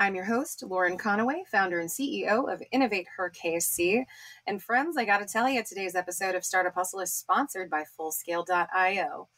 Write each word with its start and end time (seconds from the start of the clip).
I'm 0.00 0.14
your 0.14 0.26
host, 0.26 0.62
Lauren 0.62 0.96
Conaway, 0.96 1.44
founder 1.50 1.80
and 1.80 1.90
CEO 1.90 2.50
of 2.50 2.62
Innovate 2.70 3.08
Her 3.16 3.32
KSC. 3.32 4.04
And 4.46 4.62
friends, 4.62 4.96
I 4.96 5.04
got 5.04 5.18
to 5.18 5.26
tell 5.26 5.48
you, 5.48 5.64
today's 5.64 5.96
episode 5.96 6.36
of 6.36 6.44
Startup 6.44 6.72
Hustle 6.72 7.00
is 7.00 7.12
sponsored 7.12 7.68
by 7.68 7.82
Fullscale.io. 7.98 9.28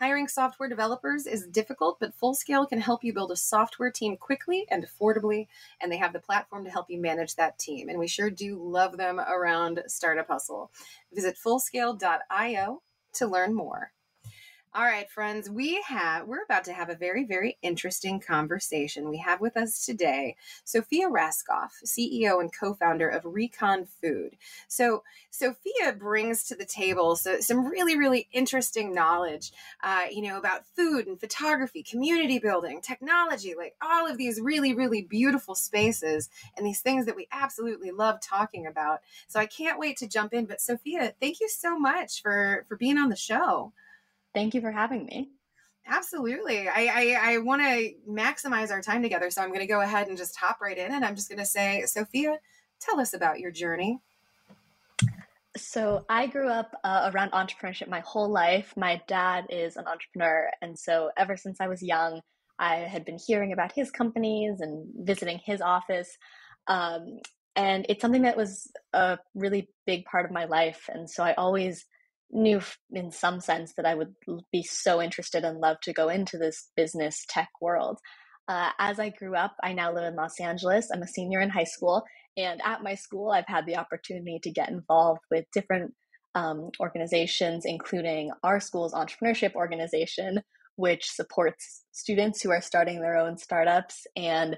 Hiring 0.00 0.26
software 0.26 0.70
developers 0.70 1.26
is 1.26 1.46
difficult, 1.46 2.00
but 2.00 2.18
Fullscale 2.18 2.66
can 2.66 2.80
help 2.80 3.04
you 3.04 3.12
build 3.12 3.30
a 3.30 3.36
software 3.36 3.90
team 3.90 4.16
quickly 4.16 4.64
and 4.70 4.86
affordably, 4.86 5.48
and 5.82 5.92
they 5.92 5.98
have 5.98 6.14
the 6.14 6.18
platform 6.18 6.64
to 6.64 6.70
help 6.70 6.88
you 6.88 6.98
manage 6.98 7.34
that 7.34 7.58
team. 7.58 7.90
And 7.90 7.98
we 7.98 8.08
sure 8.08 8.30
do 8.30 8.58
love 8.58 8.96
them 8.96 9.20
around 9.20 9.82
Startup 9.86 10.26
Hustle. 10.26 10.70
Visit 11.12 11.36
Fullscale.io 11.36 12.80
to 13.12 13.26
learn 13.26 13.54
more. 13.54 13.92
All 14.76 14.84
right, 14.84 15.10
friends, 15.10 15.48
we 15.48 15.80
have 15.88 16.26
we're 16.26 16.42
about 16.42 16.64
to 16.64 16.74
have 16.74 16.90
a 16.90 16.94
very 16.94 17.24
very 17.24 17.56
interesting 17.62 18.20
conversation. 18.20 19.08
We 19.08 19.16
have 19.16 19.40
with 19.40 19.56
us 19.56 19.86
today 19.86 20.36
Sophia 20.64 21.08
Raskoff, 21.08 21.70
CEO 21.82 22.42
and 22.42 22.52
co-founder 22.54 23.08
of 23.08 23.24
Recon 23.24 23.86
Food. 24.02 24.36
So 24.68 25.02
Sophia 25.30 25.94
brings 25.98 26.44
to 26.48 26.54
the 26.54 26.66
table 26.66 27.16
so, 27.16 27.40
some 27.40 27.64
really 27.64 27.96
really 27.96 28.28
interesting 28.32 28.92
knowledge, 28.92 29.50
uh, 29.82 30.08
you 30.10 30.20
know, 30.20 30.36
about 30.36 30.66
food 30.76 31.06
and 31.06 31.18
photography, 31.18 31.82
community 31.82 32.38
building, 32.38 32.82
technology, 32.82 33.54
like 33.56 33.76
all 33.80 34.06
of 34.06 34.18
these 34.18 34.42
really 34.42 34.74
really 34.74 35.00
beautiful 35.00 35.54
spaces 35.54 36.28
and 36.54 36.66
these 36.66 36.82
things 36.82 37.06
that 37.06 37.16
we 37.16 37.28
absolutely 37.32 37.92
love 37.92 38.20
talking 38.20 38.66
about. 38.66 39.00
So 39.26 39.40
I 39.40 39.46
can't 39.46 39.78
wait 39.78 39.96
to 39.98 40.06
jump 40.06 40.34
in. 40.34 40.44
But 40.44 40.60
Sophia, 40.60 41.14
thank 41.18 41.40
you 41.40 41.48
so 41.48 41.78
much 41.78 42.20
for 42.20 42.66
for 42.68 42.76
being 42.76 42.98
on 42.98 43.08
the 43.08 43.16
show. 43.16 43.72
Thank 44.36 44.52
you 44.52 44.60
for 44.60 44.70
having 44.70 45.06
me. 45.06 45.30
Absolutely. 45.86 46.68
I, 46.68 46.90
I, 46.92 47.32
I 47.32 47.38
want 47.38 47.62
to 47.62 47.92
maximize 48.06 48.70
our 48.70 48.82
time 48.82 49.00
together. 49.02 49.30
So 49.30 49.40
I'm 49.40 49.48
going 49.48 49.60
to 49.60 49.66
go 49.66 49.80
ahead 49.80 50.08
and 50.08 50.18
just 50.18 50.36
hop 50.36 50.60
right 50.60 50.76
in. 50.76 50.92
And 50.92 51.06
I'm 51.06 51.16
just 51.16 51.30
going 51.30 51.38
to 51.38 51.46
say, 51.46 51.82
Sophia, 51.86 52.36
tell 52.78 53.00
us 53.00 53.14
about 53.14 53.40
your 53.40 53.50
journey. 53.50 53.98
So 55.56 56.04
I 56.10 56.26
grew 56.26 56.50
up 56.50 56.70
uh, 56.84 57.10
around 57.14 57.32
entrepreneurship 57.32 57.88
my 57.88 58.00
whole 58.00 58.28
life. 58.28 58.74
My 58.76 59.00
dad 59.08 59.46
is 59.48 59.76
an 59.76 59.86
entrepreneur. 59.86 60.50
And 60.60 60.78
so 60.78 61.10
ever 61.16 61.38
since 61.38 61.58
I 61.58 61.68
was 61.68 61.82
young, 61.82 62.20
I 62.58 62.74
had 62.74 63.06
been 63.06 63.18
hearing 63.18 63.54
about 63.54 63.72
his 63.72 63.90
companies 63.90 64.60
and 64.60 64.86
visiting 64.98 65.40
his 65.46 65.62
office. 65.62 66.14
Um, 66.66 67.20
and 67.54 67.86
it's 67.88 68.02
something 68.02 68.22
that 68.22 68.36
was 68.36 68.70
a 68.92 69.18
really 69.34 69.70
big 69.86 70.04
part 70.04 70.26
of 70.26 70.30
my 70.30 70.44
life. 70.44 70.90
And 70.92 71.08
so 71.08 71.24
I 71.24 71.32
always 71.32 71.86
knew 72.30 72.60
in 72.90 73.10
some 73.10 73.40
sense 73.40 73.72
that 73.76 73.86
I 73.86 73.94
would 73.94 74.14
be 74.52 74.62
so 74.62 75.00
interested 75.00 75.44
and 75.44 75.60
love 75.60 75.78
to 75.82 75.92
go 75.92 76.08
into 76.08 76.38
this 76.38 76.70
business 76.76 77.24
tech 77.28 77.48
world. 77.60 77.98
Uh, 78.48 78.70
as 78.78 79.00
I 79.00 79.10
grew 79.10 79.34
up, 79.34 79.54
I 79.62 79.72
now 79.72 79.92
live 79.92 80.04
in 80.04 80.14
Los 80.16 80.38
Angeles. 80.40 80.88
I'm 80.92 81.02
a 81.02 81.06
senior 81.06 81.40
in 81.40 81.50
high 81.50 81.64
school. 81.64 82.04
And 82.36 82.60
at 82.64 82.82
my 82.82 82.94
school, 82.94 83.30
I've 83.30 83.48
had 83.48 83.66
the 83.66 83.76
opportunity 83.76 84.38
to 84.42 84.50
get 84.50 84.68
involved 84.68 85.22
with 85.30 85.46
different 85.52 85.94
um, 86.34 86.70
organizations, 86.80 87.64
including 87.64 88.30
our 88.44 88.60
school's 88.60 88.92
entrepreneurship 88.92 89.54
organization, 89.54 90.42
which 90.76 91.10
supports 91.10 91.84
students 91.92 92.42
who 92.42 92.50
are 92.50 92.60
starting 92.60 93.00
their 93.00 93.16
own 93.16 93.38
startups. 93.38 94.06
And 94.16 94.56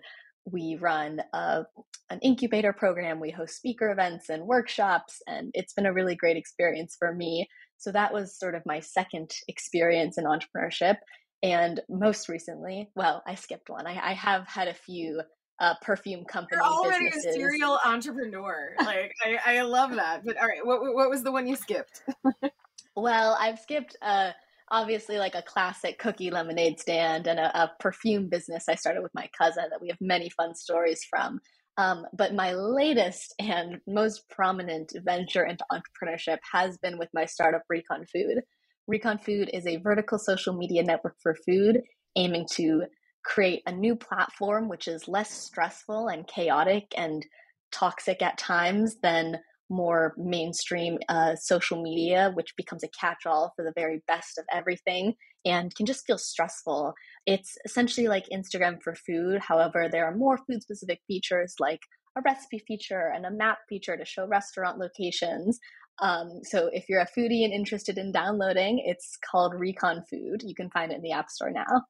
we 0.51 0.77
run 0.81 1.21
a, 1.33 1.65
an 2.11 2.19
incubator 2.21 2.73
program. 2.73 3.21
We 3.21 3.31
host 3.31 3.57
speaker 3.57 3.91
events 3.91 4.29
and 4.29 4.47
workshops, 4.47 5.21
and 5.27 5.51
it's 5.55 5.73
been 5.73 5.87
a 5.87 5.93
really 5.93 6.15
great 6.15 6.37
experience 6.37 6.97
for 6.99 7.15
me. 7.15 7.49
So 7.77 7.93
that 7.93 8.13
was 8.13 8.39
sort 8.39 8.55
of 8.55 8.63
my 8.67 8.81
second 8.81 9.31
experience 9.47 10.19
in 10.19 10.25
entrepreneurship. 10.25 10.97
And 11.43 11.81
most 11.89 12.29
recently, 12.29 12.91
well, 12.97 13.23
I 13.27 13.37
skipped 13.37 13.71
one. 13.71 13.87
I, 13.87 14.11
I 14.11 14.13
have 14.15 14.47
had 14.49 14.67
a 14.69 14.75
few 14.75 15.21
uh, 15.61 15.75
perfume 15.83 16.25
company 16.25 16.61
You're 16.61 16.65
already 16.65 17.07
businesses. 17.07 17.37
a 17.37 17.39
serial 17.39 17.79
entrepreneur. 17.85 18.75
Like 18.85 19.13
I, 19.25 19.59
I 19.59 19.63
love 19.63 19.95
that. 19.97 20.25
But 20.25 20.37
all 20.37 20.47
right, 20.47 20.65
what 20.65 20.81
what 20.95 21.11
was 21.11 21.23
the 21.23 21.33
one 21.33 21.47
you 21.47 21.57
skipped? 21.57 22.03
well, 22.97 23.37
I've 23.41 23.59
skipped. 23.59 23.97
Uh, 24.03 24.31
obviously 24.71 25.19
like 25.19 25.35
a 25.35 25.43
classic 25.43 25.99
cookie 25.99 26.31
lemonade 26.31 26.79
stand 26.79 27.27
and 27.27 27.39
a, 27.39 27.63
a, 27.63 27.73
perfume 27.81 28.29
business 28.29 28.65
I 28.69 28.75
started 28.75 29.03
with 29.03 29.15
my 29.15 29.29
cousin 29.37 29.65
that 29.71 29.81
we 29.81 29.89
have 29.89 29.99
many 30.01 30.31
fun 30.31 30.55
stories 30.55 31.05
from. 31.09 31.41
Um, 31.77 32.07
but 32.13 32.35
my 32.35 32.53
latest 32.53 33.35
and 33.39 33.79
most 33.87 34.29
prominent 34.29 34.93
venture 35.05 35.45
into 35.45 35.65
entrepreneurship 35.71 36.39
has 36.53 36.77
been 36.79 36.99
with 36.99 37.09
my 37.15 37.25
startup 37.25 37.63
Recon 37.69 38.05
Food. 38.13 38.43
Recon 38.89 39.19
Food 39.19 39.51
is 39.53 39.67
a 39.67 39.77
vertical 39.77 40.19
social 40.19 40.55
media 40.55 40.83
network 40.83 41.17
for 41.23 41.35
food 41.35 41.83
aiming 42.17 42.47
to 42.53 42.83
create 43.25 43.63
a 43.67 43.73
new 43.73 43.95
platform 43.95 44.69
which 44.69 44.89
is 44.89 45.07
less 45.07 45.31
stressful 45.31 46.09
and 46.09 46.27
chaotic 46.27 46.87
and 46.97 47.25
toxic 47.71 48.23
at 48.23 48.39
times 48.39 48.97
than 49.03 49.39
more 49.71 50.15
mainstream 50.17 50.99
uh, 51.09 51.37
social 51.37 51.83
media, 51.83 52.33
which 52.35 52.57
becomes 52.57 52.83
a 52.83 52.89
catch 52.89 53.27
all 53.27 53.53
for 53.57 53.65
the 53.65 53.73
very 53.75 54.03
best 54.07 54.39
of 54.39 54.45
everything 54.53 55.15
and 55.45 55.75
can 55.75 55.87
just 55.87 56.07
feel 56.07 56.19
stressful. 56.19 56.95
It's 57.27 57.57
essentially 57.65 58.09
like 58.09 58.27
Instagram 58.33 58.83
for 58.83 58.95
food. 58.95 59.41
However, 59.41 59.89
there 59.91 60.07
are 60.07 60.17
more 60.17 60.39
food 60.39 60.63
specific 60.63 61.01
features 61.07 61.55
like 61.59 61.81
a 62.17 62.23
recipe 62.25 62.63
feature 62.67 63.13
and 63.15 63.27
a 63.27 63.31
map 63.31 63.59
feature 63.69 63.97
to 63.97 64.05
show 64.05 64.27
restaurant 64.27 64.79
locations. 64.79 65.59
Um, 66.01 66.41
so 66.43 66.71
if 66.73 66.89
you're 66.89 67.01
a 67.01 67.09
foodie 67.09 67.45
and 67.45 67.53
interested 67.53 67.99
in 67.99 68.13
downloading, 68.13 68.83
it's 68.85 69.19
called 69.31 69.55
Recon 69.55 70.05
Food. 70.09 70.43
You 70.45 70.55
can 70.55 70.71
find 70.71 70.93
it 70.93 70.97
in 70.97 71.03
the 71.03 71.13
App 71.13 71.29
Store 71.29 71.51
now. 71.51 71.85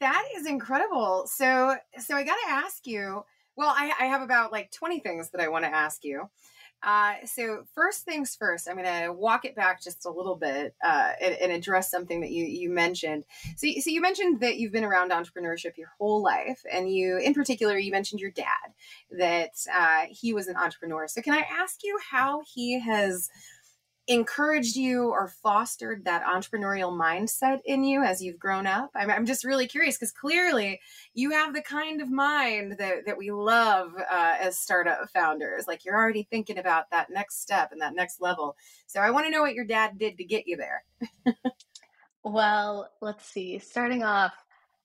That 0.00 0.24
is 0.36 0.46
incredible. 0.46 1.28
So, 1.32 1.76
so 1.98 2.16
I 2.16 2.24
got 2.24 2.36
to 2.46 2.52
ask 2.52 2.86
you. 2.86 3.22
Well, 3.56 3.74
I, 3.76 3.92
I 4.00 4.06
have 4.06 4.22
about 4.22 4.52
like 4.52 4.70
20 4.70 5.00
things 5.00 5.30
that 5.30 5.40
I 5.40 5.48
want 5.48 5.64
to 5.64 5.74
ask 5.74 6.04
you. 6.04 6.28
Uh, 6.82 7.14
so 7.24 7.62
first 7.74 8.04
things 8.04 8.34
first, 8.34 8.68
I'm 8.68 8.76
going 8.76 9.04
to 9.04 9.12
walk 9.12 9.44
it 9.44 9.54
back 9.54 9.80
just 9.80 10.04
a 10.04 10.10
little 10.10 10.34
bit 10.34 10.74
uh, 10.84 11.12
and, 11.20 11.34
and, 11.34 11.52
address 11.52 11.88
something 11.88 12.20
that 12.22 12.32
you 12.32 12.44
you 12.44 12.70
mentioned. 12.70 13.24
So, 13.56 13.68
so 13.80 13.90
you 13.90 14.00
mentioned 14.00 14.40
that 14.40 14.56
you've 14.56 14.72
been 14.72 14.82
around 14.82 15.12
entrepreneurship 15.12 15.76
your 15.76 15.92
whole 15.96 16.22
life, 16.24 16.60
and 16.70 16.92
you, 16.92 17.18
in 17.18 17.34
particular, 17.34 17.78
you 17.78 17.92
mentioned 17.92 18.20
your 18.20 18.32
dad 18.32 18.74
that 19.16 19.52
uh, 19.72 20.06
he 20.10 20.34
was 20.34 20.48
an 20.48 20.56
entrepreneur. 20.56 21.06
So, 21.06 21.22
can 21.22 21.34
I 21.34 21.46
ask 21.48 21.84
you 21.84 21.96
how 22.10 22.42
he 22.52 22.80
has 22.80 23.30
encouraged 24.08 24.74
you 24.74 25.04
or 25.10 25.28
fostered 25.28 26.04
that 26.04 26.24
entrepreneurial 26.24 26.92
mindset 26.92 27.60
in 27.64 27.84
you 27.84 28.02
as 28.02 28.22
you've 28.22 28.38
grown 28.38 28.66
up? 28.66 28.90
I'm, 28.94 29.10
I'm 29.10 29.26
just 29.26 29.44
really 29.44 29.66
curious 29.66 29.96
because 29.96 30.12
clearly 30.12 30.80
you 31.14 31.30
have 31.30 31.54
the 31.54 31.62
kind 31.62 32.00
of 32.00 32.10
mind 32.10 32.76
that, 32.78 33.06
that 33.06 33.16
we 33.16 33.30
love 33.30 33.92
uh, 33.96 34.34
as 34.40 34.58
startup 34.58 35.08
founders. 35.14 35.66
Like 35.68 35.84
you're 35.84 35.96
already 35.96 36.26
thinking 36.30 36.58
about 36.58 36.90
that 36.90 37.10
next 37.10 37.40
step 37.42 37.70
and 37.72 37.80
that 37.80 37.94
next 37.94 38.20
level. 38.20 38.56
So 38.86 39.00
I 39.00 39.10
want 39.10 39.26
to 39.26 39.30
know 39.30 39.42
what 39.42 39.54
your 39.54 39.64
dad 39.64 39.98
did 39.98 40.18
to 40.18 40.24
get 40.24 40.46
you 40.46 40.56
there. 40.56 40.84
well, 42.24 42.90
let's 43.00 43.26
see. 43.26 43.58
Starting 43.60 44.02
off, 44.02 44.32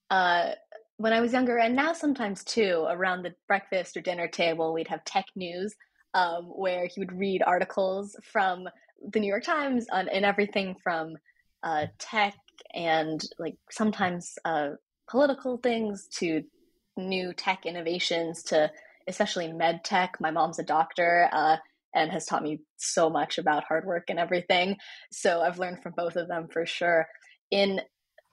uh, 0.09 0.51
when 0.97 1.13
I 1.13 1.21
was 1.21 1.33
younger, 1.33 1.57
and 1.57 1.75
now 1.75 1.93
sometimes 1.93 2.43
too, 2.43 2.85
around 2.89 3.23
the 3.23 3.35
breakfast 3.47 3.97
or 3.97 4.01
dinner 4.01 4.27
table, 4.27 4.73
we'd 4.73 4.87
have 4.87 5.03
tech 5.05 5.25
news 5.35 5.75
um, 6.13 6.45
where 6.45 6.87
he 6.87 6.99
would 6.99 7.11
read 7.11 7.43
articles 7.45 8.15
from 8.23 8.67
the 9.11 9.19
New 9.19 9.27
York 9.27 9.44
Times 9.44 9.85
on 9.91 10.09
and 10.09 10.25
everything 10.25 10.75
from 10.83 11.15
uh, 11.63 11.88
tech 11.99 12.35
and 12.73 13.21
like 13.39 13.55
sometimes 13.69 14.38
uh, 14.45 14.69
political 15.09 15.57
things 15.57 16.07
to 16.19 16.44
new 16.97 17.33
tech 17.33 17.65
innovations 17.65 18.44
to 18.44 18.71
especially 19.07 19.51
med 19.51 19.83
tech. 19.83 20.17
My 20.19 20.31
mom's 20.31 20.59
a 20.59 20.63
doctor 20.63 21.29
uh, 21.31 21.57
and 21.95 22.11
has 22.11 22.25
taught 22.25 22.44
me 22.44 22.59
so 22.77 23.09
much 23.09 23.38
about 23.38 23.63
hard 23.63 23.85
work 23.85 24.09
and 24.09 24.19
everything. 24.19 24.77
So 25.11 25.41
I've 25.41 25.59
learned 25.59 25.81
from 25.81 25.94
both 25.95 26.15
of 26.15 26.27
them 26.27 26.47
for 26.51 26.65
sure. 26.65 27.07
In 27.49 27.81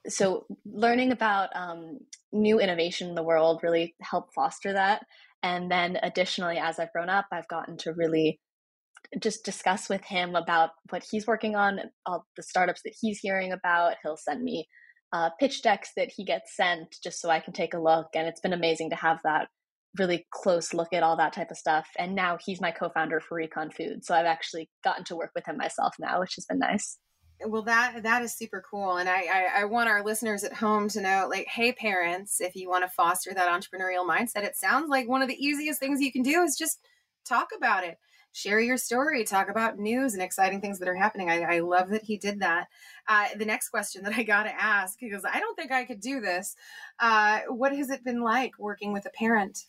so 0.07 0.45
learning 0.65 1.11
about 1.11 1.49
um, 1.55 1.99
new 2.31 2.59
innovation 2.59 3.09
in 3.09 3.15
the 3.15 3.23
world 3.23 3.61
really 3.63 3.95
helped 4.01 4.33
foster 4.33 4.73
that. 4.73 5.05
And 5.41 5.71
then 5.71 5.97
additionally, 6.03 6.57
as 6.57 6.79
I've 6.79 6.91
grown 6.91 7.09
up, 7.09 7.25
I've 7.31 7.47
gotten 7.47 7.77
to 7.77 7.93
really 7.93 8.39
just 9.19 9.45
discuss 9.45 9.89
with 9.89 10.03
him 10.03 10.35
about 10.35 10.71
what 10.89 11.05
he's 11.09 11.27
working 11.27 11.55
on, 11.55 11.79
all 12.05 12.25
the 12.35 12.43
startups 12.43 12.81
that 12.83 12.95
he's 12.99 13.19
hearing 13.19 13.51
about. 13.51 13.95
He'll 14.03 14.17
send 14.17 14.43
me 14.43 14.67
uh, 15.13 15.29
pitch 15.39 15.61
decks 15.61 15.91
that 15.95 16.11
he 16.15 16.25
gets 16.25 16.55
sent 16.55 16.95
just 17.03 17.21
so 17.21 17.29
I 17.29 17.39
can 17.39 17.53
take 17.53 17.73
a 17.73 17.79
look. 17.79 18.07
And 18.15 18.27
it's 18.27 18.41
been 18.41 18.53
amazing 18.53 18.89
to 18.91 18.95
have 18.95 19.19
that 19.23 19.47
really 19.97 20.25
close 20.31 20.73
look 20.73 20.91
at 20.93 21.03
all 21.03 21.17
that 21.17 21.33
type 21.33 21.51
of 21.51 21.57
stuff. 21.57 21.87
And 21.97 22.15
now 22.15 22.37
he's 22.43 22.61
my 22.61 22.71
co 22.71 22.89
founder 22.89 23.19
for 23.19 23.35
Recon 23.35 23.71
Food. 23.71 24.03
So 24.03 24.13
I've 24.13 24.25
actually 24.25 24.69
gotten 24.83 25.05
to 25.05 25.15
work 25.15 25.31
with 25.35 25.45
him 25.45 25.57
myself 25.57 25.95
now, 25.99 26.19
which 26.19 26.35
has 26.35 26.45
been 26.45 26.59
nice 26.59 26.97
well 27.45 27.63
that 27.63 28.03
that 28.03 28.21
is 28.21 28.35
super 28.35 28.63
cool 28.69 28.97
and 28.97 29.09
I, 29.09 29.23
I, 29.23 29.61
I 29.61 29.65
want 29.65 29.89
our 29.89 30.03
listeners 30.03 30.43
at 30.43 30.53
home 30.53 30.87
to 30.89 31.01
know 31.01 31.27
like 31.29 31.47
hey 31.47 31.73
parents 31.73 32.39
if 32.39 32.55
you 32.55 32.69
want 32.69 32.83
to 32.83 32.89
foster 32.89 33.33
that 33.33 33.49
entrepreneurial 33.49 34.07
mindset 34.07 34.43
it 34.43 34.55
sounds 34.55 34.89
like 34.89 35.07
one 35.07 35.21
of 35.21 35.27
the 35.27 35.45
easiest 35.45 35.79
things 35.79 36.01
you 36.01 36.11
can 36.11 36.21
do 36.21 36.41
is 36.43 36.55
just 36.57 36.79
talk 37.27 37.49
about 37.55 37.83
it 37.83 37.97
share 38.35 38.59
your 38.59 38.77
story 38.77 39.23
talk 39.23 39.49
about 39.49 39.79
news 39.79 40.13
and 40.13 40.21
exciting 40.21 40.59
things 40.59 40.77
that 40.79 40.89
are 40.89 40.95
happening 40.95 41.29
i, 41.29 41.41
I 41.41 41.59
love 41.59 41.89
that 41.89 42.03
he 42.03 42.17
did 42.17 42.39
that 42.41 42.67
uh, 43.07 43.27
the 43.37 43.45
next 43.45 43.69
question 43.69 44.03
that 44.03 44.13
i 44.13 44.23
got 44.23 44.43
to 44.43 44.61
ask 44.61 44.99
because 44.99 45.23
i 45.25 45.39
don't 45.39 45.55
think 45.55 45.71
i 45.71 45.85
could 45.85 46.01
do 46.01 46.19
this 46.19 46.55
uh, 46.99 47.39
what 47.47 47.75
has 47.75 47.89
it 47.89 48.03
been 48.03 48.21
like 48.21 48.51
working 48.59 48.91
with 48.91 49.05
a 49.05 49.11
parent 49.11 49.65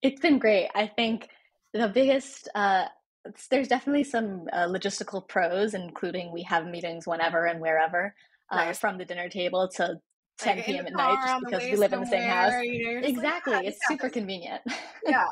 it's 0.00 0.20
been 0.20 0.38
great 0.38 0.70
i 0.74 0.86
think 0.86 1.28
the 1.72 1.88
biggest 1.88 2.48
uh, 2.54 2.86
there's 3.50 3.68
definitely 3.68 4.04
some 4.04 4.48
uh, 4.52 4.66
logistical 4.66 5.26
pros, 5.26 5.74
including 5.74 6.32
we 6.32 6.42
have 6.42 6.66
meetings 6.66 7.06
whenever 7.06 7.46
and 7.46 7.60
wherever, 7.60 8.14
uh, 8.50 8.56
nice. 8.56 8.78
from 8.78 8.98
the 8.98 9.04
dinner 9.04 9.28
table 9.28 9.68
to 9.76 10.00
10 10.38 10.56
like 10.56 10.66
p.m. 10.66 10.86
at 10.86 10.92
night, 10.92 11.18
just 11.24 11.44
because 11.44 11.62
we 11.62 11.76
live 11.76 11.92
in 11.92 12.00
the 12.00 12.06
same 12.06 12.28
house. 12.28 12.52
You 12.62 13.00
know, 13.00 13.06
exactly, 13.06 13.54
like, 13.54 13.66
it's 13.66 13.78
super 13.86 14.08
convenient. 14.08 14.62
Yeah, 15.04 15.26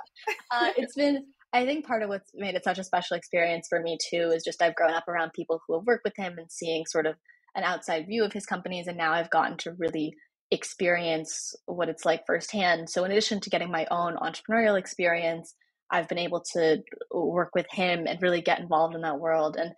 uh, 0.50 0.73
it's 0.76 0.97
been. 0.97 1.26
I 1.52 1.64
think 1.64 1.87
part 1.87 2.02
of 2.02 2.08
what's 2.08 2.31
made 2.35 2.55
it 2.55 2.64
such 2.64 2.79
a 2.79 2.85
special 2.85 3.17
experience 3.17 3.67
for 3.69 3.81
me 3.81 3.99
too 4.11 4.31
is 4.31 4.44
just 4.44 4.62
I've 4.62 4.76
grown 4.76 4.93
up 4.93 5.08
around 5.08 5.32
people 5.32 5.61
who 5.67 5.75
have 5.76 5.87
worked 5.87 6.05
with 6.05 6.17
him 6.17 6.38
and 6.38 6.50
seeing 6.50 6.87
sort 6.87 7.06
of 7.06 7.17
an 7.56 7.64
outside 7.64 8.06
view 8.06 8.25
of 8.25 8.32
his 8.32 8.47
companies, 8.47 8.87
and 8.87 8.97
now 8.97 9.12
I've 9.12 9.31
gotten 9.31 9.56
to 9.58 9.73
really 9.73 10.14
experience 10.52 11.55
what 11.67 11.88
it's 11.88 12.05
like 12.05 12.26
firsthand. 12.26 12.88
So, 12.88 13.05
in 13.05 13.11
addition 13.11 13.41
to 13.41 13.50
getting 13.50 13.70
my 13.70 13.87
own 13.91 14.17
entrepreneurial 14.17 14.79
experience, 14.79 15.55
I've 15.91 16.08
been 16.08 16.19
able 16.19 16.44
to 16.52 16.82
work 17.11 17.50
with 17.55 17.67
him 17.70 18.06
and 18.06 18.23
really 18.23 18.41
get 18.41 18.61
involved 18.61 18.94
in 18.94 19.00
that 19.02 19.19
world. 19.19 19.56
And 19.56 19.73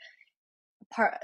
part 0.93 1.15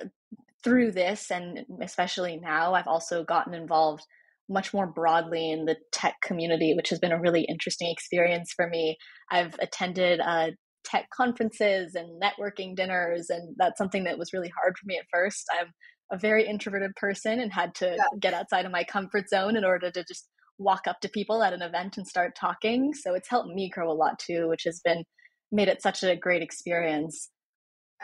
through 0.64 0.92
this, 0.92 1.30
and 1.30 1.66
especially 1.82 2.38
now, 2.38 2.74
I've 2.74 2.86
also 2.86 3.24
gotten 3.24 3.54
involved 3.54 4.04
much 4.48 4.72
more 4.72 4.86
broadly 4.86 5.50
in 5.50 5.66
the 5.66 5.76
tech 5.92 6.14
community, 6.22 6.74
which 6.74 6.88
has 6.90 6.98
been 6.98 7.12
a 7.12 7.20
really 7.20 7.42
interesting 7.42 7.90
experience 7.90 8.52
for 8.54 8.68
me. 8.68 8.96
I've 9.30 9.54
attended 9.60 10.20
uh, 10.20 10.50
tech 10.84 11.08
conferences 11.14 11.94
and 11.94 12.20
networking 12.20 12.74
dinners, 12.74 13.30
and 13.30 13.54
that's 13.58 13.78
something 13.78 14.04
that 14.04 14.18
was 14.18 14.32
really 14.32 14.52
hard 14.60 14.76
for 14.78 14.86
me 14.86 14.96
at 14.96 15.06
first. 15.12 15.44
I'm 15.58 15.68
a 16.10 16.18
very 16.18 16.46
introverted 16.46 16.94
person 16.96 17.40
and 17.40 17.52
had 17.52 17.74
to 17.76 17.96
yeah. 17.96 18.18
get 18.18 18.34
outside 18.34 18.64
of 18.64 18.72
my 18.72 18.84
comfort 18.84 19.28
zone 19.28 19.56
in 19.56 19.64
order 19.64 19.90
to 19.90 20.04
just 20.04 20.28
walk 20.58 20.86
up 20.86 21.00
to 21.00 21.08
people 21.08 21.42
at 21.42 21.52
an 21.52 21.62
event 21.62 21.96
and 21.96 22.06
start 22.06 22.34
talking. 22.34 22.92
So 22.94 23.14
it's 23.14 23.28
helped 23.28 23.54
me 23.54 23.70
grow 23.70 23.90
a 23.90 23.94
lot 23.94 24.18
too, 24.18 24.48
which 24.48 24.62
has 24.64 24.80
been 24.84 25.04
made 25.52 25.68
it 25.68 25.82
such 25.82 26.02
a 26.02 26.16
great 26.16 26.42
experience. 26.42 27.30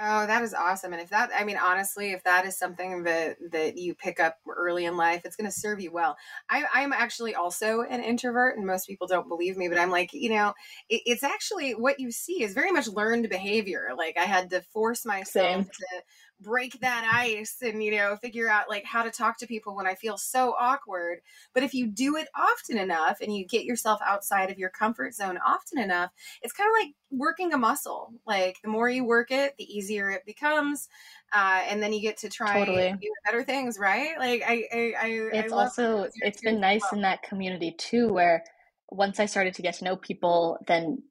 Oh, 0.01 0.27
that 0.27 0.43
is 0.43 0.55
awesome. 0.55 0.93
And 0.93 1.01
if 1.01 1.11
that 1.11 1.31
I 1.39 1.45
mean 1.45 1.57
honestly, 1.57 2.11
if 2.11 2.25
that 2.25 2.45
is 2.47 2.59
something 2.59 3.05
that 3.05 3.37
that 3.53 3.79
you 3.79 3.95
pick 3.95 4.19
up 4.19 4.39
early 4.49 4.87
in 4.87 4.97
life, 4.97 5.23
it's 5.25 5.37
going 5.37 5.49
to 5.49 5.57
serve 5.57 5.81
you 5.81 5.93
well. 5.93 6.17
I 6.51 6.65
I'm 6.75 6.93
actually 6.93 7.37
also 7.37 7.83
an 7.83 8.03
introvert 8.03 8.57
and 8.57 8.67
most 8.67 8.89
people 8.89 9.07
don't 9.07 9.29
believe 9.29 9.57
me, 9.57 9.69
but 9.69 9.79
I'm 9.79 9.91
like, 9.91 10.13
you 10.13 10.31
know, 10.31 10.53
it, 10.89 11.03
it's 11.07 11.23
actually 11.23 11.73
what 11.77 12.01
you 12.01 12.11
see 12.11 12.43
is 12.43 12.55
very 12.55 12.73
much 12.73 12.89
learned 12.89 13.29
behavior. 13.29 13.91
Like 13.97 14.19
I 14.19 14.25
had 14.25 14.51
to 14.51 14.63
force 14.63 15.05
myself 15.07 15.33
Same. 15.33 15.65
to 15.65 16.03
break 16.41 16.81
that 16.81 17.09
ice 17.13 17.57
and 17.63 17.83
you 17.83 17.93
know 17.93 18.17
figure 18.17 18.49
out 18.49 18.69
like 18.69 18.85
how 18.85 19.03
to 19.03 19.11
talk 19.11 19.39
to 19.39 19.47
people 19.47 19.75
when 19.75 19.87
i 19.87 19.95
feel 19.95 20.17
so 20.17 20.55
awkward 20.59 21.21
but 21.55 21.63
if 21.63 21.73
you 21.73 21.87
do 21.87 22.17
it 22.17 22.29
often 22.35 22.77
enough 22.77 23.19
and 23.21 23.35
you 23.35 23.47
get 23.47 23.65
yourself 23.65 24.01
outside 24.05 24.51
of 24.51 24.59
your 24.59 24.69
comfort 24.69 25.15
zone 25.15 25.39
often 25.47 25.79
enough 25.79 26.11
it's 26.43 26.53
kind 26.53 26.69
of 26.69 26.75
like 26.85 26.95
working 27.11 27.53
a 27.53 27.59
muscle 27.59 28.13
like 28.27 28.59
the 28.63 28.69
more 28.69 28.89
you 28.89 29.05
work 29.05 29.31
it 29.31 29.55
the 29.59 29.65
easier 29.65 30.11
it 30.11 30.25
becomes 30.27 30.89
uh, 31.33 31.63
and 31.69 31.83
then 31.83 31.93
you 31.93 32.01
get 32.01 32.17
to 32.17 32.29
try 32.29 32.65
totally. 32.65 32.95
better 33.25 33.43
things 33.43 33.79
right 33.79 34.19
like 34.19 34.43
i 34.47 34.65
i, 34.73 34.95
I 35.01 35.07
it's 35.33 35.53
I 35.53 35.57
also 35.57 36.09
it's 36.17 36.43
been 36.43 36.61
nice 36.61 36.83
well. 36.83 36.97
in 36.97 37.03
that 37.03 37.23
community 37.23 37.75
too 37.79 38.13
where 38.13 38.45
once 38.91 39.21
i 39.21 39.27
started 39.27 39.55
to 39.55 39.63
get 39.63 39.75
to 39.75 39.85
know 39.85 39.97
people 39.97 40.59
then 40.67 41.03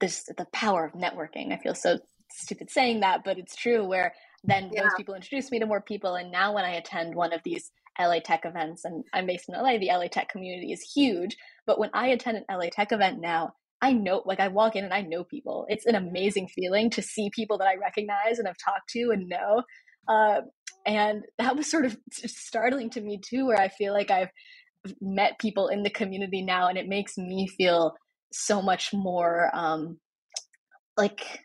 there's 0.00 0.24
the 0.24 0.46
power 0.52 0.84
of 0.84 0.92
networking 0.92 1.52
i 1.52 1.56
feel 1.56 1.74
so 1.74 1.98
stupid 2.32 2.70
saying 2.70 3.00
that 3.00 3.24
but 3.24 3.38
it's 3.38 3.56
true 3.56 3.84
where 3.84 4.12
then 4.44 4.70
yeah. 4.72 4.82
those 4.82 4.94
people 4.96 5.14
introduced 5.14 5.52
me 5.52 5.58
to 5.58 5.66
more 5.66 5.80
people 5.80 6.14
and 6.14 6.30
now 6.30 6.54
when 6.54 6.64
i 6.64 6.70
attend 6.70 7.14
one 7.14 7.32
of 7.32 7.42
these 7.44 7.70
la 7.98 8.18
tech 8.24 8.44
events 8.44 8.84
and 8.84 9.04
i'm 9.12 9.26
based 9.26 9.48
in 9.48 9.54
la 9.54 9.78
the 9.78 9.90
la 9.92 10.06
tech 10.06 10.28
community 10.28 10.72
is 10.72 10.92
huge 10.94 11.36
but 11.66 11.78
when 11.78 11.90
i 11.92 12.08
attend 12.08 12.38
an 12.38 12.58
la 12.58 12.66
tech 12.72 12.92
event 12.92 13.20
now 13.20 13.52
i 13.82 13.92
know 13.92 14.22
like 14.24 14.40
i 14.40 14.48
walk 14.48 14.76
in 14.76 14.84
and 14.84 14.94
i 14.94 15.02
know 15.02 15.24
people. 15.24 15.66
It's 15.68 15.86
an 15.86 15.94
amazing 15.94 16.48
feeling 16.48 16.90
to 16.90 17.02
see 17.02 17.30
people 17.34 17.58
that 17.58 17.68
i 17.68 17.76
recognize 17.76 18.38
and 18.38 18.46
have 18.46 18.56
talked 18.62 18.90
to 18.90 19.10
and 19.10 19.28
know. 19.28 19.62
Uh, 20.08 20.40
and 20.86 21.24
that 21.38 21.56
was 21.56 21.70
sort 21.70 21.84
of 21.84 21.96
startling 22.12 22.90
to 22.90 23.00
me 23.00 23.20
too 23.22 23.46
where 23.46 23.60
i 23.60 23.68
feel 23.68 23.92
like 23.92 24.10
i've 24.10 24.30
met 25.00 25.38
people 25.38 25.68
in 25.68 25.82
the 25.82 25.90
community 25.90 26.42
now 26.42 26.68
and 26.68 26.78
it 26.78 26.88
makes 26.88 27.18
me 27.18 27.46
feel 27.46 27.94
so 28.32 28.62
much 28.62 28.92
more 28.94 29.50
um 29.52 29.98
like 30.96 31.40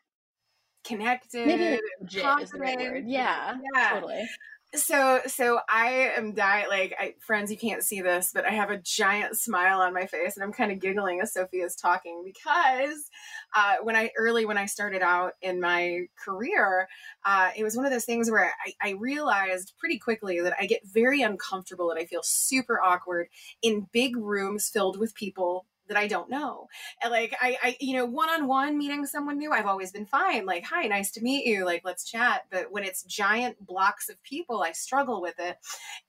connected. 0.86 1.48
Maybe 1.48 1.80
legit 2.02 2.42
is 2.42 2.52
the 2.52 2.60
right 2.60 2.78
word. 2.78 3.04
Yeah, 3.08 3.56
yeah, 3.76 3.90
totally. 3.92 4.28
So, 4.74 5.22
so 5.28 5.60
I 5.70 6.12
am 6.18 6.34
dying. 6.34 6.68
Like, 6.68 6.94
I, 7.00 7.14
friends, 7.22 7.50
you 7.50 7.58
can't 7.58 7.84
see 7.84 8.02
this, 8.02 8.32
but 8.34 8.46
I 8.46 8.52
have 8.52 8.72
a 8.72 8.78
giant 8.78 9.38
smile 9.38 9.80
on 9.80 9.94
my 9.94 10.06
face, 10.06 10.36
and 10.36 10.44
I'm 10.44 10.52
kind 10.52 10.72
of 10.72 10.82
giggling 10.82 11.22
as 11.22 11.34
Sophie 11.34 11.60
is 11.60 11.76
talking 11.76 12.24
because 12.26 13.10
uh, 13.56 13.76
when 13.84 13.96
I 13.96 14.12
early 14.18 14.46
when 14.46 14.58
I 14.58 14.66
started 14.66 15.02
out 15.02 15.34
in 15.42 15.62
my 15.62 16.08
career, 16.24 16.90
uh, 17.26 17.52
it 17.56 17.64
was 17.64 17.78
one 17.78 17.86
of 17.86 17.92
those 17.92 18.06
things 18.06 18.30
where 18.30 18.52
I, 18.66 18.90
I 18.90 18.92
realized 18.92 19.74
pretty 19.80 19.98
quickly 19.98 20.42
that 20.42 20.56
I 20.60 20.66
get 20.66 20.82
very 20.86 21.22
uncomfortable 21.22 21.90
and 21.90 22.00
I 22.00 22.06
feel 22.06 22.22
super 22.24 22.82
awkward 22.82 23.28
in 23.62 23.88
big 23.94 24.18
rooms 24.18 24.70
filled 24.70 25.00
with 25.00 25.16
people 25.16 25.66
that 25.88 25.98
I 25.98 26.08
don't 26.08 26.30
know. 26.30 26.68
Like 27.08 27.36
I, 27.39 27.58
I 27.62 27.77
you 27.80 27.96
know, 27.96 28.06
one 28.06 28.30
on 28.30 28.48
one 28.48 28.77
meeting 28.77 29.06
someone 29.06 29.38
new, 29.38 29.51
I've 29.51 29.65
always 29.65 29.92
been 29.92 30.06
fine. 30.06 30.46
Like, 30.46 30.63
hi, 30.63 30.88
nice 30.88 31.12
to 31.12 31.22
meet 31.22 31.46
you. 31.46 31.65
Like, 31.65 31.82
let's 31.84 32.10
chat. 32.10 32.46
But 32.50 32.72
when 32.72 32.84
it's 32.84 33.04
giant 33.04 33.65
blocks 33.65 34.10
of 34.10 34.22
people, 34.24 34.63
I 34.63 34.72
struggle 34.72 35.22
with 35.22 35.36
it. 35.39 35.58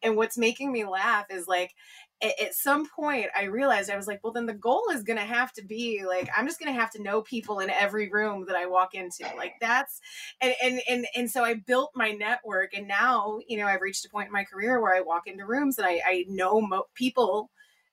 And 0.03 0.17
what's 0.17 0.39
making 0.39 0.73
me 0.73 0.85
laugh 0.85 1.27
is 1.31 1.47
like 1.47 1.75
at, 2.23 2.55
some 2.55 2.89
point 2.89 3.27
I 3.37 3.45
realized 3.45 3.91
I 3.91 3.97
was 3.97 4.07
like, 4.07 4.21
well, 4.25 4.33
then 4.33 4.47
the 4.47 4.55
goal 4.55 4.85
is 4.93 5.03
gonna 5.03 5.21
have 5.21 5.53
to 5.55 5.65
be 5.65 6.05
like 6.07 6.29
I'm 6.37 6.47
just 6.47 6.59
gonna 6.59 6.73
have 6.73 6.91
to 6.93 7.03
know 7.03 7.23
people 7.23 7.61
in 7.61 7.71
every 7.71 8.09
room 8.09 8.47
that 8.47 8.57
I 8.57 8.67
walk 8.67 8.95
into. 8.95 9.25
Like 9.37 9.55
that's 9.61 10.01
and 10.41 10.55
and 10.63 10.81
and 10.89 11.07
and 11.15 11.31
so 11.31 11.45
I 11.45 11.55
built 11.55 11.91
my 11.95 12.13
network, 12.13 12.73
and 12.75 12.89
now 12.89 13.41
you 13.47 13.59
know 13.59 13.67
I've 13.67 13.83
reached 13.83 14.07
a 14.07 14.09
point 14.09 14.29
in 14.29 14.33
my 14.33 14.45
career 14.45 14.81
where 14.81 14.95
I 14.95 15.01
walk 15.01 15.27
into 15.27 15.45
rooms 15.45 15.79
and 15.79 15.87
I 15.87 16.01
I 16.07 16.25
know 16.29 16.61
mo- 16.61 16.87
people 16.95 17.51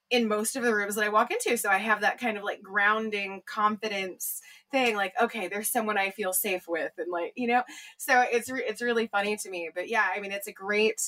in 0.10 0.28
most 0.28 0.56
of 0.56 0.64
the 0.64 0.74
rooms 0.74 0.96
that 0.96 1.04
I 1.04 1.10
walk 1.10 1.32
into. 1.32 1.58
So 1.58 1.70
I 1.70 1.78
have 1.78 2.02
that 2.02 2.20
kind 2.20 2.38
of 2.38 2.44
like 2.44 2.62
grounding 2.62 3.42
confidence 3.46 4.42
thing 4.72 4.96
like 4.96 5.14
okay, 5.22 5.48
there's 5.48 5.70
someone 5.70 5.98
I 5.98 6.12
feel 6.12 6.34
safe 6.34 6.68
with 6.68 6.92
and 6.98 7.12
like, 7.12 7.34
you 7.36 7.48
know. 7.48 7.64
So 7.98 8.22
it's 8.22 8.50
re- 8.50 8.66
it's 8.68 8.82
really 8.82 9.08
funny 9.08 9.38
to 9.38 9.50
me. 9.50 9.70
But 9.74 9.90
yeah, 9.90 10.08
I 10.16 10.20
mean 10.20 10.32
it's 10.32 10.48
a 10.48 10.54
great 10.54 11.02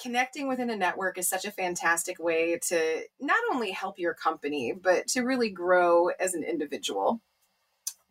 connecting 0.00 0.48
within 0.48 0.70
a 0.70 0.76
network 0.76 1.18
is 1.18 1.28
such 1.28 1.44
a 1.44 1.52
fantastic 1.52 2.18
way 2.18 2.58
to 2.68 3.02
not 3.20 3.38
only 3.52 3.70
help 3.70 3.98
your 3.98 4.14
company 4.14 4.72
but 4.72 5.06
to 5.06 5.20
really 5.20 5.50
grow 5.50 6.08
as 6.08 6.34
an 6.34 6.42
individual. 6.42 7.20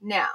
Now, 0.01 0.29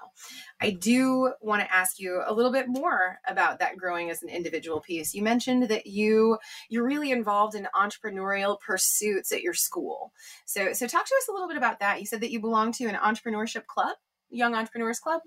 I 0.60 0.70
do 0.70 1.32
want 1.40 1.62
to 1.62 1.74
ask 1.74 1.98
you 1.98 2.22
a 2.24 2.32
little 2.32 2.52
bit 2.52 2.66
more 2.68 3.18
about 3.26 3.58
that 3.58 3.76
growing 3.76 4.10
as 4.10 4.22
an 4.22 4.28
individual 4.28 4.80
piece. 4.80 5.12
You 5.12 5.22
mentioned 5.22 5.64
that 5.64 5.86
you 5.86 6.38
you're 6.68 6.86
really 6.86 7.10
involved 7.10 7.54
in 7.54 7.66
entrepreneurial 7.74 8.58
pursuits 8.60 9.32
at 9.32 9.42
your 9.42 9.54
school. 9.54 10.12
So 10.44 10.72
so 10.72 10.86
talk 10.86 11.04
to 11.04 11.14
us 11.16 11.28
a 11.28 11.32
little 11.32 11.48
bit 11.48 11.56
about 11.56 11.80
that. 11.80 12.00
You 12.00 12.06
said 12.06 12.20
that 12.20 12.30
you 12.30 12.40
belong 12.40 12.72
to 12.72 12.86
an 12.86 12.94
entrepreneurship 12.94 13.66
club, 13.66 13.96
Young 14.30 14.54
Entrepreneurs 14.54 15.00
Club. 15.00 15.20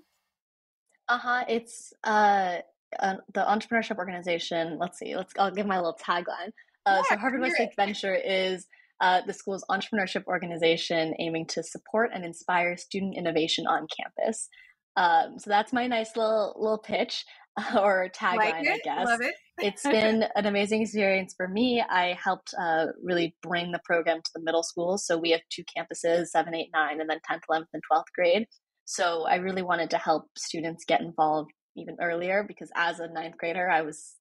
Uh-huh. 1.08 1.44
It's 1.48 1.92
uh, 2.04 2.58
uh 2.98 3.16
the 3.34 3.42
entrepreneurship 3.42 3.98
organization. 3.98 4.78
Let's 4.78 4.98
see. 4.98 5.16
Let's 5.16 5.34
I'll 5.38 5.50
give 5.50 5.66
my 5.66 5.76
little 5.76 5.98
tagline. 6.02 6.52
Uh, 6.86 7.02
yeah, 7.02 7.02
so 7.10 7.16
Harvard 7.18 7.42
Westlake 7.42 7.76
Venture 7.76 8.14
is 8.14 8.66
uh, 9.00 9.22
the 9.26 9.32
school's 9.32 9.64
entrepreneurship 9.70 10.24
organization 10.26 11.14
aiming 11.18 11.46
to 11.46 11.62
support 11.62 12.10
and 12.14 12.24
inspire 12.24 12.76
student 12.76 13.16
innovation 13.16 13.66
on 13.66 13.86
campus. 13.96 14.48
Um, 14.96 15.38
so 15.38 15.50
that's 15.50 15.72
my 15.72 15.86
nice 15.86 16.16
little 16.16 16.54
little 16.58 16.78
pitch 16.78 17.24
or 17.76 18.10
tagline, 18.14 18.36
like 18.36 18.54
I 18.54 18.78
guess. 18.84 19.06
Love 19.06 19.20
it. 19.22 19.34
it's 19.58 19.82
been 19.84 20.24
an 20.34 20.46
amazing 20.46 20.82
experience 20.82 21.34
for 21.36 21.48
me. 21.48 21.82
I 21.88 22.16
helped 22.22 22.54
uh, 22.60 22.86
really 23.02 23.34
bring 23.42 23.72
the 23.72 23.80
program 23.84 24.18
to 24.18 24.30
the 24.34 24.42
middle 24.42 24.62
schools. 24.62 25.06
So 25.06 25.16
we 25.18 25.30
have 25.30 25.40
two 25.50 25.64
campuses, 25.64 26.26
7, 26.26 26.54
8, 26.54 26.68
9, 26.72 27.00
and 27.00 27.10
then 27.10 27.18
10th, 27.30 27.42
11th, 27.50 27.66
and 27.72 27.82
12th 27.90 28.04
grade. 28.14 28.46
So 28.84 29.24
I 29.26 29.36
really 29.36 29.62
wanted 29.62 29.90
to 29.90 29.98
help 29.98 30.24
students 30.36 30.84
get 30.84 31.00
involved 31.00 31.52
even 31.76 31.96
earlier 32.00 32.44
because 32.46 32.70
as 32.74 32.98
a 32.98 33.08
ninth 33.08 33.36
grader, 33.38 33.70
I 33.70 33.82
was 33.82 34.16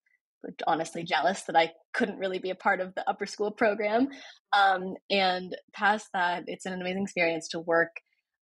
honestly 0.65 1.03
jealous 1.03 1.43
that 1.43 1.55
I 1.55 1.71
couldn't 1.93 2.17
really 2.17 2.39
be 2.39 2.49
a 2.49 2.55
part 2.55 2.79
of 2.79 2.95
the 2.95 3.07
upper 3.09 3.25
school 3.25 3.51
program. 3.51 4.09
Um, 4.53 4.95
and 5.09 5.55
past 5.73 6.07
that, 6.13 6.43
it's 6.47 6.65
an 6.65 6.79
amazing 6.79 7.03
experience 7.03 7.49
to 7.49 7.59
work 7.59 7.91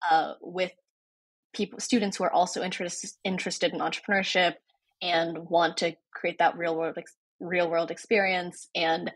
uh, 0.09 0.35
with 0.41 0.73
people, 1.55 1.81
students 1.81 2.17
who 2.17 2.25
are 2.25 2.33
also 2.33 2.63
interest, 2.63 3.19
interested 3.25 3.73
in 3.73 3.81
entrepreneurship 3.81 4.55
and 5.03 5.39
want 5.51 5.79
to 5.79 5.95
create 6.15 6.39
that 6.39 6.57
real 6.57 6.77
world 6.77 6.97
ex- 6.99 7.17
real 7.41 7.71
world 7.71 7.91
experience. 7.91 8.69
And 8.75 9.13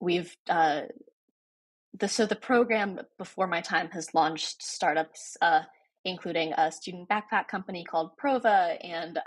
we've 0.00 0.36
uh, 0.48 0.82
the 1.98 2.08
so 2.08 2.26
the 2.26 2.36
program 2.36 3.00
before 3.18 3.46
my 3.46 3.60
time 3.60 3.90
has 3.90 4.14
launched 4.14 4.62
startups, 4.62 5.36
uh, 5.40 5.62
including 6.04 6.52
a 6.52 6.70
student 6.72 7.08
backpack 7.08 7.48
company 7.48 7.84
called 7.84 8.10
Prova 8.22 8.76
and 8.82 9.18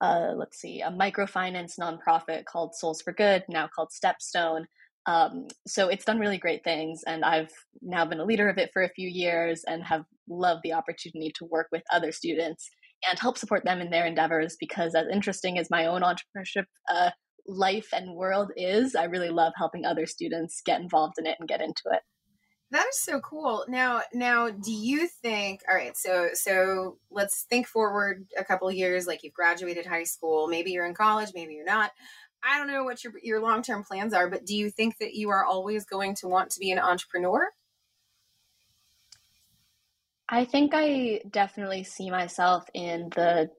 uh, 0.00 0.32
let's 0.36 0.58
see, 0.60 0.80
a 0.80 0.90
microfinance 0.90 1.78
nonprofit 1.78 2.44
called 2.44 2.74
Souls 2.74 3.02
for 3.02 3.12
Good, 3.12 3.44
now 3.48 3.68
called 3.74 3.90
Stepstone. 3.90 4.64
Um, 5.06 5.48
so 5.66 5.88
it's 5.88 6.04
done 6.04 6.18
really 6.18 6.38
great 6.38 6.62
things, 6.64 7.02
and 7.06 7.24
I've 7.24 7.52
now 7.80 8.04
been 8.04 8.20
a 8.20 8.24
leader 8.24 8.48
of 8.48 8.58
it 8.58 8.70
for 8.72 8.82
a 8.82 8.90
few 8.90 9.08
years 9.08 9.64
and 9.66 9.82
have 9.84 10.04
loved 10.28 10.60
the 10.62 10.74
opportunity 10.74 11.32
to 11.36 11.46
work 11.46 11.68
with 11.72 11.82
other 11.90 12.12
students 12.12 12.68
and 13.08 13.18
help 13.18 13.38
support 13.38 13.64
them 13.64 13.80
in 13.80 13.90
their 13.90 14.06
endeavors. 14.06 14.56
Because 14.60 14.94
as 14.94 15.06
interesting 15.10 15.58
as 15.58 15.70
my 15.70 15.86
own 15.86 16.02
entrepreneurship 16.02 16.66
uh, 16.88 17.10
life 17.46 17.88
and 17.92 18.14
world 18.14 18.52
is, 18.56 18.94
I 18.94 19.04
really 19.04 19.30
love 19.30 19.54
helping 19.56 19.84
other 19.84 20.06
students 20.06 20.60
get 20.64 20.80
involved 20.80 21.14
in 21.18 21.26
it 21.26 21.36
and 21.40 21.48
get 21.48 21.62
into 21.62 21.82
it. 21.92 22.02
That 22.70 22.86
is 22.90 23.00
so 23.00 23.20
cool. 23.20 23.64
Now, 23.66 24.02
now, 24.12 24.50
do 24.50 24.72
you 24.72 25.08
think? 25.08 25.62
All 25.68 25.74
right, 25.74 25.96
so 25.96 26.28
so 26.34 26.98
let's 27.10 27.44
think 27.44 27.66
forward 27.66 28.26
a 28.38 28.44
couple 28.44 28.70
years. 28.70 29.06
Like 29.06 29.22
you've 29.22 29.32
graduated 29.32 29.86
high 29.86 30.04
school, 30.04 30.48
maybe 30.48 30.72
you're 30.72 30.86
in 30.86 30.94
college, 30.94 31.30
maybe 31.34 31.54
you're 31.54 31.64
not. 31.64 31.92
I 32.44 32.58
don't 32.58 32.68
know 32.68 32.84
what 32.84 33.02
your 33.02 33.14
your 33.22 33.40
long 33.40 33.62
term 33.62 33.84
plans 33.84 34.12
are, 34.12 34.28
but 34.28 34.44
do 34.44 34.54
you 34.54 34.70
think 34.70 34.98
that 34.98 35.14
you 35.14 35.30
are 35.30 35.44
always 35.44 35.86
going 35.86 36.14
to 36.16 36.28
want 36.28 36.50
to 36.50 36.60
be 36.60 36.70
an 36.70 36.78
entrepreneur? 36.78 37.48
I 40.28 40.44
think 40.44 40.72
I 40.74 41.22
definitely 41.30 41.84
see 41.84 42.10
myself 42.10 42.64
in 42.74 43.08
the 43.14 43.50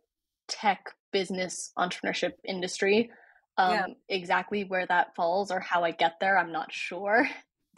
tech 0.48 0.94
business 1.12 1.72
entrepreneurship 1.78 2.34
industry. 2.46 3.10
Um, 3.58 3.72
yeah. 3.74 3.86
Exactly 4.08 4.66
where 4.66 4.86
that 4.86 5.16
falls 5.16 5.52
or 5.52 5.60
how 5.60 5.84
I 5.84 5.92
get 5.92 6.20
there, 6.22 6.38
I'm 6.38 6.52
not 6.52 6.72
sure. 6.72 7.28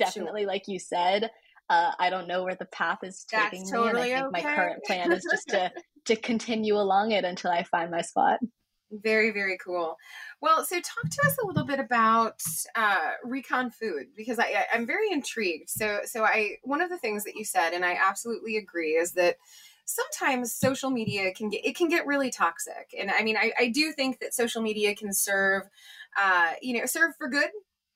Definitely, 0.05 0.41
sure. 0.41 0.47
like 0.47 0.67
you 0.67 0.79
said, 0.79 1.29
uh, 1.69 1.91
I 1.99 2.09
don't 2.09 2.27
know 2.27 2.43
where 2.43 2.55
the 2.55 2.65
path 2.65 2.99
is 3.03 3.25
taking 3.29 3.61
That's 3.61 3.71
me, 3.71 3.77
totally 3.77 4.11
and 4.11 4.19
I 4.19 4.23
think 4.23 4.35
okay. 4.35 4.47
my 4.47 4.55
current 4.55 4.83
plan 4.83 5.11
is 5.11 5.25
just 5.31 5.49
to 5.49 5.71
to 6.05 6.15
continue 6.15 6.75
along 6.75 7.11
it 7.11 7.23
until 7.23 7.51
I 7.51 7.63
find 7.63 7.91
my 7.91 8.01
spot. 8.01 8.39
Very, 8.91 9.31
very 9.31 9.57
cool. 9.63 9.95
Well, 10.41 10.65
so 10.65 10.75
talk 10.75 11.09
to 11.09 11.27
us 11.27 11.37
a 11.41 11.47
little 11.47 11.63
bit 11.63 11.79
about 11.79 12.41
uh, 12.75 13.11
Recon 13.23 13.71
Food 13.71 14.07
because 14.17 14.37
I, 14.37 14.43
I, 14.43 14.65
I'm 14.73 14.85
very 14.85 15.09
intrigued. 15.11 15.69
So, 15.69 16.01
so 16.03 16.25
I 16.25 16.57
one 16.63 16.81
of 16.81 16.89
the 16.89 16.97
things 16.97 17.23
that 17.23 17.35
you 17.35 17.45
said, 17.45 17.71
and 17.71 17.85
I 17.85 17.97
absolutely 18.05 18.57
agree, 18.57 18.95
is 18.95 19.13
that 19.13 19.37
sometimes 19.85 20.53
social 20.53 20.89
media 20.89 21.33
can 21.33 21.49
get 21.49 21.65
it 21.65 21.75
can 21.75 21.89
get 21.89 22.05
really 22.05 22.29
toxic 22.29 22.93
and 22.97 23.11
i 23.11 23.23
mean 23.23 23.35
i, 23.35 23.51
I 23.59 23.67
do 23.67 23.91
think 23.91 24.19
that 24.19 24.33
social 24.33 24.61
media 24.61 24.95
can 24.95 25.11
serve 25.11 25.63
uh, 26.21 26.51
you 26.61 26.79
know 26.79 26.85
serve 26.85 27.15
for 27.17 27.27
good 27.27 27.49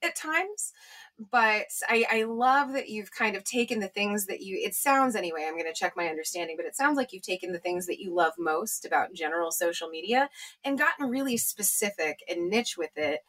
at 0.04 0.16
times 0.16 0.74
but 1.18 1.68
I, 1.88 2.06
I 2.12 2.24
love 2.24 2.74
that 2.74 2.90
you've 2.90 3.12
kind 3.12 3.36
of 3.36 3.44
taken 3.44 3.80
the 3.80 3.88
things 3.88 4.26
that 4.26 4.42
you 4.42 4.60
it 4.62 4.76
sounds 4.76 5.16
anyway 5.16 5.46
i'm 5.48 5.54
going 5.54 5.66
to 5.66 5.74
check 5.74 5.96
my 5.96 6.08
understanding 6.08 6.58
but 6.58 6.66
it 6.66 6.76
sounds 6.76 6.98
like 6.98 7.14
you've 7.14 7.24
taken 7.24 7.54
the 7.54 7.60
things 7.60 7.88
that 7.88 8.00
you 8.00 8.14
love 8.14 8.34
most 8.38 8.86
about 8.86 9.14
general 9.14 9.52
social 9.52 9.88
media 9.90 10.30
and 10.64 10.78
gotten 10.78 11.10
really 11.10 11.38
specific 11.38 12.20
and 12.30 12.50
niche 12.50 12.76
with 12.78 12.98
it. 12.98 13.22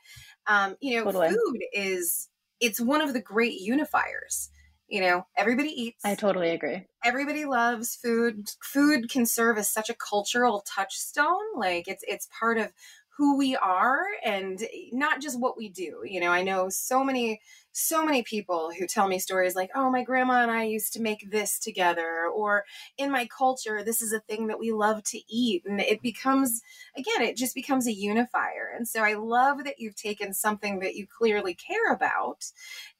Um, 0.47 0.77
you 0.81 0.97
know 0.97 1.05
totally. 1.05 1.29
food 1.29 1.61
is 1.73 2.29
it's 2.61 2.81
one 2.81 3.01
of 3.01 3.13
the 3.13 3.21
great 3.21 3.61
unifiers 3.61 4.49
you 4.89 5.01
know 5.01 5.27
everybody 5.37 5.69
eats. 5.69 6.05
I 6.05 6.15
totally 6.15 6.51
agree. 6.51 6.87
Everybody 7.05 7.45
loves 7.45 7.97
food. 7.97 8.51
Food 8.63 9.11
can 9.11 9.27
serve 9.27 9.59
as 9.59 9.71
such 9.71 9.91
a 9.91 9.95
cultural 9.95 10.65
touchstone 10.67 11.57
like 11.57 11.89
it's 11.89 12.05
it's 12.07 12.29
part 12.39 12.59
of 12.59 12.73
who 13.17 13.39
we 13.39 13.57
are 13.57 14.03
and 14.25 14.63
eh, 14.63 14.89
not 14.93 15.21
just 15.21 15.41
what 15.41 15.57
we 15.57 15.69
do. 15.69 16.03
You 16.05 16.21
know, 16.21 16.31
I 16.31 16.43
know 16.43 16.69
so 16.69 17.03
many, 17.03 17.41
so 17.73 18.05
many 18.05 18.23
people 18.23 18.71
who 18.79 18.87
tell 18.87 19.09
me 19.09 19.19
stories 19.19 19.55
like, 19.57 19.71
oh, 19.75 19.91
my 19.91 20.03
grandma 20.03 20.43
and 20.43 20.51
I 20.51 20.65
used 20.65 20.93
to 20.95 21.01
make 21.01 21.31
this 21.31 21.59
together, 21.59 22.27
or 22.35 22.65
in 22.99 23.11
my 23.11 23.27
culture, 23.27 23.83
this 23.83 24.03
is 24.03 24.13
a 24.13 24.21
thing 24.21 24.49
that 24.49 24.59
we 24.59 24.73
love 24.73 25.03
to 25.05 25.21
eat. 25.29 25.63
And 25.65 25.81
it 25.81 26.03
becomes, 26.03 26.63
again, 26.97 27.23
it 27.23 27.37
just 27.37 27.55
becomes 27.55 27.87
a 27.87 27.93
unifier. 27.93 28.73
And 28.77 28.87
so 28.87 29.03
I 29.03 29.15
love 29.15 29.65
that 29.65 29.79
you've 29.79 29.97
taken 29.97 30.35
something 30.35 30.81
that 30.81 30.95
you 30.95 31.07
clearly 31.07 31.55
care 31.55 31.93
about 31.93 32.45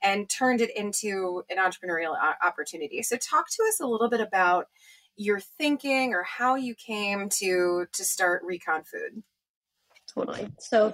and 0.03 0.29
turned 0.29 0.61
it 0.63 0.75
into 0.75 1.43
an 1.51 1.59
entrepreneurial 1.59 2.17
opportunity. 2.43 3.03
So 3.03 3.17
talk 3.17 3.51
to 3.51 3.63
us 3.65 3.81
a 3.81 3.87
little 3.87 4.09
bit 4.09 4.21
about 4.21 4.69
your 5.17 5.41
thinking 5.41 6.13
or 6.13 6.23
how 6.23 6.55
you 6.57 6.75
came 6.75 7.29
to 7.31 7.87
to 7.91 8.05
start 8.05 8.43
recon 8.45 8.85
food 8.85 9.23
Totally. 10.17 10.49
So, 10.59 10.93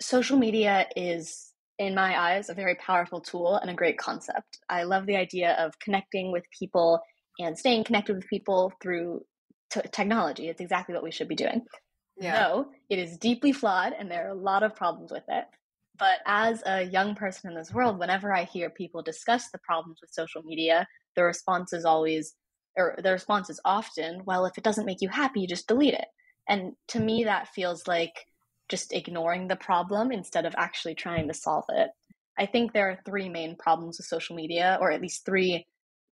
social 0.00 0.36
media 0.36 0.86
is, 0.96 1.52
in 1.78 1.94
my 1.94 2.18
eyes, 2.18 2.48
a 2.48 2.54
very 2.54 2.74
powerful 2.76 3.20
tool 3.20 3.56
and 3.56 3.70
a 3.70 3.74
great 3.74 3.98
concept. 3.98 4.58
I 4.68 4.82
love 4.82 5.06
the 5.06 5.16
idea 5.16 5.52
of 5.52 5.78
connecting 5.78 6.32
with 6.32 6.44
people 6.58 7.00
and 7.38 7.58
staying 7.58 7.84
connected 7.84 8.16
with 8.16 8.28
people 8.28 8.72
through 8.82 9.20
t- 9.70 9.80
technology. 9.92 10.48
It's 10.48 10.60
exactly 10.60 10.94
what 10.94 11.04
we 11.04 11.10
should 11.10 11.28
be 11.28 11.34
doing. 11.34 11.62
Yeah. 12.16 12.38
Though 12.38 12.66
it 12.90 12.98
is 12.98 13.18
deeply 13.18 13.52
flawed 13.52 13.92
and 13.98 14.10
there 14.10 14.26
are 14.26 14.30
a 14.30 14.40
lot 14.40 14.62
of 14.62 14.76
problems 14.76 15.10
with 15.10 15.24
it. 15.28 15.44
But 15.98 16.18
as 16.26 16.62
a 16.66 16.82
young 16.82 17.14
person 17.14 17.50
in 17.50 17.56
this 17.56 17.72
world, 17.72 17.98
whenever 17.98 18.34
I 18.34 18.44
hear 18.44 18.70
people 18.70 19.02
discuss 19.02 19.50
the 19.50 19.58
problems 19.58 19.98
with 20.00 20.10
social 20.12 20.42
media, 20.42 20.86
the 21.14 21.22
response 21.22 21.72
is 21.72 21.84
always, 21.84 22.34
or 22.76 22.98
the 23.02 23.12
response 23.12 23.48
is 23.48 23.60
often, 23.64 24.22
well, 24.24 24.44
if 24.46 24.58
it 24.58 24.64
doesn't 24.64 24.86
make 24.86 25.00
you 25.00 25.08
happy, 25.08 25.40
you 25.40 25.46
just 25.46 25.68
delete 25.68 25.94
it. 25.94 26.06
And 26.48 26.72
to 26.88 27.00
me, 27.00 27.24
that 27.24 27.48
feels 27.48 27.86
like 27.86 28.12
just 28.68 28.92
ignoring 28.92 29.48
the 29.48 29.56
problem 29.56 30.12
instead 30.12 30.46
of 30.46 30.54
actually 30.56 30.94
trying 30.94 31.28
to 31.28 31.34
solve 31.34 31.64
it. 31.68 31.90
I 32.38 32.46
think 32.46 32.72
there 32.72 32.90
are 32.90 32.98
three 33.04 33.28
main 33.28 33.56
problems 33.56 33.98
with 33.98 34.06
social 34.06 34.34
media, 34.34 34.78
or 34.80 34.90
at 34.90 35.00
least 35.00 35.24
three 35.24 35.66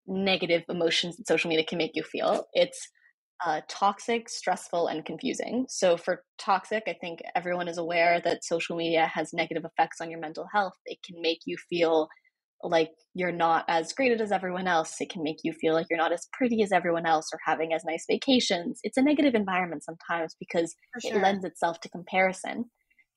negative 0.07 0.63
emotions 0.69 1.17
that 1.17 1.27
social 1.27 1.49
media 1.49 1.65
can 1.65 1.77
make 1.77 1.95
you 1.95 2.03
feel. 2.03 2.45
It's 2.53 2.89
uh, 3.45 3.61
toxic, 3.67 4.29
stressful, 4.29 4.87
and 4.87 5.03
confusing. 5.03 5.65
So, 5.67 5.97
for 5.97 6.23
toxic, 6.37 6.83
I 6.87 6.95
think 7.01 7.21
everyone 7.35 7.67
is 7.67 7.77
aware 7.77 8.21
that 8.21 8.45
social 8.45 8.77
media 8.77 9.11
has 9.13 9.33
negative 9.33 9.65
effects 9.65 9.99
on 9.99 10.09
your 10.09 10.19
mental 10.19 10.47
health. 10.53 10.73
It 10.85 10.99
can 11.03 11.21
make 11.21 11.39
you 11.45 11.57
feel 11.69 12.07
like 12.63 12.91
you're 13.13 13.31
not 13.31 13.65
as 13.67 13.93
graded 13.93 14.21
as 14.21 14.31
everyone 14.31 14.67
else. 14.67 14.95
It 14.99 15.09
can 15.09 15.23
make 15.23 15.37
you 15.43 15.53
feel 15.53 15.73
like 15.73 15.87
you're 15.89 15.97
not 15.97 16.13
as 16.13 16.27
pretty 16.33 16.63
as 16.63 16.71
everyone 16.71 17.05
else 17.05 17.27
or 17.33 17.39
having 17.45 17.73
as 17.73 17.83
nice 17.85 18.05
vacations. 18.09 18.79
It's 18.83 18.97
a 18.97 19.01
negative 19.01 19.35
environment 19.35 19.83
sometimes 19.83 20.35
because 20.39 20.73
sure. 21.01 21.17
it 21.17 21.21
lends 21.21 21.45
itself 21.45 21.79
to 21.81 21.89
comparison. 21.89 22.65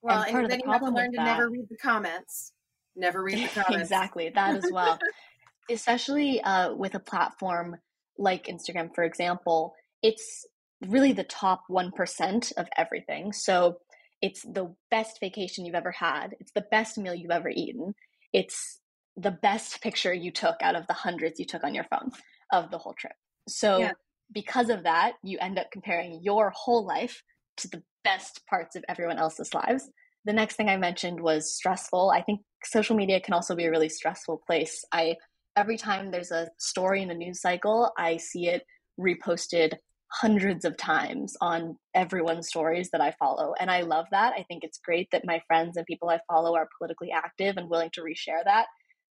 Well, 0.03 0.23
and, 0.23 0.37
and 0.37 0.50
then 0.50 0.59
the 0.59 0.65
you 0.67 0.73
have 0.73 0.83
to 0.83 0.91
learn 0.91 1.12
to 1.12 1.17
that, 1.17 1.25
never 1.25 1.50
read 1.50 1.67
the 1.69 1.76
comments. 1.76 2.53
Never 2.95 3.23
read 3.23 3.49
the 3.49 3.49
comments. 3.62 3.83
exactly, 3.83 4.31
that 4.35 4.57
as 4.57 4.71
well. 4.71 4.99
Especially 5.71 6.41
uh, 6.43 6.75
with 6.75 6.95
a 6.95 7.00
platform 7.00 7.76
like 8.19 8.47
Instagram, 8.47 8.95
for 8.95 9.05
example, 9.05 9.75
it's 10.03 10.47
really 10.87 11.12
the 11.12 11.25
top 11.25 11.62
1% 11.71 12.53
of 12.57 12.69
everything. 12.76 13.33
So 13.33 13.79
it's 14.23 14.43
the 14.43 14.75
best 14.91 15.19
vacation 15.21 15.65
you've 15.65 15.75
ever 15.75 15.91
had, 15.91 16.37
it's 16.41 16.53
the 16.53 16.65
best 16.71 16.99
meal 16.99 17.15
you've 17.15 17.31
ever 17.31 17.50
eaten. 17.50 17.95
It's 18.33 18.81
the 19.16 19.30
best 19.30 19.80
picture 19.82 20.12
you 20.12 20.30
took 20.30 20.56
out 20.61 20.76
of 20.76 20.87
the 20.87 20.92
hundreds 20.92 21.38
you 21.40 21.46
took 21.46 21.64
on 21.64 21.75
your 21.75 21.85
phone 21.85 22.11
of 22.52 22.70
the 22.70 22.78
whole 22.78 22.94
trip. 22.94 23.14
So 23.49 23.78
yeah. 23.78 23.92
because 24.32 24.68
of 24.68 24.82
that, 24.85 25.14
you 25.23 25.38
end 25.40 25.58
up 25.58 25.70
comparing 25.70 26.20
your 26.23 26.50
whole 26.50 26.85
life 26.85 27.23
to 27.58 27.68
the 27.68 27.82
best 28.04 28.42
parts 28.46 28.76
of 28.76 28.85
everyone 28.88 29.18
else's 29.18 29.54
lives. 29.54 29.88
The 30.25 30.32
next 30.32 30.56
thing 30.56 30.68
I 30.68 30.76
mentioned 30.76 31.20
was 31.20 31.54
stressful. 31.54 32.11
I 32.11 32.23
think 32.23 32.40
social 32.64 32.96
media 32.96 33.20
can 33.20 33.35
also 33.35 33.54
be 33.54 33.64
a 33.64 33.70
really 33.70 33.88
stressful 33.88 34.42
place. 34.46 34.85
I 34.92 35.16
every 35.56 35.78
time 35.78 36.11
there's 36.11 36.32
a 36.32 36.49
story 36.58 37.02
in 37.02 37.11
a 37.11 37.14
news 37.14 37.40
cycle, 37.40 37.90
I 37.96 38.18
see 38.18 38.49
it 38.49 38.64
reposted 39.00 39.75
hundreds 40.12 40.64
of 40.64 40.76
times 40.76 41.37
on 41.40 41.76
everyone's 41.94 42.49
stories 42.49 42.90
that 42.90 43.00
I 43.00 43.12
follow. 43.18 43.54
And 43.58 43.70
I 43.70 43.80
love 43.80 44.06
that. 44.11 44.35
I 44.37 44.44
think 44.44 44.62
it's 44.62 44.78
great 44.78 45.08
that 45.12 45.25
my 45.25 45.40
friends 45.46 45.76
and 45.76 45.87
people 45.87 46.11
I 46.11 46.20
follow 46.30 46.54
are 46.54 46.68
politically 46.78 47.11
active 47.11 47.56
and 47.56 47.68
willing 47.68 47.90
to 47.94 48.02
reshare 48.02 48.44
that 48.44 48.66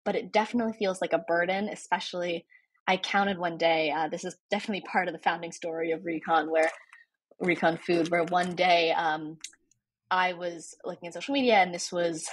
but 0.05 0.15
it 0.15 0.31
definitely 0.31 0.73
feels 0.73 1.01
like 1.01 1.13
a 1.13 1.19
burden, 1.27 1.67
especially. 1.69 2.45
I 2.87 2.97
counted 2.97 3.39
one 3.39 3.57
day, 3.57 3.91
uh, 3.91 4.07
this 4.07 4.23
is 4.23 4.35
definitely 4.51 4.87
part 4.89 5.07
of 5.07 5.13
the 5.13 5.19
founding 5.19 5.51
story 5.51 5.91
of 5.91 6.05
Recon, 6.05 6.51
where 6.51 6.69
Recon 7.39 7.77
Food, 7.77 8.11
where 8.11 8.23
one 8.25 8.55
day 8.55 8.91
um, 8.91 9.37
I 10.11 10.33
was 10.33 10.75
looking 10.85 11.07
at 11.07 11.15
social 11.15 11.33
media, 11.33 11.55
and 11.55 11.73
this 11.73 11.91
was, 11.91 12.29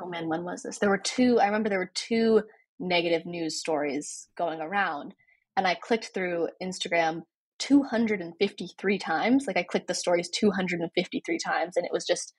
oh 0.00 0.08
man, 0.08 0.28
when 0.28 0.44
was 0.44 0.62
this? 0.62 0.78
There 0.78 0.88
were 0.88 0.98
two, 0.98 1.38
I 1.38 1.46
remember 1.46 1.68
there 1.68 1.78
were 1.78 1.92
two 1.94 2.42
negative 2.78 3.26
news 3.26 3.58
stories 3.58 4.28
going 4.36 4.60
around. 4.60 5.14
And 5.56 5.66
I 5.66 5.74
clicked 5.74 6.10
through 6.14 6.48
Instagram 6.62 7.22
253 7.58 8.98
times. 8.98 9.44
Like 9.46 9.58
I 9.58 9.62
clicked 9.62 9.88
the 9.88 9.94
stories 9.94 10.30
253 10.30 11.38
times, 11.38 11.76
and 11.76 11.84
it 11.84 11.92
was 11.92 12.06
just 12.06 12.32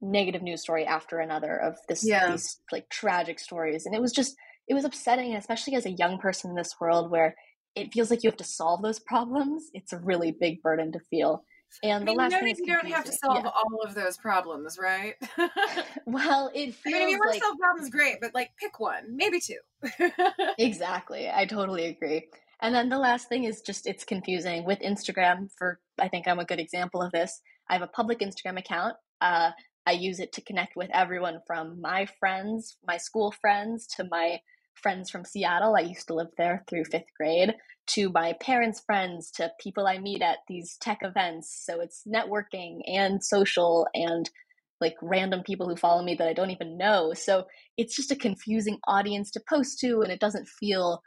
negative 0.00 0.42
news 0.42 0.62
story 0.62 0.86
after 0.86 1.18
another 1.18 1.56
of 1.56 1.76
this 1.88 2.06
yeah. 2.06 2.30
these 2.30 2.58
like 2.72 2.88
tragic 2.88 3.38
stories 3.38 3.86
and 3.86 3.94
it 3.94 4.00
was 4.00 4.12
just 4.12 4.36
it 4.68 4.74
was 4.74 4.84
upsetting 4.84 5.34
especially 5.34 5.74
as 5.74 5.86
a 5.86 5.90
young 5.90 6.18
person 6.18 6.50
in 6.50 6.56
this 6.56 6.76
world 6.80 7.10
where 7.10 7.34
it 7.76 7.92
feels 7.92 8.10
like 8.10 8.22
you 8.22 8.30
have 8.30 8.36
to 8.36 8.44
solve 8.44 8.82
those 8.82 8.98
problems 8.98 9.70
it's 9.74 9.92
a 9.92 9.98
really 9.98 10.32
big 10.32 10.62
burden 10.62 10.90
to 10.92 11.00
feel 11.10 11.44
and 11.82 11.92
I 11.92 11.98
mean, 11.98 12.04
the 12.06 12.12
last 12.14 12.32
thing 12.32 12.56
you 12.58 12.74
don't 12.74 12.86
have 12.88 13.04
to 13.04 13.12
solve 13.12 13.44
yeah. 13.44 13.50
all 13.50 13.82
of 13.86 13.94
those 13.94 14.16
problems, 14.16 14.76
right? 14.80 15.14
well, 16.06 16.50
it 16.54 16.74
feels. 16.74 16.94
I 16.94 16.98
mean, 16.98 17.02
if 17.02 17.10
you 17.10 17.18
want 17.18 17.30
like... 17.30 17.40
to 17.40 17.46
solve 17.46 17.58
problems, 17.58 17.90
great, 17.90 18.16
but 18.20 18.34
like 18.34 18.50
pick 18.58 18.80
one, 18.80 19.16
maybe 19.16 19.40
two. 19.40 20.10
exactly, 20.58 21.30
I 21.32 21.46
totally 21.46 21.86
agree. 21.86 22.26
And 22.60 22.74
then 22.74 22.88
the 22.88 22.98
last 22.98 23.28
thing 23.28 23.44
is 23.44 23.62
just 23.62 23.86
it's 23.86 24.04
confusing 24.04 24.64
with 24.64 24.80
Instagram. 24.80 25.48
For 25.56 25.80
I 25.98 26.08
think 26.08 26.26
I'm 26.26 26.40
a 26.40 26.44
good 26.44 26.60
example 26.60 27.02
of 27.02 27.12
this. 27.12 27.40
I 27.68 27.74
have 27.74 27.82
a 27.82 27.86
public 27.86 28.18
Instagram 28.18 28.58
account. 28.58 28.96
Uh, 29.20 29.52
I 29.86 29.92
use 29.92 30.20
it 30.20 30.32
to 30.34 30.42
connect 30.42 30.76
with 30.76 30.90
everyone 30.92 31.40
from 31.46 31.80
my 31.80 32.06
friends, 32.18 32.76
my 32.86 32.96
school 32.96 33.32
friends, 33.32 33.86
to 33.96 34.06
my 34.10 34.40
friends 34.74 35.10
from 35.10 35.24
Seattle. 35.24 35.76
I 35.76 35.80
used 35.80 36.06
to 36.08 36.14
live 36.14 36.30
there 36.36 36.64
through 36.68 36.84
fifth 36.84 37.12
grade, 37.16 37.54
to 37.88 38.10
my 38.10 38.34
parents' 38.40 38.80
friends, 38.80 39.30
to 39.32 39.52
people 39.60 39.86
I 39.86 39.98
meet 39.98 40.22
at 40.22 40.38
these 40.48 40.76
tech 40.76 40.98
events. 41.02 41.64
So 41.64 41.80
it's 41.80 42.04
networking 42.06 42.80
and 42.86 43.22
social 43.22 43.86
and 43.94 44.28
like 44.80 44.96
random 45.02 45.42
people 45.42 45.68
who 45.68 45.76
follow 45.76 46.02
me 46.02 46.14
that 46.14 46.28
I 46.28 46.32
don't 46.32 46.50
even 46.50 46.78
know. 46.78 47.12
So 47.14 47.46
it's 47.76 47.94
just 47.94 48.12
a 48.12 48.16
confusing 48.16 48.78
audience 48.86 49.30
to 49.32 49.42
post 49.48 49.78
to, 49.80 50.00
and 50.02 50.10
it 50.10 50.20
doesn't 50.20 50.48
feel 50.48 51.02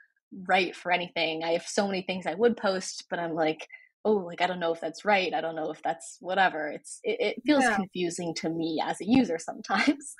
right 0.48 0.76
for 0.76 0.92
anything. 0.92 1.44
I 1.44 1.52
have 1.52 1.66
so 1.66 1.88
many 1.88 2.02
things 2.02 2.26
I 2.26 2.36
would 2.36 2.58
post, 2.58 3.06
but 3.10 3.20
I'm 3.20 3.34
like, 3.34 3.68
oh 4.06 4.14
like 4.14 4.42
i 4.42 4.48
don't 4.48 4.60
know 4.60 4.74
if 4.74 4.82
that's 4.82 5.06
right 5.06 5.34
i 5.34 5.42
don't 5.42 5.56
know 5.56 5.72
if 5.72 5.82
that's 5.82 6.18
whatever 6.20 6.68
it's 6.68 7.00
it, 7.04 7.20
it 7.20 7.44
feels 7.46 7.64
yeah. 7.64 7.76
confusing 7.76 8.34
to 8.34 8.50
me 8.50 8.82
as 8.84 9.00
a 9.02 9.06
user 9.06 9.38
sometimes 9.38 10.16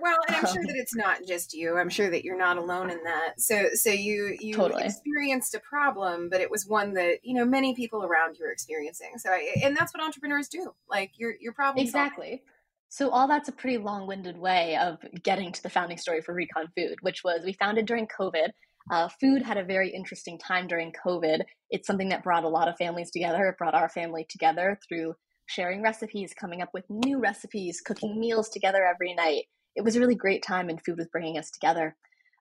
well 0.00 0.16
and 0.26 0.36
i'm 0.36 0.46
sure 0.46 0.60
um. 0.60 0.66
that 0.66 0.76
it's 0.76 0.94
not 0.94 1.18
just 1.26 1.54
you 1.54 1.76
i'm 1.76 1.88
sure 1.88 2.10
that 2.10 2.24
you're 2.24 2.38
not 2.38 2.56
alone 2.56 2.90
in 2.90 3.02
that 3.04 3.34
so 3.38 3.68
so 3.74 3.90
you 3.90 4.36
you 4.40 4.54
totally. 4.54 4.84
experienced 4.84 5.54
a 5.54 5.60
problem 5.60 6.28
but 6.28 6.40
it 6.40 6.50
was 6.50 6.66
one 6.66 6.94
that 6.94 7.18
you 7.22 7.34
know 7.34 7.44
many 7.44 7.74
people 7.74 8.04
around 8.04 8.36
you 8.38 8.46
are 8.46 8.52
experiencing 8.52 9.12
so 9.16 9.30
I, 9.30 9.54
and 9.62 9.76
that's 9.76 9.92
what 9.94 10.02
entrepreneurs 10.02 10.48
do 10.48 10.72
like 10.88 11.12
your 11.16 11.34
your 11.40 11.52
problem 11.52 11.84
exactly 11.84 12.42
so 12.90 13.10
all 13.10 13.28
that's 13.28 13.50
a 13.50 13.52
pretty 13.52 13.76
long-winded 13.76 14.38
way 14.38 14.76
of 14.76 14.98
getting 15.22 15.52
to 15.52 15.62
the 15.62 15.70
founding 15.70 15.98
story 15.98 16.22
for 16.22 16.34
recon 16.34 16.68
food 16.76 16.96
which 17.02 17.22
was 17.22 17.44
we 17.44 17.52
founded 17.52 17.86
during 17.86 18.06
covid 18.06 18.48
uh, 18.90 19.08
food 19.20 19.42
had 19.42 19.56
a 19.56 19.64
very 19.64 19.90
interesting 19.90 20.38
time 20.38 20.66
during 20.66 20.92
COVID. 20.92 21.42
It's 21.70 21.86
something 21.86 22.08
that 22.10 22.22
brought 22.22 22.44
a 22.44 22.48
lot 22.48 22.68
of 22.68 22.76
families 22.76 23.10
together. 23.10 23.46
It 23.46 23.58
brought 23.58 23.74
our 23.74 23.88
family 23.88 24.26
together 24.28 24.78
through 24.88 25.14
sharing 25.46 25.82
recipes, 25.82 26.34
coming 26.38 26.62
up 26.62 26.70
with 26.74 26.84
new 26.88 27.20
recipes, 27.20 27.80
cooking 27.80 28.18
meals 28.18 28.48
together 28.48 28.84
every 28.84 29.14
night. 29.14 29.44
It 29.76 29.82
was 29.82 29.96
a 29.96 30.00
really 30.00 30.14
great 30.14 30.42
time, 30.42 30.68
and 30.68 30.82
food 30.84 30.98
was 30.98 31.08
bringing 31.08 31.38
us 31.38 31.50
together. 31.50 31.96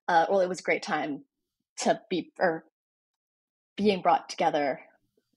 Uh, 0.08 0.26
well, 0.30 0.42
it 0.42 0.50
was 0.50 0.60
a 0.60 0.64
great 0.64 0.84
time 0.84 1.24
to 1.80 2.00
be 2.10 2.32
or 2.40 2.66
being 3.76 4.02
brought 4.02 4.30
together 4.30 4.80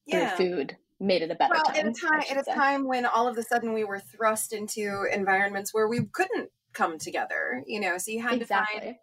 yeah. 0.06 0.30
through 0.30 0.46
food 0.46 0.76
made 1.00 1.22
it 1.22 1.30
a 1.30 1.34
better 1.34 1.54
well, 1.54 1.64
time. 1.64 1.76
At 1.76 1.86
a 1.86 1.92
time, 1.92 2.22
at 2.30 2.36
a 2.36 2.44
say. 2.44 2.54
time 2.54 2.86
when 2.86 3.06
all 3.06 3.26
of 3.26 3.36
a 3.38 3.42
sudden 3.42 3.72
we 3.72 3.84
were 3.84 3.98
thrust 3.98 4.52
into 4.52 5.04
environments 5.10 5.72
where 5.72 5.88
we 5.88 6.00
couldn't 6.12 6.50
come 6.74 6.98
together, 6.98 7.62
you 7.66 7.80
know, 7.80 7.98
so 7.98 8.10
you 8.10 8.22
had 8.22 8.40
exactly. 8.40 8.80
to 8.80 8.86
find 8.86 8.96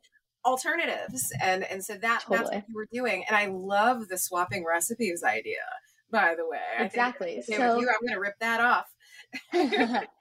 alternatives. 0.48 1.32
And 1.42 1.64
and 1.66 1.84
so 1.84 1.96
that 1.96 2.22
totally. 2.22 2.38
that's 2.38 2.50
what 2.50 2.64
you 2.70 2.76
were 2.76 2.88
doing. 2.92 3.26
And 3.28 3.36
i 3.36 3.48
love 3.48 4.08
the 4.08 4.18
swapping 4.18 4.66
recipes 4.66 5.24
idea 5.24 5.58
by 6.10 6.36
the 6.36 6.48
way. 6.48 6.60
Exactly. 6.80 7.42
So 7.42 7.80
you, 7.80 7.90
i'm 7.90 8.08
gonna 8.08 8.20
rip 8.20 8.40
that 8.40 8.62
off. 8.62 8.88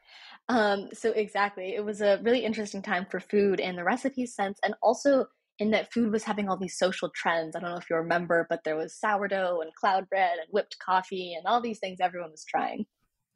Um 0.48 0.90
so 0.92 1.11
exactly 1.11 1.74
it 1.74 1.85
was 1.85 2.01
a 2.01 2.20
really 2.22 2.44
interesting 2.44 2.81
time 2.81 3.05
for 3.11 3.18
food 3.18 3.59
and 3.59 3.77
the 3.77 3.83
recipe 3.83 4.27
sense 4.27 4.61
and 4.62 4.77
also 4.81 5.27
in 5.59 5.72
that 5.72 5.92
food 5.92 6.12
was 6.12 6.22
having 6.22 6.48
all 6.48 6.57
these 6.57 6.79
social 6.79 7.11
trends. 7.16 7.57
I 7.57 7.59
don't 7.59 7.70
know 7.70 7.79
if 7.79 7.90
you 7.90 7.96
remember 7.96 8.46
but 8.48 8.62
there 8.62 8.77
was 8.77 8.94
sourdough 8.94 9.62
and 9.62 9.74
cloud 9.74 10.09
bread 10.09 10.38
and 10.38 10.46
whipped 10.53 10.77
coffee 10.79 11.35
and 11.35 11.46
all 11.46 11.61
these 11.61 11.81
things 11.81 11.98
everyone 12.01 12.31
was 12.31 12.44
trying. 12.44 12.87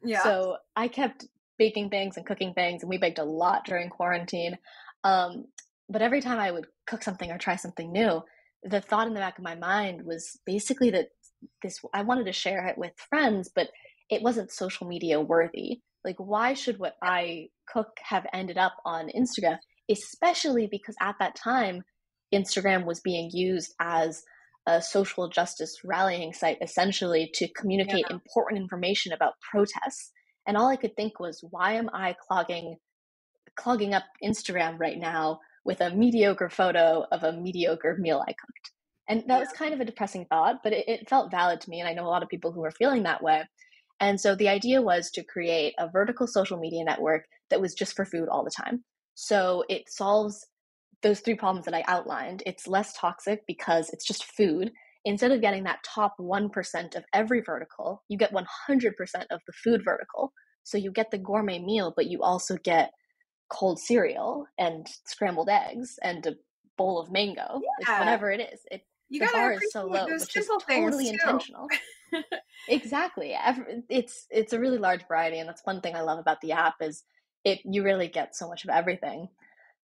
Yeah. 0.01 0.23
So 0.23 0.55
i 0.77 0.87
kept 0.87 1.27
baking 1.57 1.89
things 1.89 2.15
and 2.15 2.25
cooking 2.25 2.53
things 2.53 2.81
and 2.81 2.89
we 2.89 2.97
baked 2.97 3.19
a 3.19 3.23
lot 3.23 3.65
during 3.65 3.89
quarantine. 3.89 4.57
Um, 5.03 5.45
but 5.91 6.01
every 6.01 6.21
time 6.21 6.39
I 6.39 6.51
would 6.51 6.67
cook 6.87 7.03
something 7.03 7.29
or 7.29 7.37
try 7.37 7.57
something 7.57 7.91
new, 7.91 8.21
the 8.63 8.81
thought 8.81 9.07
in 9.07 9.13
the 9.13 9.19
back 9.19 9.37
of 9.37 9.43
my 9.43 9.55
mind 9.55 10.05
was 10.05 10.39
basically 10.45 10.89
that 10.91 11.09
this 11.61 11.79
I 11.93 12.03
wanted 12.03 12.25
to 12.25 12.33
share 12.33 12.65
it 12.67 12.77
with 12.77 12.93
friends, 13.09 13.49
but 13.53 13.67
it 14.09 14.21
wasn't 14.21 14.51
social 14.51 14.87
media 14.87 15.19
worthy. 15.19 15.81
Like, 16.05 16.17
why 16.17 16.53
should 16.53 16.79
what 16.79 16.95
I 17.03 17.47
cook 17.67 17.89
have 18.03 18.25
ended 18.33 18.57
up 18.57 18.73
on 18.85 19.09
Instagram? 19.09 19.57
Especially 19.89 20.67
because 20.69 20.95
at 21.01 21.15
that 21.19 21.35
time, 21.35 21.81
Instagram 22.33 22.85
was 22.85 23.01
being 23.01 23.29
used 23.33 23.73
as 23.79 24.23
a 24.67 24.81
social 24.81 25.27
justice 25.27 25.79
rallying 25.83 26.33
site 26.33 26.57
essentially 26.61 27.29
to 27.33 27.47
communicate 27.53 28.05
yeah. 28.09 28.15
important 28.15 28.61
information 28.61 29.11
about 29.11 29.33
protests. 29.51 30.11
And 30.47 30.55
all 30.55 30.69
I 30.69 30.75
could 30.75 30.95
think 30.95 31.19
was, 31.19 31.43
why 31.49 31.73
am 31.73 31.89
I 31.93 32.15
clogging 32.27 32.77
clogging 33.57 33.93
up 33.93 34.03
Instagram 34.23 34.79
right 34.79 34.97
now 34.97 35.39
with 35.63 35.81
a 35.81 35.91
mediocre 35.91 36.49
photo 36.49 37.05
of 37.11 37.23
a 37.23 37.33
mediocre 37.33 37.97
meal 37.99 38.23
I 38.27 38.33
cooked. 38.33 38.71
And 39.07 39.23
that 39.27 39.39
was 39.39 39.49
kind 39.49 39.73
of 39.73 39.81
a 39.81 39.85
depressing 39.85 40.25
thought, 40.25 40.57
but 40.63 40.73
it, 40.73 40.87
it, 40.87 41.09
felt 41.09 41.31
valid 41.31 41.59
to 41.61 41.69
me. 41.69 41.79
And 41.79 41.89
I 41.89 41.93
know 41.93 42.05
a 42.05 42.07
lot 42.07 42.23
of 42.23 42.29
people 42.29 42.51
who 42.51 42.63
are 42.63 42.71
feeling 42.71 43.03
that 43.03 43.21
way. 43.21 43.43
And 43.99 44.19
so 44.19 44.35
the 44.35 44.49
idea 44.49 44.81
was 44.81 45.11
to 45.11 45.23
create 45.23 45.73
a 45.77 45.89
vertical 45.89 46.27
social 46.27 46.57
media 46.57 46.83
network 46.83 47.25
that 47.49 47.61
was 47.61 47.73
just 47.73 47.95
for 47.95 48.05
food 48.05 48.29
all 48.29 48.43
the 48.43 48.51
time. 48.51 48.83
So 49.15 49.63
it 49.69 49.83
solves 49.89 50.47
those 51.03 51.19
three 51.19 51.35
problems 51.35 51.65
that 51.65 51.73
I 51.73 51.83
outlined. 51.87 52.41
It's 52.45 52.67
less 52.67 52.93
toxic 52.93 53.41
because 53.47 53.89
it's 53.89 54.05
just 54.05 54.23
food. 54.23 54.71
Instead 55.03 55.31
of 55.31 55.41
getting 55.41 55.63
that 55.63 55.83
top 55.83 56.15
1% 56.19 56.95
of 56.95 57.03
every 57.13 57.41
vertical, 57.41 58.03
you 58.07 58.17
get 58.17 58.33
100% 58.33 58.43
of 59.31 59.41
the 59.45 59.53
food 59.63 59.81
vertical. 59.83 60.31
So 60.63 60.77
you 60.77 60.91
get 60.91 61.11
the 61.11 61.17
gourmet 61.17 61.59
meal, 61.59 61.93
but 61.95 62.07
you 62.07 62.21
also 62.21 62.57
get 62.63 62.91
cold 63.51 63.79
cereal 63.79 64.45
and 64.57 64.87
scrambled 65.05 65.49
eggs 65.49 65.99
and 66.01 66.25
a 66.25 66.35
bowl 66.77 66.99
of 66.99 67.11
mango, 67.11 67.61
yeah. 67.61 67.91
like 67.91 67.99
whatever 67.99 68.31
it 68.31 68.39
is. 68.53 68.61
It 68.71 68.81
you 69.09 69.19
the 69.19 69.29
bar 69.33 69.51
is 69.53 69.71
so 69.71 69.85
low, 69.85 70.05
which 70.05 70.37
is 70.37 70.49
totally 70.67 71.09
intentional. 71.09 71.67
exactly. 72.69 73.35
It's 73.89 74.25
it's 74.29 74.53
a 74.53 74.59
really 74.59 74.77
large 74.77 75.05
variety, 75.07 75.37
and 75.39 75.49
that's 75.49 75.61
one 75.65 75.81
thing 75.81 75.95
I 75.95 76.01
love 76.01 76.17
about 76.17 76.39
the 76.41 76.53
app 76.53 76.75
is 76.81 77.03
it 77.43 77.59
you 77.65 77.83
really 77.83 78.07
get 78.07 78.35
so 78.35 78.47
much 78.47 78.63
of 78.63 78.69
everything. 78.69 79.27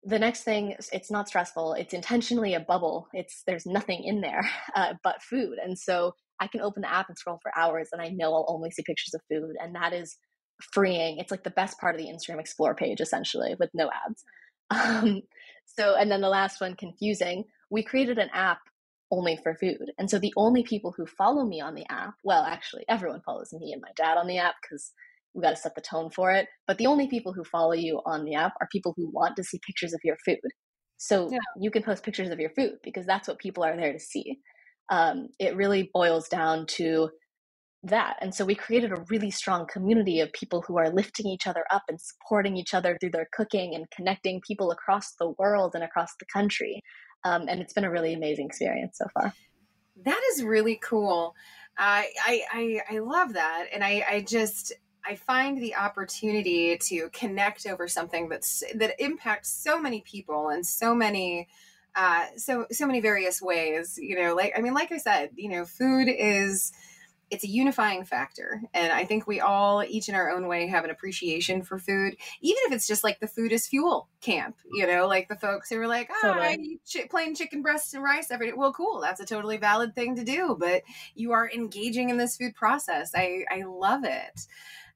The 0.03 0.19
next 0.19 0.45
thing, 0.45 0.75
it's 0.93 1.11
not 1.11 1.29
stressful. 1.29 1.75
It's 1.75 1.93
intentionally 1.93 2.55
a 2.55 2.61
bubble. 2.61 3.09
It's 3.13 3.43
there's 3.47 3.67
nothing 3.67 4.03
in 4.05 4.23
there 4.23 4.49
uh, 4.75 4.95
but 5.05 5.23
food, 5.23 5.59
and 5.63 5.79
so 5.79 6.15
I 6.41 6.47
can 6.47 6.63
open 6.63 6.81
the 6.81 6.93
app 6.93 7.11
and 7.11 7.19
scroll 7.19 7.39
for 7.43 7.53
hours, 7.57 7.91
and 7.93 8.01
I 8.01 8.09
know 8.09 8.33
I'll 8.33 8.47
only 8.49 8.71
see 8.71 8.83
pictures 8.83 9.13
of 9.13 9.21
food, 9.31 9.57
and 9.63 9.75
that 9.75 9.93
is 9.93 10.17
freeing. 10.73 11.19
It's 11.19 11.31
like 11.31 11.45
the 11.45 11.51
best 11.51 11.79
part 11.79 11.95
of 11.95 12.01
the 12.01 12.09
Instagram 12.09 12.41
Explore 12.41 12.75
page, 12.75 13.01
essentially, 13.01 13.55
with 13.59 13.71
no 13.75 13.91
ads. 14.07 14.25
Um, 14.71 15.23
so, 15.65 15.97
and 15.97 16.11
then 16.11 16.21
the 16.21 16.29
last 16.29 16.61
one, 16.61 16.77
confusing. 16.77 17.45
We 17.71 17.83
created 17.83 18.19
an 18.19 18.31
app 18.33 18.61
only 19.11 19.37
for 19.37 19.55
food. 19.55 19.93
And 19.99 20.09
so 20.09 20.19
the 20.19 20.33
only 20.37 20.63
people 20.63 20.95
who 20.97 21.07
follow 21.07 21.45
me 21.45 21.61
on 21.61 21.75
the 21.75 21.87
app, 21.91 22.15
well, 22.25 22.45
actually, 22.45 22.85
everyone 22.89 23.23
follows 23.25 23.53
me 23.53 23.73
and 23.73 23.83
my 23.83 23.91
dad 23.97 24.17
on 24.17 24.27
the 24.27 24.39
app 24.39 24.55
because 24.63 24.93
we 25.35 25.43
got 25.43 25.51
to 25.51 25.57
set 25.57 25.75
the 25.75 25.81
tone 25.81 26.11
for 26.11 26.33
it. 26.33 26.47
But 26.67 26.79
the 26.79 26.87
only 26.87 27.09
people 27.09 27.33
who 27.33 27.45
follow 27.45 27.73
you 27.73 28.01
on 28.07 28.25
the 28.25 28.35
app 28.35 28.55
are 28.61 28.69
people 28.71 28.95
who 28.97 29.11
want 29.11 29.37
to 29.37 29.45
see 29.45 29.61
pictures 29.67 29.93
of 29.93 30.01
your 30.05 30.17
food. 30.25 30.39
So 30.97 31.31
yeah. 31.31 31.39
you 31.59 31.71
can 31.71 31.83
post 31.83 32.03
pictures 32.03 32.31
of 32.31 32.41
your 32.41 32.51
food 32.51 32.75
because 32.83 33.07
that's 33.07 33.27
what 33.27 33.39
people 33.39 33.65
are 33.65 33.77
there 33.77 33.93
to 33.93 33.99
see. 33.99 34.39
Um, 34.91 35.29
it 35.39 35.57
really 35.57 35.91
boils 35.95 36.29
down 36.29 36.67
to 36.77 37.11
that. 37.83 38.17
And 38.21 38.35
so 38.35 38.45
we 38.45 38.55
created 38.55 38.93
a 38.93 39.05
really 39.09 39.31
strong 39.31 39.67
community 39.67 40.21
of 40.21 40.33
people 40.33 40.63
who 40.67 40.79
are 40.79 40.91
lifting 40.91 41.27
each 41.27 41.47
other 41.47 41.65
up 41.71 41.83
and 41.89 42.01
supporting 42.01 42.57
each 42.57 42.75
other 42.75 42.99
through 42.99 43.11
their 43.11 43.29
cooking 43.33 43.75
and 43.75 43.91
connecting 43.91 44.41
people 44.47 44.71
across 44.71 45.15
the 45.15 45.31
world 45.39 45.73
and 45.75 45.83
across 45.83 46.15
the 46.19 46.27
country. 46.27 46.83
Um, 47.25 47.47
and 47.49 47.61
it's 47.61 47.73
been 47.73 47.85
a 47.85 47.91
really 47.91 48.13
amazing 48.13 48.47
experience 48.47 48.99
so 48.99 49.07
far. 49.15 49.33
That 50.05 50.21
is 50.33 50.43
really 50.45 50.79
cool. 50.83 51.35
I 51.77 52.43
I, 52.53 52.81
I 52.91 52.99
love 52.99 53.35
that. 53.35 53.67
And 53.73 53.83
I, 53.83 54.05
I 54.09 54.25
just, 54.27 54.73
I 55.05 55.17
find 55.17 55.61
the 55.61 55.77
opportunity 55.77 56.77
to 56.77 57.09
connect 57.11 57.67
over 57.67 57.89
something 57.89 58.29
that's 58.29 58.63
that 58.75 59.03
impacts 59.03 59.51
so 59.51 59.81
many 59.81 60.03
people 60.03 60.49
and 60.49 60.67
so 60.67 60.95
many 60.95 61.49
uh 61.97 62.27
so 62.37 62.67
so 62.71 62.87
many 62.87 63.01
various 63.01 63.43
ways 63.43 63.99
you 64.01 64.17
know 64.17 64.33
like 64.33 64.53
i 64.57 64.61
mean 64.61 64.73
like 64.75 64.93
i 64.93 64.97
said 64.97 65.31
you 65.35 65.49
know 65.49 65.65
food 65.65 66.07
is 66.07 66.71
it's 67.31 67.45
a 67.45 67.49
unifying 67.49 68.05
factor. 68.05 68.63
And 68.75 68.93
I 68.93 69.05
think 69.05 69.27
we 69.27 69.41
all, 69.41 69.85
each 69.85 70.09
in 70.09 70.15
our 70.15 70.31
own 70.31 70.49
way, 70.49 70.67
have 70.67 70.85
an 70.85 70.91
appreciation 70.91 71.63
for 71.63 71.79
food, 71.79 72.17
even 72.41 72.61
if 72.67 72.73
it's 72.73 72.87
just 72.87 73.05
like 73.05 73.21
the 73.21 73.29
food 73.29 73.53
is 73.53 73.69
fuel 73.69 74.09
camp, 74.21 74.57
you 74.73 74.87
know, 74.87 75.07
like 75.07 75.29
the 75.29 75.37
folks 75.37 75.71
who 75.71 75.79
are 75.79 75.87
like, 75.87 76.11
oh, 76.11 76.29
totally. 76.29 76.47
I 76.47 76.57
eat 76.61 76.85
ch- 76.85 77.09
plain 77.09 77.35
chicken 77.35 77.63
breasts 77.63 77.95
and 77.95 78.03
rice 78.03 78.31
every 78.31 78.49
day. 78.49 78.53
Well, 78.57 78.73
cool. 78.73 79.01
That's 79.01 79.21
a 79.21 79.27
totally 79.27 79.57
valid 79.57 79.95
thing 79.95 80.17
to 80.17 80.25
do, 80.25 80.57
but 80.59 80.83
you 81.15 81.33
are 81.33 81.51
engaging 81.51 82.11
in 82.11 82.17
this 82.17 82.37
food 82.37 82.55
process. 82.55 83.13
I, 83.15 83.45
I 83.51 83.63
love 83.63 84.05
it. 84.05 84.47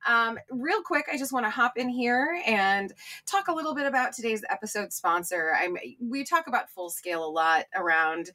Um, 0.06 0.38
real 0.50 0.82
quick, 0.82 1.06
I 1.10 1.16
just 1.16 1.32
want 1.32 1.46
to 1.46 1.50
hop 1.50 1.78
in 1.78 1.88
here 1.88 2.40
and 2.46 2.92
talk 3.26 3.48
a 3.48 3.54
little 3.54 3.74
bit 3.74 3.86
about 3.86 4.12
today's 4.12 4.44
episode 4.50 4.92
sponsor. 4.92 5.56
I'm 5.58 5.78
we 6.00 6.24
talk 6.24 6.46
about 6.46 6.70
full 6.70 6.90
scale 6.90 7.24
a 7.24 7.30
lot 7.30 7.64
around 7.74 8.30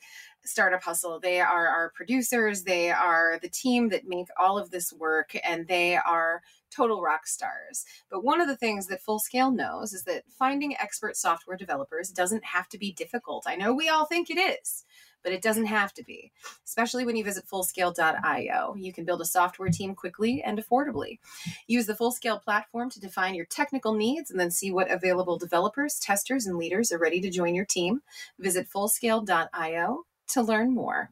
Startup 0.50 0.82
Hustle. 0.82 1.20
They 1.20 1.40
are 1.40 1.68
our 1.68 1.92
producers, 1.96 2.64
they 2.64 2.92
are 2.92 3.40
the 3.42 3.50
team 3.50 3.90
that 3.90 4.08
make 4.08 4.28
all 4.38 4.58
of 4.58 4.72
this 4.72 4.92
work, 4.92 5.36
and 5.44 5.68
they 5.68 5.96
are 5.96 6.42
total 6.72 7.02
rock 7.02 7.26
stars. 7.28 7.86
But 8.10 8.24
one 8.24 8.42
of 8.42 8.48
the 8.48 8.58
things 8.58 8.88
that 8.88 9.02
Full 9.02 9.20
Scale 9.20 9.52
knows 9.52 9.94
is 9.94 10.04
that 10.04 10.24
finding 10.38 10.76
expert 10.78 11.18
software 11.18 11.58
developers 11.58 12.10
doesn't 12.10 12.46
have 12.46 12.70
to 12.70 12.78
be 12.78 12.92
difficult. 12.92 13.46
I 13.48 13.56
know 13.56 13.74
we 13.74 13.90
all 13.90 14.06
think 14.06 14.30
it 14.30 14.38
is 14.38 14.86
but 15.24 15.34
it 15.34 15.42
doesn't 15.42 15.66
have 15.66 15.94
to 15.94 16.04
be, 16.04 16.32
especially 16.66 17.06
when 17.06 17.16
you 17.16 17.24
visit 17.24 17.46
fullscale.io. 17.46 18.76
You 18.78 18.94
can 18.94 19.06
build 19.06 19.22
a 19.22 19.26
software 19.26 19.70
team 19.70 19.96
quickly 19.96 20.42
and 20.42 20.60
affordably. 20.60 21.20
Use 21.68 21.86
the 21.86 21.94
Fullscale 21.94 22.42
platform 22.42 22.90
to 22.92 23.00
define 23.00 23.36
your 23.36 23.46
technical 23.46 23.94
needs 23.94 24.32
and 24.32 24.40
then 24.40 24.52
see 24.52 24.72
what 24.72 24.90
available 24.90 25.38
developers, 25.38 26.00
testers, 26.00 26.46
and 26.46 26.58
leaders 26.58 26.92
are 26.92 27.00
ready 27.00 27.20
to 27.22 27.30
join 27.30 27.56
your 27.56 27.66
team. 27.66 28.02
Visit 28.40 28.68
fullscale.io 28.70 30.06
to 30.30 30.42
learn 30.42 30.74
more. 30.74 31.10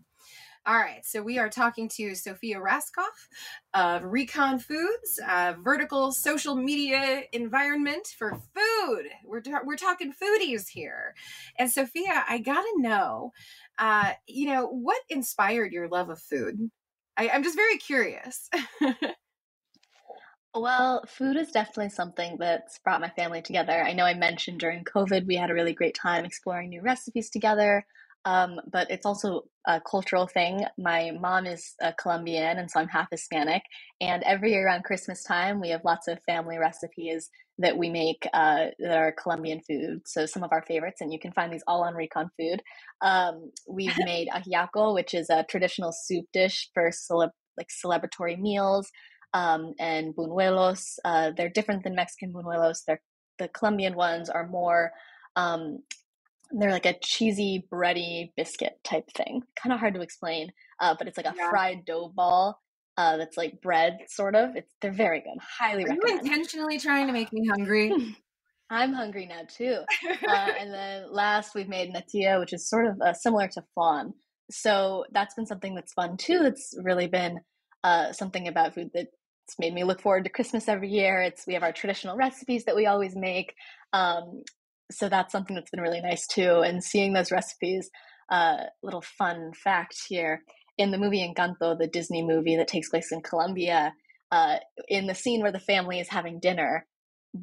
All 0.65 0.75
right, 0.75 1.05
so 1.05 1.21
we 1.21 1.39
are 1.39 1.47
talking 1.47 1.87
to 1.95 2.13
Sophia 2.13 2.59
Raskoff 2.59 3.29
of 3.73 4.03
Recon 4.03 4.59
Foods, 4.59 5.17
a 5.25 5.55
vertical 5.63 6.11
social 6.11 6.57
media 6.57 7.21
environment 7.31 8.13
for 8.17 8.31
food. 8.53 9.05
We're, 9.23 9.41
we're 9.63 9.77
talking 9.77 10.11
foodies 10.11 10.67
here. 10.67 11.15
And 11.57 11.71
Sophia, 11.71 12.25
I 12.27 12.39
got 12.39 12.63
to 12.63 12.81
know, 12.81 13.31
uh, 13.79 14.11
you 14.27 14.49
know, 14.49 14.67
what 14.67 15.01
inspired 15.09 15.71
your 15.71 15.87
love 15.87 16.09
of 16.09 16.19
food? 16.19 16.69
I, 17.15 17.29
I'm 17.29 17.43
just 17.43 17.55
very 17.55 17.77
curious. 17.77 18.49
Well, 20.59 21.03
food 21.07 21.37
is 21.37 21.51
definitely 21.51 21.89
something 21.89 22.37
that's 22.39 22.79
brought 22.79 23.01
my 23.01 23.09
family 23.09 23.43
together. 23.43 23.83
I 23.83 23.93
know 23.93 24.05
I 24.05 24.15
mentioned 24.15 24.59
during 24.59 24.83
COVID 24.85 25.27
we 25.27 25.35
had 25.35 25.51
a 25.51 25.53
really 25.53 25.73
great 25.73 25.93
time 25.93 26.25
exploring 26.25 26.69
new 26.69 26.81
recipes 26.81 27.29
together. 27.29 27.85
Um, 28.27 28.59
but 28.69 28.91
it's 28.91 29.05
also 29.05 29.43
a 29.65 29.79
cultural 29.79 30.27
thing. 30.27 30.65
My 30.77 31.11
mom 31.17 31.45
is 31.45 31.75
a 31.81 31.93
Colombian, 31.93 32.57
and 32.57 32.69
so 32.69 32.81
I'm 32.81 32.89
half 32.89 33.07
Hispanic. 33.09 33.61
And 34.01 34.21
every 34.23 34.51
year 34.51 34.67
around 34.67 34.83
Christmas 34.83 35.23
time, 35.23 35.61
we 35.61 35.69
have 35.69 35.85
lots 35.85 36.09
of 36.09 36.21
family 36.23 36.57
recipes 36.57 37.29
that 37.57 37.77
we 37.77 37.89
make 37.89 38.27
uh, 38.33 38.65
that 38.79 38.97
are 38.97 39.13
Colombian 39.13 39.61
food. 39.61 40.01
So 40.05 40.25
some 40.25 40.43
of 40.43 40.51
our 40.51 40.61
favorites, 40.67 40.99
and 40.99 41.13
you 41.13 41.19
can 41.19 41.31
find 41.31 41.53
these 41.53 41.63
all 41.67 41.85
on 41.85 41.95
Recon 41.95 42.29
Food. 42.37 42.61
Um, 43.01 43.49
we've 43.65 43.97
made 44.03 44.27
ajiaco, 44.27 44.93
which 44.93 45.13
is 45.13 45.29
a 45.29 45.45
traditional 45.49 45.93
soup 45.93 46.25
dish 46.33 46.69
for 46.73 46.91
cele- 46.91 47.33
like 47.57 47.69
celebratory 47.69 48.37
meals, 48.37 48.89
um, 49.33 49.73
and 49.79 50.13
buñuelos. 50.13 50.95
Uh, 51.05 51.31
they're 51.37 51.47
different 51.47 51.85
than 51.85 51.95
Mexican 51.95 52.33
buñuelos. 52.33 52.79
They're 52.85 53.01
the 53.39 53.47
Colombian 53.47 53.95
ones 53.95 54.29
are 54.29 54.47
more 54.47 54.91
um, 55.37 55.79
they're 56.51 56.71
like 56.71 56.85
a 56.85 56.97
cheesy 57.01 57.67
bready 57.71 58.31
biscuit 58.35 58.79
type 58.83 59.09
thing 59.15 59.41
kind 59.61 59.73
of 59.73 59.79
hard 59.79 59.93
to 59.93 60.01
explain 60.01 60.51
uh, 60.79 60.95
but 60.97 61.07
it's 61.07 61.17
like 61.17 61.25
a 61.25 61.33
yeah. 61.37 61.49
fried 61.49 61.85
dough 61.85 62.11
ball 62.15 62.59
uh, 62.97 63.17
that's 63.17 63.37
like 63.37 63.61
bread 63.61 63.99
sort 64.07 64.35
of. 64.35 64.55
It's 64.55 64.73
they're 64.81 64.91
very 64.91 65.19
good. 65.19 65.37
Highly 65.39 65.83
Are 65.85 65.89
recommend. 65.89 66.25
you 66.25 66.31
intentionally 66.31 66.79
trying 66.79 67.07
to 67.07 67.13
make 67.13 67.31
me 67.31 67.47
hungry? 67.47 67.93
I'm 68.69 68.91
hungry 68.91 69.27
now 69.27 69.43
too. 69.47 69.79
Uh, 70.27 70.51
and 70.59 70.73
then 70.73 71.05
last 71.11 71.55
we've 71.55 71.69
made 71.69 71.93
natilla 71.93 72.39
which 72.39 72.53
is 72.53 72.67
sort 72.67 72.87
of 72.87 72.99
uh, 73.01 73.13
similar 73.13 73.47
to 73.49 73.63
flan. 73.73 74.13
So 74.49 75.05
that's 75.11 75.35
been 75.35 75.45
something 75.45 75.75
that's 75.75 75.93
fun 75.93 76.17
too. 76.17 76.39
That's 76.39 76.75
really 76.81 77.07
been 77.07 77.39
uh, 77.83 78.11
something 78.11 78.47
about 78.47 78.73
food 78.73 78.89
that's 78.93 79.09
made 79.59 79.73
me 79.73 79.85
look 79.85 80.01
forward 80.01 80.25
to 80.25 80.29
christmas 80.29 80.67
every 80.67 80.89
year. 80.89 81.21
It's 81.21 81.45
we 81.47 81.53
have 81.53 81.63
our 81.63 81.71
traditional 81.71 82.17
recipes 82.17 82.65
that 82.65 82.75
we 82.75 82.87
always 82.87 83.15
make 83.15 83.53
um, 83.93 84.43
so 84.91 85.09
that's 85.09 85.31
something 85.31 85.55
that's 85.55 85.71
been 85.71 85.81
really 85.81 86.01
nice 86.01 86.27
too. 86.27 86.61
And 86.61 86.83
seeing 86.83 87.13
those 87.13 87.31
recipes, 87.31 87.89
uh, 88.29 88.57
little 88.83 89.01
fun 89.01 89.51
fact 89.53 89.95
here 90.07 90.43
in 90.77 90.91
the 90.91 90.97
movie 90.97 91.27
Encanto, 91.27 91.77
the 91.77 91.87
Disney 91.87 92.21
movie 92.21 92.55
that 92.55 92.67
takes 92.67 92.89
place 92.89 93.11
in 93.11 93.21
Colombia, 93.21 93.93
uh, 94.31 94.57
in 94.87 95.07
the 95.07 95.15
scene 95.15 95.41
where 95.41 95.51
the 95.51 95.59
family 95.59 95.99
is 95.99 96.09
having 96.09 96.39
dinner, 96.39 96.85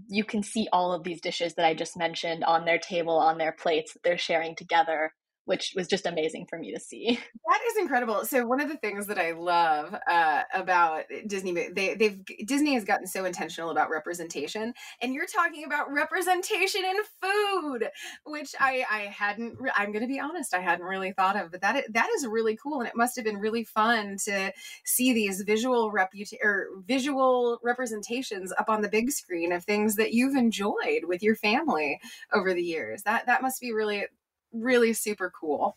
you 0.09 0.25
can 0.25 0.43
see 0.43 0.69
all 0.73 0.93
of 0.93 1.05
these 1.05 1.21
dishes 1.21 1.55
that 1.55 1.67
I 1.67 1.75
just 1.75 1.97
mentioned 1.97 2.45
on 2.45 2.65
their 2.65 2.79
table, 2.79 3.17
on 3.19 3.39
their 3.39 3.53
plates 3.53 3.93
that 3.93 4.03
they're 4.03 4.19
sharing 4.19 4.55
together 4.55 5.13
which 5.45 5.73
was 5.77 5.87
just 5.87 6.07
amazing 6.07 6.47
for 6.49 6.59
me 6.59 6.73
to 6.73 6.81
see. 6.81 7.19
That 7.47 7.61
is 7.71 7.77
incredible. 7.77 8.25
So 8.25 8.47
one 8.47 8.61
of 8.61 8.69
the 8.69 8.77
things 8.77 9.07
that 9.07 9.19
I 9.19 9.33
love 9.33 9.95
uh, 10.11 10.43
about 10.55 11.05
Disney, 11.27 11.53
they, 11.53 11.95
they've 11.95 12.19
Disney 12.47 12.75
has 12.75 12.85
gotten 12.85 13.07
so 13.07 13.27
intentional 13.27 13.71
about 13.71 13.91
representation, 13.91 14.73
and 15.01 15.15
you're 15.15 15.27
talking 15.27 15.65
about 15.65 15.93
representation 15.93 16.83
in 16.85 16.97
food, 17.23 17.91
which 18.25 18.55
I 18.59 18.85
I 18.91 18.99
hadn't. 19.01 19.61
Re- 19.61 19.71
I'm 19.77 19.93
going 19.93 20.03
to 20.03 20.09
be 20.09 20.19
honest, 20.19 20.55
I 20.55 20.61
hadn't 20.61 20.87
really 20.87 21.13
thought 21.13 21.37
of, 21.37 21.53
but 21.53 21.61
that 21.61 21.85
that 21.93 22.09
is 22.17 22.27
really 22.27 22.57
cool, 22.57 22.81
and 22.81 22.89
it 22.89 22.97
must 22.97 23.15
have 23.17 23.25
been 23.25 23.39
really 23.39 23.65
fun 23.65 24.17
to 24.25 24.53
see 24.85 25.13
these 25.13 25.43
visual 25.43 25.93
reputa- 25.93 26.43
or 26.43 26.69
visual 26.87 27.61
representations 27.63 28.53
up 28.59 28.69
on 28.69 28.81
the 28.81 28.89
big 28.89 29.11
screen 29.11 29.53
of 29.53 29.65
things 29.65 29.97
that 29.97 30.13
you've 30.13 30.35
enjoyed 30.35 31.05
with 31.05 31.23
your 31.23 31.37
family 31.37 32.01
over 32.33 32.55
the 32.55 32.63
years. 32.63 33.03
That 33.03 33.27
that 33.27 33.43
must 33.43 33.61
be 33.61 33.73
really 33.73 34.07
really 34.55 34.93
super 34.93 35.31
cool. 35.39 35.77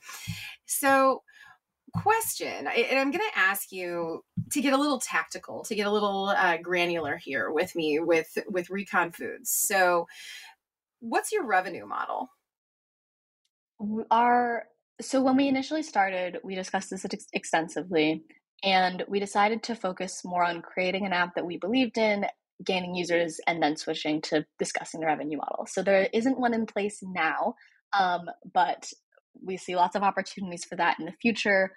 So, 0.66 1.24
question, 1.94 2.68
and 2.68 3.00
I'm 3.00 3.12
going 3.12 3.24
to 3.34 3.40
ask 3.40 3.72
you 3.72 4.24
to 4.52 4.62
get 4.62 4.74
a 4.74 4.78
little 4.78 5.00
tactical, 5.00 5.64
to 5.64 5.76
get 5.76 5.88
a 5.88 5.92
little 5.92 6.30
uh, 6.30 6.58
granular 6.58 7.18
here 7.18 7.52
with 7.52 7.76
me 7.76 8.00
with 8.00 8.38
with 8.48 8.70
Recon 8.70 9.12
Foods. 9.12 9.50
So, 9.52 10.08
what's 11.00 11.32
your 11.32 11.46
revenue 11.46 11.86
model? 11.86 12.30
Our 14.12 14.66
so 15.00 15.22
when 15.22 15.38
we 15.38 15.48
initially 15.48 15.84
started, 15.84 16.40
we 16.44 16.56
discussed 16.56 16.90
this 16.90 17.06
ex- 17.06 17.28
extensively, 17.34 18.24
and 18.64 19.04
we 19.08 19.20
decided 19.20 19.64
to 19.64 19.76
focus 19.76 20.24
more 20.26 20.44
on 20.44 20.62
creating 20.62 21.06
an 21.06 21.14
app 21.14 21.36
that 21.36 21.46
we 21.46 21.58
believed 21.58 21.98
in, 21.98 22.26
gaining 22.64 22.96
users, 22.96 23.40
and 23.46 23.62
then 23.62 23.76
switching 23.76 24.22
to 24.24 24.46
discussing 24.58 25.00
the 25.00 25.06
revenue 25.06 25.38
model. 25.38 25.68
So 25.68 25.84
there 25.84 26.10
isn't 26.14 26.40
one 26.40 26.54
in 26.54 26.66
place 26.66 27.04
now, 27.04 27.56
um, 27.98 28.30
but 28.54 28.92
we 29.44 29.58
see 29.58 29.76
lots 29.76 29.96
of 29.96 30.04
opportunities 30.04 30.66
for 30.66 30.76
that 30.76 31.00
in 31.00 31.06
the 31.06 31.14
future. 31.22 31.72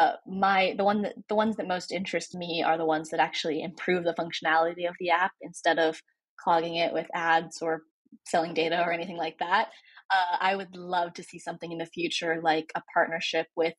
Uh, 0.00 0.12
my 0.26 0.74
the 0.78 0.84
one 0.84 1.02
that 1.02 1.14
the 1.28 1.34
ones 1.34 1.56
that 1.56 1.68
most 1.68 1.92
interest 1.92 2.34
me 2.34 2.62
are 2.62 2.78
the 2.78 2.86
ones 2.86 3.10
that 3.10 3.20
actually 3.20 3.62
improve 3.62 4.04
the 4.04 4.14
functionality 4.14 4.88
of 4.88 4.94
the 4.98 5.10
app 5.10 5.32
instead 5.42 5.78
of 5.78 6.00
clogging 6.42 6.76
it 6.76 6.92
with 6.92 7.06
ads 7.14 7.60
or 7.60 7.82
selling 8.26 8.54
data 8.54 8.82
or 8.82 8.92
anything 8.92 9.16
like 9.16 9.38
that. 9.38 9.68
Uh, 10.10 10.36
I 10.40 10.56
would 10.56 10.74
love 10.74 11.14
to 11.14 11.22
see 11.22 11.38
something 11.38 11.70
in 11.70 11.78
the 11.78 11.86
future 11.86 12.40
like 12.42 12.70
a 12.74 12.82
partnership 12.94 13.46
with 13.56 13.74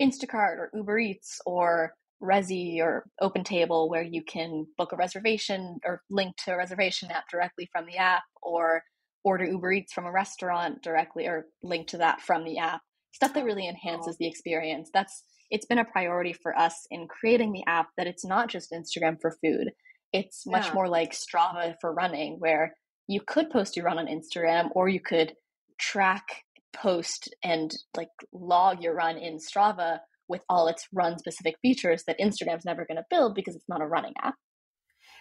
Instacart 0.00 0.56
or 0.56 0.70
Uber 0.74 0.98
Eats 0.98 1.40
or 1.46 1.92
Resy 2.22 2.80
or 2.80 3.06
OpenTable 3.22 3.88
where 3.88 4.02
you 4.02 4.22
can 4.22 4.66
book 4.76 4.92
a 4.92 4.96
reservation 4.96 5.78
or 5.84 6.02
link 6.10 6.36
to 6.44 6.52
a 6.52 6.56
reservation 6.56 7.10
app 7.10 7.24
directly 7.30 7.68
from 7.72 7.86
the 7.86 7.96
app 7.96 8.22
or 8.42 8.82
order 9.24 9.44
Uber 9.44 9.72
Eats 9.72 9.92
from 9.92 10.06
a 10.06 10.12
restaurant 10.12 10.82
directly 10.82 11.26
or 11.26 11.46
link 11.62 11.88
to 11.88 11.98
that 11.98 12.20
from 12.20 12.44
the 12.44 12.58
app. 12.58 12.80
Stuff 13.12 13.34
that 13.34 13.44
really 13.44 13.68
enhances 13.68 14.16
the 14.18 14.26
experience. 14.26 14.90
That's 14.92 15.24
it's 15.50 15.66
been 15.66 15.78
a 15.78 15.84
priority 15.84 16.32
for 16.32 16.56
us 16.56 16.86
in 16.90 17.08
creating 17.08 17.52
the 17.52 17.64
app 17.66 17.88
that 17.96 18.06
it's 18.06 18.24
not 18.24 18.48
just 18.48 18.72
Instagram 18.72 19.16
for 19.20 19.36
food. 19.42 19.70
It's 20.12 20.46
much 20.46 20.66
yeah. 20.66 20.74
more 20.74 20.88
like 20.88 21.12
Strava 21.12 21.74
for 21.80 21.92
running, 21.92 22.36
where 22.38 22.74
you 23.08 23.20
could 23.20 23.50
post 23.50 23.76
your 23.76 23.86
run 23.86 23.98
on 23.98 24.06
Instagram 24.06 24.68
or 24.74 24.88
you 24.88 25.00
could 25.00 25.34
track, 25.78 26.24
post, 26.72 27.34
and 27.42 27.72
like 27.96 28.08
log 28.32 28.80
your 28.82 28.94
run 28.94 29.16
in 29.16 29.38
Strava 29.38 29.98
with 30.28 30.42
all 30.48 30.68
its 30.68 30.86
run 30.92 31.18
specific 31.18 31.56
features 31.60 32.04
that 32.06 32.18
Instagram's 32.20 32.64
never 32.64 32.86
going 32.86 32.96
to 32.96 33.04
build 33.10 33.34
because 33.34 33.56
it's 33.56 33.68
not 33.68 33.82
a 33.82 33.86
running 33.86 34.14
app 34.22 34.36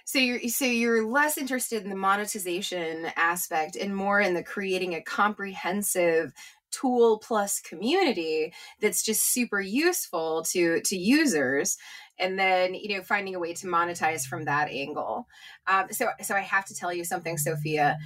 so 0.05 0.19
you're 0.19 0.41
so 0.47 0.65
you're 0.65 1.07
less 1.07 1.38
interested 1.38 1.83
in 1.83 1.89
the 1.89 1.95
monetization 1.95 3.07
aspect 3.15 3.75
and 3.75 3.95
more 3.95 4.19
in 4.19 4.33
the 4.33 4.43
creating 4.43 4.95
a 4.95 5.01
comprehensive 5.01 6.33
tool 6.71 7.17
plus 7.17 7.59
community 7.62 8.53
that's 8.79 9.03
just 9.03 9.33
super 9.33 9.59
useful 9.59 10.43
to 10.43 10.81
to 10.81 10.95
users 10.95 11.77
and 12.19 12.38
then 12.38 12.73
you 12.73 12.95
know 12.95 13.03
finding 13.03 13.35
a 13.35 13.39
way 13.39 13.53
to 13.53 13.67
monetize 13.67 14.23
from 14.25 14.45
that 14.45 14.69
angle. 14.69 15.27
Um, 15.67 15.88
so 15.91 16.09
so 16.21 16.35
i 16.35 16.41
have 16.41 16.65
to 16.65 16.75
tell 16.75 16.93
you 16.93 17.03
something 17.03 17.38
sophia 17.38 17.97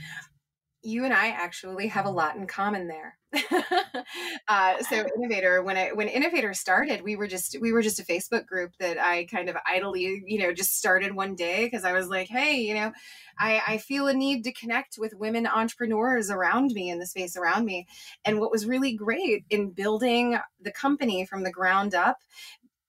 you 0.84 1.06
and 1.06 1.14
I 1.14 1.30
actually 1.30 1.88
have 1.88 2.06
a 2.06 2.12
lot 2.12 2.36
in 2.36 2.46
common 2.46 2.88
there. 2.88 3.18
uh, 4.48 4.84
so 4.84 5.06
innovator, 5.18 5.64
when 5.64 5.78
I 5.78 5.92
when 5.94 6.08
innovator 6.08 6.54
started, 6.54 7.02
we 7.02 7.16
were 7.16 7.28
just 7.28 7.56
we 7.60 7.72
were 7.72 7.82
just 7.82 8.00
a 8.00 8.04
Facebook 8.04 8.46
group 8.46 8.74
that 8.80 9.00
I 9.00 9.26
kind 9.26 9.50
of 9.50 9.56
idly, 9.66 10.24
you 10.28 10.40
know, 10.40 10.54
just 10.54 10.78
started 10.78 11.16
one 11.16 11.36
day 11.36 11.66
because 11.66 11.86
I 11.86 11.94
was 11.94 12.10
like, 12.10 12.28
hey, 12.28 12.58
you 12.58 12.76
know, 12.76 12.92
I, 13.40 13.62
I 13.68 13.78
feel 13.78 14.08
a 14.08 14.14
need 14.14 14.44
to 14.44 14.54
connect 14.54 14.98
with 15.00 15.16
women 15.16 15.48
entrepreneurs 15.48 16.30
around 16.30 16.72
me 16.74 16.90
in 16.90 17.00
the 17.00 17.08
space 17.08 17.36
around 17.36 17.66
me. 17.66 17.88
And 18.26 18.40
what 18.40 18.52
was 18.52 18.66
really 18.66 18.94
great 18.94 19.46
in 19.50 19.72
building 19.72 20.38
the 20.62 20.72
company 20.72 21.26
from 21.26 21.44
the 21.44 21.52
ground 21.52 21.96
up 21.96 22.18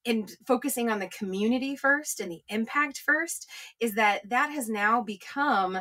and 0.07 0.31
focusing 0.47 0.91
on 0.91 0.99
the 0.99 1.09
community 1.09 1.77
first 1.77 2.21
and 2.21 2.31
the 2.31 2.43
impact 2.49 2.99
first 2.99 3.49
is 3.81 3.95
that 3.95 4.29
that 4.29 4.51
has 4.51 4.69
now 4.69 5.01
become 5.01 5.79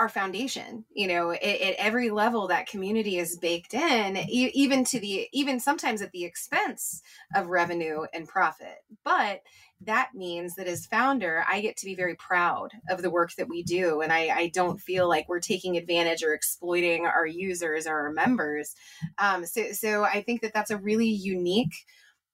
our 0.00 0.08
foundation 0.08 0.82
you 0.94 1.06
know 1.06 1.30
at, 1.30 1.42
at, 1.42 1.74
every 1.76 2.08
level 2.08 2.48
that 2.48 2.66
community 2.66 3.18
is 3.18 3.36
baked 3.36 3.74
in 3.74 4.16
even 4.28 4.82
to 4.82 4.98
the 4.98 5.28
even 5.32 5.60
sometimes 5.60 6.00
at 6.00 6.10
the 6.12 6.24
expense 6.24 7.02
of 7.34 7.48
revenue 7.48 8.06
and 8.14 8.26
profit. 8.26 8.82
But 9.04 9.42
that 9.82 10.10
means 10.14 10.54
that 10.54 10.66
as 10.66 10.86
founder 10.86 11.44
i 11.48 11.60
get 11.60 11.76
to 11.76 11.86
be 11.86 11.94
very 11.94 12.14
proud 12.14 12.70
of 12.88 13.02
the 13.02 13.10
work 13.10 13.34
that 13.34 13.48
we 13.48 13.62
do 13.62 14.00
and 14.00 14.12
i, 14.12 14.28
I 14.28 14.48
don't 14.48 14.80
feel 14.80 15.06
like 15.08 15.28
we're 15.28 15.40
taking 15.40 15.76
advantage 15.76 16.22
or 16.22 16.32
exploiting 16.32 17.06
our 17.06 17.26
users 17.26 17.86
or 17.86 17.98
our 17.98 18.12
members. 18.12 18.74
Um, 19.18 19.44
so, 19.44 19.72
so 19.72 20.04
i 20.04 20.22
think 20.22 20.40
that 20.40 20.54
that's 20.54 20.70
a 20.70 20.78
really 20.78 21.08
unique 21.08 21.74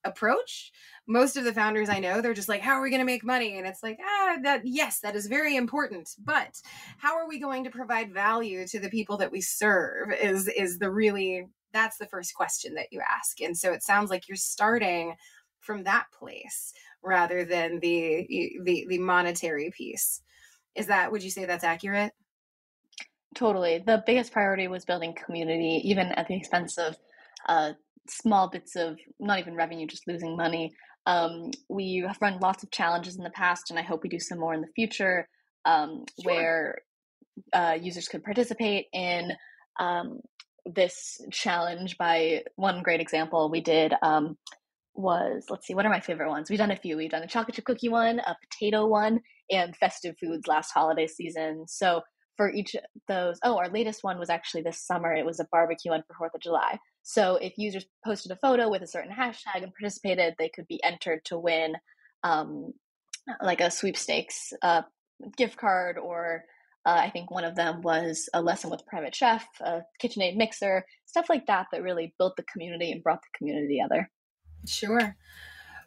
approach 0.07 0.73
most 1.07 1.37
of 1.37 1.45
the 1.45 1.53
founders 1.53 1.88
I 1.88 2.01
know, 2.01 2.21
they're 2.21 2.35
just 2.35 2.49
like, 2.49 2.61
how 2.61 2.73
are 2.73 2.83
we 2.83 2.90
going 2.90 3.01
to 3.01 3.07
make 3.07 3.25
money? 3.25 3.59
And 3.59 3.66
it's 3.66 3.83
like, 3.83 3.99
ah, 4.05 4.37
that, 4.42 4.62
yes, 4.64 5.01
that 5.01 5.14
is 5.14 5.29
very 5.29 5.57
important. 5.57 6.11
But 6.19 6.61
how 6.99 7.16
are 7.16 7.29
we 7.29 7.38
going 7.38 7.64
to 7.64 7.71
provide 7.71 8.12
value 8.12 8.66
to 8.66 8.81
the 8.81 8.90
people 8.90 9.16
that 9.19 9.31
we 9.31 9.40
serve 9.40 10.12
is, 10.12 10.49
is 10.49 10.79
the 10.79 10.90
really, 10.90 11.47
that's 11.73 11.99
the 11.99 12.07
first 12.07 12.35
question 12.35 12.75
that 12.75 12.88
you 12.90 13.01
ask. 13.01 13.40
And 13.40 13.57
so 13.57 13.73
it 13.73 13.83
sounds 13.83 14.11
like 14.11 14.29
you're 14.29 14.37
starting 14.37 15.14
from 15.61 15.85
that 15.85 16.07
place 16.19 16.73
rather 17.03 17.45
than 17.45 17.79
the, 17.79 18.27
the, 18.64 18.87
the 18.88 18.99
monetary 18.99 19.71
piece. 19.77 20.23
Is 20.75 20.88
that, 20.88 21.12
would 21.12 21.23
you 21.23 21.31
say 21.31 21.45
that's 21.45 21.64
accurate? 21.64 22.12
Totally. 23.35 23.79
The 23.79 24.03
biggest 24.07 24.33
priority 24.33 24.66
was 24.66 24.85
building 24.85 25.14
community, 25.14 25.83
even 25.85 26.09
at 26.12 26.27
the 26.27 26.37
expense 26.37 26.79
of 26.79 26.97
uh, 27.47 27.73
small 28.11 28.49
bits 28.49 28.77
of 28.77 28.99
not 29.19 29.38
even 29.38 29.55
revenue, 29.55 29.87
just 29.87 30.07
losing 30.07 30.37
money. 30.37 30.75
Um, 31.07 31.51
we 31.69 32.05
have 32.07 32.19
run 32.21 32.40
lots 32.40 32.62
of 32.62 32.71
challenges 32.71 33.16
in 33.16 33.25
the 33.25 33.31
past, 33.31 33.71
and 33.71 33.79
I 33.79 33.83
hope 33.83 34.03
we 34.03 34.09
do 34.09 34.19
some 34.19 34.38
more 34.38 34.55
in 34.55 34.61
the 34.61 34.73
future 34.75 35.29
um, 35.64 36.05
sure. 36.21 36.33
where 36.33 36.79
uh, 37.53 37.77
users 37.81 38.09
could 38.09 38.25
participate 38.25 38.87
in 38.92 39.33
um, 39.79 40.21
this 40.64 41.21
challenge. 41.31 41.97
By 41.99 42.42
one 42.57 42.83
great 42.83 43.01
example, 43.01 43.51
we 43.51 43.61
did 43.61 43.95
um, 44.03 44.37
was 44.95 45.45
let's 45.51 45.66
see, 45.66 45.75
what 45.75 45.87
are 45.87 45.90
my 45.90 46.01
favorite 46.01 46.31
ones? 46.31 46.51
We've 46.51 46.59
done 46.59 46.71
a 46.71 46.77
few. 46.77 46.97
We've 46.97 47.11
done 47.11 47.23
a 47.23 47.29
chocolate 47.29 47.55
chip 47.55 47.64
cookie 47.64 47.88
one, 47.88 48.19
a 48.21 48.37
potato 48.51 48.87
one, 48.87 49.21
and 49.51 49.77
festive 49.77 50.16
foods 50.19 50.47
last 50.47 50.73
holiday 50.73 51.07
season. 51.07 51.66
So 51.69 52.03
for 52.37 52.51
each 52.51 52.75
of 52.75 52.83
those, 53.09 53.38
oh, 53.45 53.57
our 53.59 53.69
latest 53.69 54.03
one 54.03 54.19
was 54.19 54.31
actually 54.31 54.62
this 54.62 54.81
summer. 54.85 55.14
It 55.14 55.25
was 55.25 55.40
a 55.40 55.47
barbecue 55.53 55.90
one 55.90 56.03
for 56.07 56.14
Fourth 56.14 56.35
of 56.35 56.40
July. 56.40 56.79
So 57.09 57.37
if 57.37 57.57
users 57.57 57.87
posted 58.05 58.33
a 58.33 58.37
photo 58.37 58.69
with 58.69 58.83
a 58.83 58.87
certain 58.88 59.12
hashtag 59.12 59.62
and 59.62 59.73
participated, 59.73 60.35
they 60.38 60.49
could 60.49 60.66
be 60.66 60.83
entered 60.83 61.25
to 61.27 61.38
win 61.38 61.77
um, 62.25 62.73
like 63.40 63.61
a 63.61 63.71
sweepstakes 63.71 64.53
uh, 64.61 64.83
gift 65.37 65.57
card 65.57 65.99
or 65.99 66.42
uh, 66.85 66.99
I 67.05 67.11
think 67.11 67.31
one 67.31 67.45
of 67.45 67.55
them 67.55 67.81
was 67.83 68.29
a 68.35 68.42
lesson 68.42 68.71
with 68.71 68.81
a 68.81 68.90
private 68.90 69.14
chef, 69.14 69.47
a 69.61 69.83
KitchenAid 70.03 70.37
mixer, 70.37 70.85
stuff 71.05 71.29
like 71.29 71.47
that 71.47 71.66
that 71.71 71.85
really 71.85 72.12
built 72.19 72.35
the 72.37 72.45
community 72.53 72.90
and 72.90 73.05
brought 73.05 73.23
the 73.23 73.38
community 73.38 73.77
together. 73.77 74.11
Sure. 74.66 75.16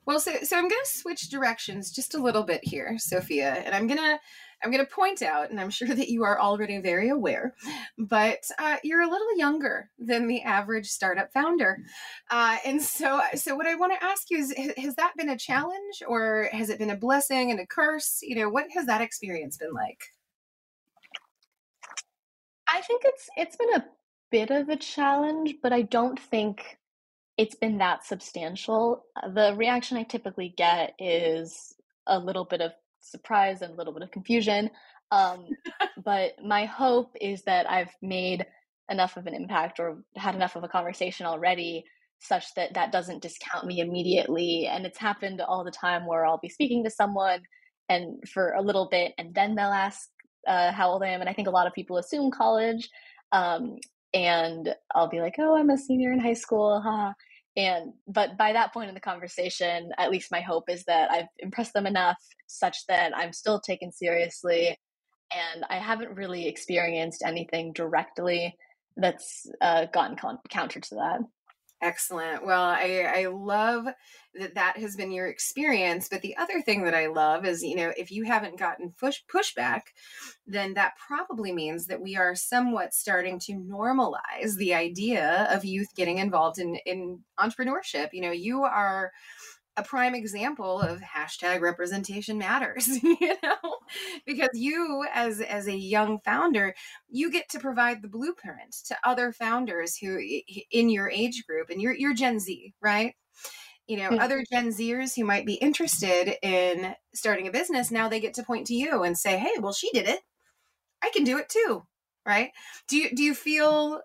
Well, 0.06 0.22
so 0.22 0.32
so 0.44 0.56
I'm 0.56 0.70
going 0.70 0.82
to 0.84 0.90
switch 0.90 1.30
directions 1.30 1.92
just 1.92 2.16
a 2.16 2.24
little 2.24 2.44
bit 2.44 2.62
here, 2.64 2.96
Sophia, 2.98 3.52
and 3.52 3.76
I'm 3.76 3.88
going 3.88 4.00
to 4.00 4.20
I'm 4.64 4.72
going 4.72 4.86
to 4.86 4.92
point 4.92 5.22
out, 5.22 5.50
and 5.50 5.60
I'm 5.60 5.70
sure 5.70 5.88
that 5.96 6.10
you 6.10 6.24
are 6.24 6.40
already 6.40 6.80
very 6.80 7.10
aware, 7.10 7.56
but 7.98 8.44
uh, 8.58 8.78
you're 8.84 9.02
a 9.02 9.10
little 9.10 9.38
younger 9.38 9.90
than 9.98 10.28
the 10.28 10.42
average 10.42 10.88
startup 10.88 11.32
founder. 11.34 11.80
Uh, 12.30 12.58
and 12.66 12.82
so, 12.82 13.22
so 13.36 13.56
what 13.56 13.68
I 13.68 13.76
want 13.76 13.94
to 13.94 14.04
ask 14.04 14.30
you 14.30 14.40
is, 14.40 14.54
has 14.78 14.96
that 14.96 15.14
been 15.18 15.30
a 15.30 15.38
challenge 15.38 16.04
or 16.08 16.50
has 16.52 16.70
it 16.70 16.80
been 16.80 16.90
a 16.90 16.98
blessing 16.98 17.52
and 17.52 17.60
a 17.60 17.66
curse? 17.66 18.20
You 18.22 18.36
know, 18.36 18.50
what 18.50 18.68
has 18.74 18.86
that 18.88 19.02
experience 19.02 19.58
been 19.58 19.74
like? 19.74 20.00
I 22.72 22.82
think 22.82 23.02
it's 23.04 23.30
it's 23.36 23.56
been 23.56 23.74
a 23.76 23.86
bit 24.32 24.52
of 24.52 24.70
a 24.70 24.76
challenge, 24.76 25.56
but 25.64 25.74
I 25.74 25.82
don't 25.82 26.20
think 26.20 26.78
it's 27.38 27.56
been 27.56 27.78
that 27.80 28.06
substantial. 28.06 29.06
The 29.34 29.56
reaction 29.58 29.98
I 29.98 30.04
typically 30.04 30.54
get 30.56 30.94
is 31.00 31.74
a 32.06 32.20
little 32.20 32.46
bit 32.46 32.62
of 32.62 32.74
surprise 33.10 33.62
and 33.62 33.74
a 33.74 33.76
little 33.76 33.94
bit 33.94 34.04
of 34.04 34.12
confusion. 34.12 34.70
Um, 35.12 35.48
but 36.04 36.34
my 36.44 36.66
hope 36.66 37.16
is 37.20 37.44
that 37.44 37.70
I've 37.70 37.92
made 38.02 38.46
enough 38.90 39.18
of 39.18 39.28
an 39.28 39.36
impact 39.36 39.80
or 39.80 40.04
had 40.16 40.36
enough 40.36 40.56
of 40.56 40.64
a 40.64 40.68
conversation 40.68 41.26
already 41.26 41.84
such 42.20 42.54
that 42.56 42.74
that 42.74 42.92
doesn't 42.92 43.22
discount 43.22 43.66
me 43.66 43.80
immediately. 43.80 44.68
And 44.68 44.86
it's 44.86 44.98
happened 44.98 45.42
all 45.42 45.64
the 45.64 45.72
time 45.72 46.06
where 46.06 46.26
I'll 46.26 46.40
be 46.40 46.50
speaking 46.50 46.84
to 46.84 46.90
someone 46.90 47.42
and 47.88 48.22
for 48.28 48.54
a 48.54 48.62
little 48.62 48.88
bit, 48.90 49.14
and 49.18 49.34
then 49.34 49.56
they'll 49.56 49.66
ask 49.68 50.10
uh, 50.48 50.72
how 50.72 50.90
old 50.90 51.04
I 51.04 51.08
am. 51.08 51.22
And 51.22 51.30
I 51.30 51.34
think 51.34 51.48
a 51.48 51.52
lot 51.52 51.68
of 51.68 51.74
people 51.74 51.98
assume 51.98 52.32
college. 52.32 52.90
Um, 53.32 53.78
and 54.14 54.76
I'll 54.96 55.10
be 55.10 55.22
like, 55.22 55.36
oh, 55.40 55.56
I'm 55.56 55.70
a 55.70 55.78
senior 55.78 56.12
in 56.12 56.20
high 56.20 56.34
school. 56.34 56.82
Huh? 56.84 57.14
And 57.58 57.94
but 58.08 58.38
by 58.38 58.54
that 58.54 58.74
point 58.74 58.90
in 58.90 58.96
the 58.96 59.02
conversation 59.02 59.92
at 59.98 60.12
least 60.12 60.32
my 60.32 60.42
hope 60.42 60.66
is 60.70 60.84
that 60.86 61.10
i've 61.12 61.28
impressed 61.40 61.74
them 61.74 61.88
enough 61.88 62.18
such 62.48 62.86
that 62.88 63.16
i'm 63.18 63.34
still 63.34 63.60
taken 63.60 63.92
seriously 63.92 64.78
and 65.34 65.66
i 65.70 65.78
haven't 65.78 66.16
really 66.16 66.48
experienced 66.48 67.24
anything 67.26 67.74
directly 67.74 68.56
that's 68.98 69.48
uh, 69.62 69.86
gotten 69.94 70.18
con- 70.18 70.40
counter 70.50 70.80
to 70.80 70.96
that 70.96 71.20
Excellent. 71.82 72.46
Well, 72.46 72.62
I, 72.62 73.06
I 73.16 73.26
love 73.28 73.88
that 74.36 74.56
that 74.56 74.78
has 74.78 74.98
been 74.98 75.12
your 75.12 75.28
experience. 75.28 76.10
But 76.10 76.22
the 76.22 76.36
other 76.36 76.62
thing 76.62 76.84
that 76.84 76.94
I 76.94 77.08
love 77.08 77.46
is, 77.46 77.64
you 77.64 77.76
know, 77.76 77.94
if 77.98 78.12
you 78.12 78.24
haven't 78.26 78.60
gotten 78.60 78.94
push 79.00 79.20
pushback, 79.34 79.84
then 80.46 80.74
that 80.74 80.94
probably 80.98 81.54
means 81.54 81.88
that 81.88 82.02
we 82.02 82.18
are 82.18 82.36
somewhat 82.36 82.94
starting 82.94 83.40
to 83.40 83.54
normalize 83.54 84.56
the 84.58 84.74
idea 84.74 85.48
of 85.50 85.64
youth 85.64 85.96
getting 85.96 86.18
involved 86.18 86.60
in 86.60 86.76
in 86.86 87.20
entrepreneurship. 87.40 88.10
You 88.12 88.22
know, 88.24 88.32
you 88.32 88.64
are 88.64 89.12
a 89.80 89.84
prime 89.84 90.14
example 90.14 90.82
of 90.82 91.00
hashtag 91.00 91.62
representation 91.62 92.38
matters 92.38 92.88
you 93.04 93.36
know? 93.42 93.78
Because 94.26 94.50
you 94.54 95.06
as 95.14 95.40
as 95.40 95.68
a 95.68 95.76
young 95.76 96.20
founder 96.20 96.76
you 97.08 97.32
get 97.32 97.48
to 97.50 97.60
provide 97.60 98.02
the 98.02 98.10
blueprint 98.10 98.76
to 98.88 98.98
other 99.04 99.32
founders 99.32 99.98
who 99.98 100.20
in 100.70 100.90
your 100.90 101.10
age 101.10 101.46
group 101.48 101.70
and 101.70 101.82
you're 101.82 101.96
you're 101.96 102.14
gen 102.14 102.40
z 102.40 102.74
right? 102.82 103.16
You 103.88 103.98
know 103.98 104.10
mm-hmm. 104.10 104.20
other 104.20 104.44
gen 104.52 104.70
zers 104.70 105.16
who 105.16 105.24
might 105.24 105.46
be 105.46 105.56
interested 105.56 106.36
in 106.44 106.94
starting 107.14 107.48
a 107.48 107.52
business 107.52 107.90
now 107.90 108.10
they 108.10 108.20
get 108.20 108.34
to 108.36 108.44
point 108.44 108.68
to 108.68 108.76
you 108.76 109.04
and 109.04 109.18
say 109.18 109.38
hey 109.38 109.54
well 109.60 109.74
she 109.74 109.90
did 109.92 110.08
it. 110.08 110.20
I 111.02 111.10
can 111.12 111.24
do 111.24 111.38
it 111.38 111.48
too 111.48 111.84
right? 112.26 112.52
Do 112.88 112.98
you 112.98 113.16
do 113.16 113.24
you 113.24 113.34
feel 113.34 114.02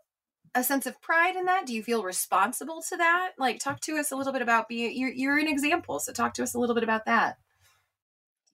a 0.55 0.65
sense 0.65 0.87
of 0.87 1.01
pride 1.01 1.37
in 1.37 1.47
that? 1.47 1.67
Do 1.67 1.75
you 1.75 1.83
feel 1.83 2.03
responsible 2.03 2.83
to 2.89 2.97
that? 2.97 3.33
Like, 3.39 3.59
talk 3.59 3.81
to 3.81 3.97
us 3.97 4.13
a 4.13 4.17
little 4.17 4.33
bit 4.33 4.43
about 4.43 4.69
being. 4.69 4.97
You're, 4.97 5.13
you're 5.13 5.39
an 5.39 5.49
example, 5.49 5.99
so 5.99 6.13
talk 6.13 6.35
to 6.35 6.43
us 6.43 6.55
a 6.55 6.59
little 6.59 6.75
bit 6.75 6.85
about 6.85 7.07
that. 7.07 7.39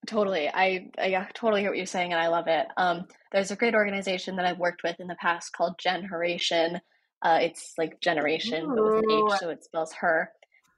Totally, 0.07 0.49
I, 0.49 0.91
I 0.99 1.29
totally 1.35 1.61
hear 1.61 1.71
what 1.71 1.77
you're 1.77 1.87
saying, 1.87 2.13
and 2.13 2.21
I 2.21 2.29
love 2.29 2.47
it. 2.49 2.67
Um, 2.77 3.07
there's 3.33 3.51
a 3.51 3.57
great 3.57 3.75
organization 3.75 4.37
that 4.37 4.47
I've 4.47 4.59
worked 4.59 4.83
with 4.83 4.99
in 4.99 5.09
the 5.09 5.17
past 5.17 5.53
called 5.53 5.79
GENHERATION. 5.79 6.81
Uh, 7.23 7.39
it's 7.43 7.75
like 7.77 8.01
generation, 8.01 8.65
Ooh. 8.65 8.75
but 8.75 8.85
with 8.85 9.05
an 9.05 9.11
H, 9.11 9.41
so 9.41 9.51
it 9.51 9.63
spells 9.63 9.93
her. 9.95 10.31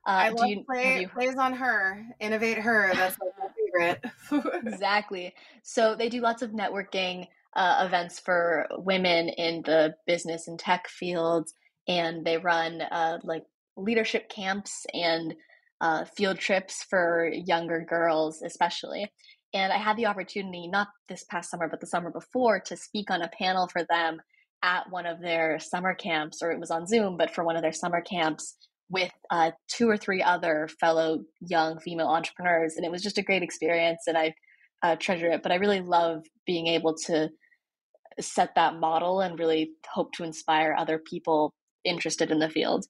Uh, 0.07 0.11
I 0.11 0.29
love 0.31 0.49
you, 0.49 0.65
play, 0.65 1.03
you... 1.03 1.09
plays 1.09 1.37
on 1.37 1.53
her, 1.53 2.05
innovate 2.19 2.59
her. 2.59 2.91
That's 2.95 3.17
like 3.21 3.33
my 3.39 3.91
favorite. 4.33 4.67
exactly. 4.67 5.35
So 5.63 5.95
they 5.95 6.09
do 6.09 6.21
lots 6.21 6.43
of 6.43 6.51
networking 6.51 7.29
uh, 7.55 7.85
events 7.87 8.19
for 8.21 8.67
women 8.79 9.29
in 9.29 9.63
the 9.65 9.95
business 10.07 10.49
and 10.49 10.59
tech 10.59 10.89
fields, 10.89 11.53
and 11.89 12.25
they 12.25 12.39
run 12.39 12.81
uh, 12.81 13.19
like 13.23 13.43
leadership 13.77 14.29
camps 14.29 14.87
and 14.93 15.35
uh, 15.81 16.05
field 16.05 16.39
trips 16.39 16.85
for 16.89 17.31
younger 17.33 17.85
girls, 17.89 18.43
especially. 18.43 19.07
And 19.55 19.73
I 19.73 19.77
had 19.77 19.97
the 19.97 20.07
opportunity, 20.07 20.69
not 20.69 20.89
this 21.09 21.25
past 21.25 21.51
summer, 21.51 21.69
but 21.69 21.81
the 21.81 21.87
summer 21.87 22.11
before, 22.11 22.61
to 22.61 22.77
speak 22.77 23.11
on 23.11 23.21
a 23.21 23.29
panel 23.29 23.69
for 23.69 23.85
them 23.85 24.19
at 24.63 24.91
one 24.91 25.07
of 25.07 25.21
their 25.21 25.59
summer 25.59 25.95
camps, 25.95 26.41
or 26.41 26.53
it 26.53 26.61
was 26.61 26.71
on 26.71 26.87
Zoom, 26.87 27.17
but 27.17 27.35
for 27.35 27.45
one 27.45 27.57
of 27.57 27.63
their 27.63 27.73
summer 27.73 28.01
camps 28.01 28.57
with 28.89 29.11
uh, 29.31 29.51
two 29.69 29.89
or 29.89 29.97
three 29.97 30.23
other 30.23 30.69
fellow 30.81 31.21
young 31.41 31.79
female 31.81 32.09
entrepreneurs. 32.09 32.75
And 32.77 32.87
it 32.87 32.91
was 32.93 33.03
just 33.03 33.19
a 33.19 33.23
great 33.23 33.43
experience, 33.43 34.03
and 34.07 34.17
I 34.17 34.35
uh, 34.83 34.97
treasure 34.97 35.31
it. 35.31 35.43
But 35.43 35.53
I 35.53 35.57
really 35.57 35.81
love 35.81 36.23
being 36.47 36.69
able 36.69 36.95
to 37.07 37.29
set 38.21 38.55
that 38.55 38.77
model 38.77 39.21
and 39.21 39.39
really 39.39 39.73
hope 39.89 40.13
to 40.15 40.25
inspire 40.25 40.75
other 40.77 40.99
people 40.99 41.53
interested 41.85 42.31
in 42.31 42.39
the 42.39 42.49
field. 42.49 42.87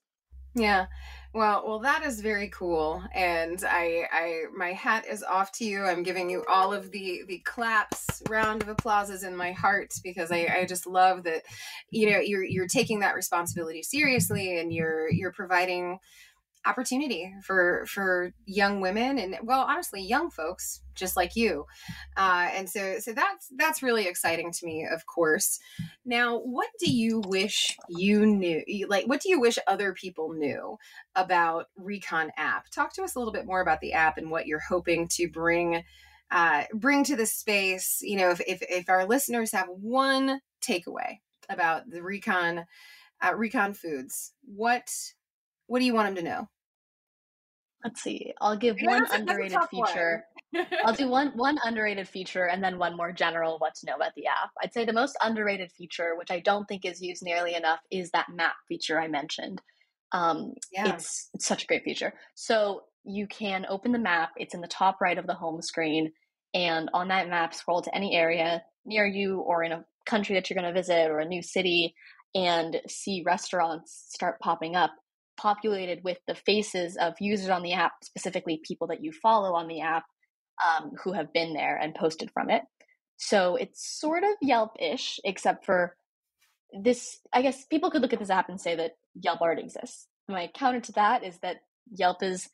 Yeah. 0.55 0.85
Well, 1.33 1.63
well, 1.65 1.79
that 1.79 2.03
is 2.05 2.21
very 2.21 2.47
cool, 2.49 3.03
and 3.11 3.63
I, 3.67 4.03
I, 4.11 4.43
my 4.55 4.71
hat 4.71 5.07
is 5.09 5.23
off 5.23 5.51
to 5.53 5.65
you. 5.65 5.83
I'm 5.83 6.03
giving 6.03 6.29
you 6.29 6.45
all 6.47 6.71
of 6.71 6.91
the 6.91 7.23
the 7.27 7.39
claps, 7.39 8.21
round 8.29 8.61
of 8.61 8.69
applauses 8.69 9.23
in 9.23 9.35
my 9.35 9.51
heart 9.51 9.95
because 10.03 10.31
I, 10.31 10.47
I 10.59 10.65
just 10.65 10.85
love 10.85 11.23
that, 11.23 11.41
you 11.89 12.11
know, 12.11 12.19
you're 12.19 12.43
you're 12.43 12.67
taking 12.67 12.99
that 12.99 13.15
responsibility 13.15 13.81
seriously, 13.81 14.59
and 14.59 14.71
you're 14.71 15.09
you're 15.09 15.31
providing 15.31 15.97
opportunity 16.65 17.33
for 17.43 17.85
for 17.87 18.33
young 18.45 18.81
women 18.81 19.19
and 19.19 19.37
well 19.43 19.61
honestly 19.61 20.01
young 20.01 20.29
folks 20.29 20.81
just 20.95 21.17
like 21.17 21.35
you. 21.35 21.65
Uh, 22.15 22.49
and 22.53 22.69
so 22.69 22.99
so 22.99 23.13
that's 23.13 23.49
that's 23.57 23.83
really 23.83 24.07
exciting 24.07 24.51
to 24.51 24.65
me 24.65 24.87
of 24.89 25.05
course. 25.05 25.59
Now 26.05 26.37
what 26.39 26.69
do 26.79 26.91
you 26.91 27.21
wish 27.27 27.77
you 27.89 28.25
knew 28.25 28.63
like 28.87 29.07
what 29.07 29.21
do 29.21 29.29
you 29.29 29.39
wish 29.39 29.57
other 29.67 29.93
people 29.93 30.33
knew 30.33 30.77
about 31.15 31.67
recon 31.75 32.31
app? 32.37 32.69
Talk 32.69 32.93
to 32.93 33.03
us 33.03 33.15
a 33.15 33.19
little 33.19 33.33
bit 33.33 33.45
more 33.45 33.61
about 33.61 33.81
the 33.81 33.93
app 33.93 34.17
and 34.17 34.31
what 34.31 34.47
you're 34.47 34.59
hoping 34.59 35.07
to 35.09 35.27
bring 35.27 35.83
uh, 36.31 36.63
bring 36.73 37.03
to 37.03 37.15
the 37.15 37.25
space 37.25 37.99
you 38.01 38.17
know 38.17 38.31
if, 38.31 38.41
if 38.47 38.61
if 38.63 38.89
our 38.89 39.05
listeners 39.05 39.51
have 39.51 39.67
one 39.69 40.41
takeaway 40.61 41.19
about 41.49 41.89
the 41.89 42.01
recon 42.01 42.65
uh, 43.23 43.35
recon 43.35 43.73
foods 43.73 44.33
what 44.43 44.89
what 45.73 45.79
do 45.79 45.85
you 45.85 45.93
want 45.95 46.07
them 46.07 46.23
to 46.23 46.29
know 46.29 46.47
Let's 47.83 48.01
see. 48.01 48.33
I'll 48.39 48.55
give 48.55 48.77
yeah, 48.79 48.91
one 48.91 49.07
underrated 49.11 49.59
feature. 49.69 50.23
I'll 50.85 50.93
do 50.93 51.09
one 51.09 51.33
one 51.35 51.57
underrated 51.63 52.07
feature 52.07 52.45
and 52.45 52.63
then 52.63 52.77
one 52.77 52.95
more 52.95 53.11
general 53.11 53.57
what 53.57 53.75
to 53.75 53.87
know 53.87 53.95
about 53.95 54.13
the 54.15 54.27
app. 54.27 54.51
I'd 54.61 54.73
say 54.73 54.85
the 54.85 54.93
most 54.93 55.17
underrated 55.21 55.71
feature, 55.71 56.15
which 56.17 56.31
I 56.31 56.39
don't 56.39 56.65
think 56.65 56.85
is 56.85 57.01
used 57.01 57.23
nearly 57.23 57.55
enough, 57.55 57.79
is 57.91 58.11
that 58.11 58.27
map 58.33 58.53
feature 58.69 58.99
I 58.99 59.07
mentioned. 59.07 59.61
Um, 60.13 60.53
yeah. 60.71 60.93
it's, 60.93 61.29
it's 61.33 61.45
such 61.45 61.63
a 61.63 61.67
great 61.67 61.83
feature. 61.83 62.13
So 62.35 62.83
you 63.03 63.27
can 63.27 63.65
open 63.67 63.91
the 63.91 63.99
map. 63.99 64.29
It's 64.37 64.53
in 64.53 64.61
the 64.61 64.67
top 64.67 65.01
right 65.01 65.17
of 65.17 65.27
the 65.27 65.33
home 65.33 65.61
screen, 65.61 66.13
and 66.53 66.89
on 66.93 67.09
that 67.09 67.27
map, 67.27 67.53
scroll 67.53 67.81
to 67.81 67.93
any 67.93 68.15
area 68.15 68.63
near 68.85 69.05
you 69.05 69.39
or 69.39 69.63
in 69.63 69.73
a 69.73 69.83
country 70.05 70.35
that 70.35 70.49
you're 70.49 70.61
going 70.61 70.73
to 70.73 70.79
visit 70.79 71.09
or 71.09 71.19
a 71.19 71.27
new 71.27 71.41
city, 71.41 71.95
and 72.33 72.79
see 72.87 73.23
restaurants 73.25 74.05
start 74.07 74.39
popping 74.39 74.77
up 74.77 74.91
populated 75.43 75.99
with 76.03 76.17
the 76.25 76.33
faces 76.33 76.95
of 76.95 77.13
users 77.19 77.49
on 77.49 77.63
the 77.63 77.73
app, 77.73 77.91
specifically 78.01 78.61
people 78.65 78.87
that 78.87 79.03
you 79.03 79.11
follow 79.11 79.53
on 79.53 79.67
the 79.67 79.81
app 79.81 80.05
um, 80.65 80.91
who 81.03 81.11
have 81.11 81.33
been 81.33 81.53
there 81.53 81.75
and 81.77 81.93
posted 81.93 82.31
from 82.33 82.49
it. 82.49 82.61
So 83.17 83.57
it's 83.57 83.99
sort 83.99 84.23
of 84.23 84.31
Yelp 84.41 84.71
ish, 84.79 85.19
except 85.25 85.65
for 85.65 85.95
this. 86.81 87.19
I 87.33 87.41
guess 87.41 87.65
people 87.65 87.91
could 87.91 88.01
look 88.01 88.13
at 88.13 88.19
this 88.19 88.29
app 88.29 88.47
and 88.47 88.59
say 88.59 88.75
that 88.77 88.93
Yelp 89.21 89.41
already 89.41 89.63
exists. 89.63 90.07
My 90.29 90.49
counter 90.55 90.79
to 90.79 90.91
that 90.93 91.25
is 91.25 91.37
that 91.39 91.57
Yelp 91.91 92.23
is 92.23 92.49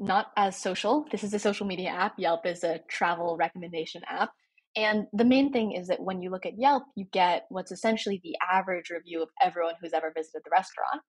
not 0.00 0.28
as 0.36 0.56
social. 0.56 1.04
This 1.12 1.22
is 1.22 1.34
a 1.34 1.38
social 1.38 1.66
media 1.66 1.90
app. 1.90 2.14
Yelp 2.16 2.46
is 2.46 2.64
a 2.64 2.80
travel 2.88 3.36
recommendation 3.36 4.02
app. 4.08 4.30
And 4.74 5.06
the 5.12 5.26
main 5.26 5.52
thing 5.52 5.72
is 5.72 5.88
that 5.88 6.00
when 6.00 6.22
you 6.22 6.30
look 6.30 6.46
at 6.46 6.58
Yelp, 6.58 6.84
you 6.96 7.04
get 7.12 7.44
what's 7.50 7.72
essentially 7.72 8.22
the 8.24 8.36
average 8.50 8.88
review 8.88 9.22
of 9.22 9.28
everyone 9.40 9.74
who's 9.80 9.92
ever 9.92 10.10
visited 10.16 10.42
the 10.44 10.50
restaurant 10.50 11.02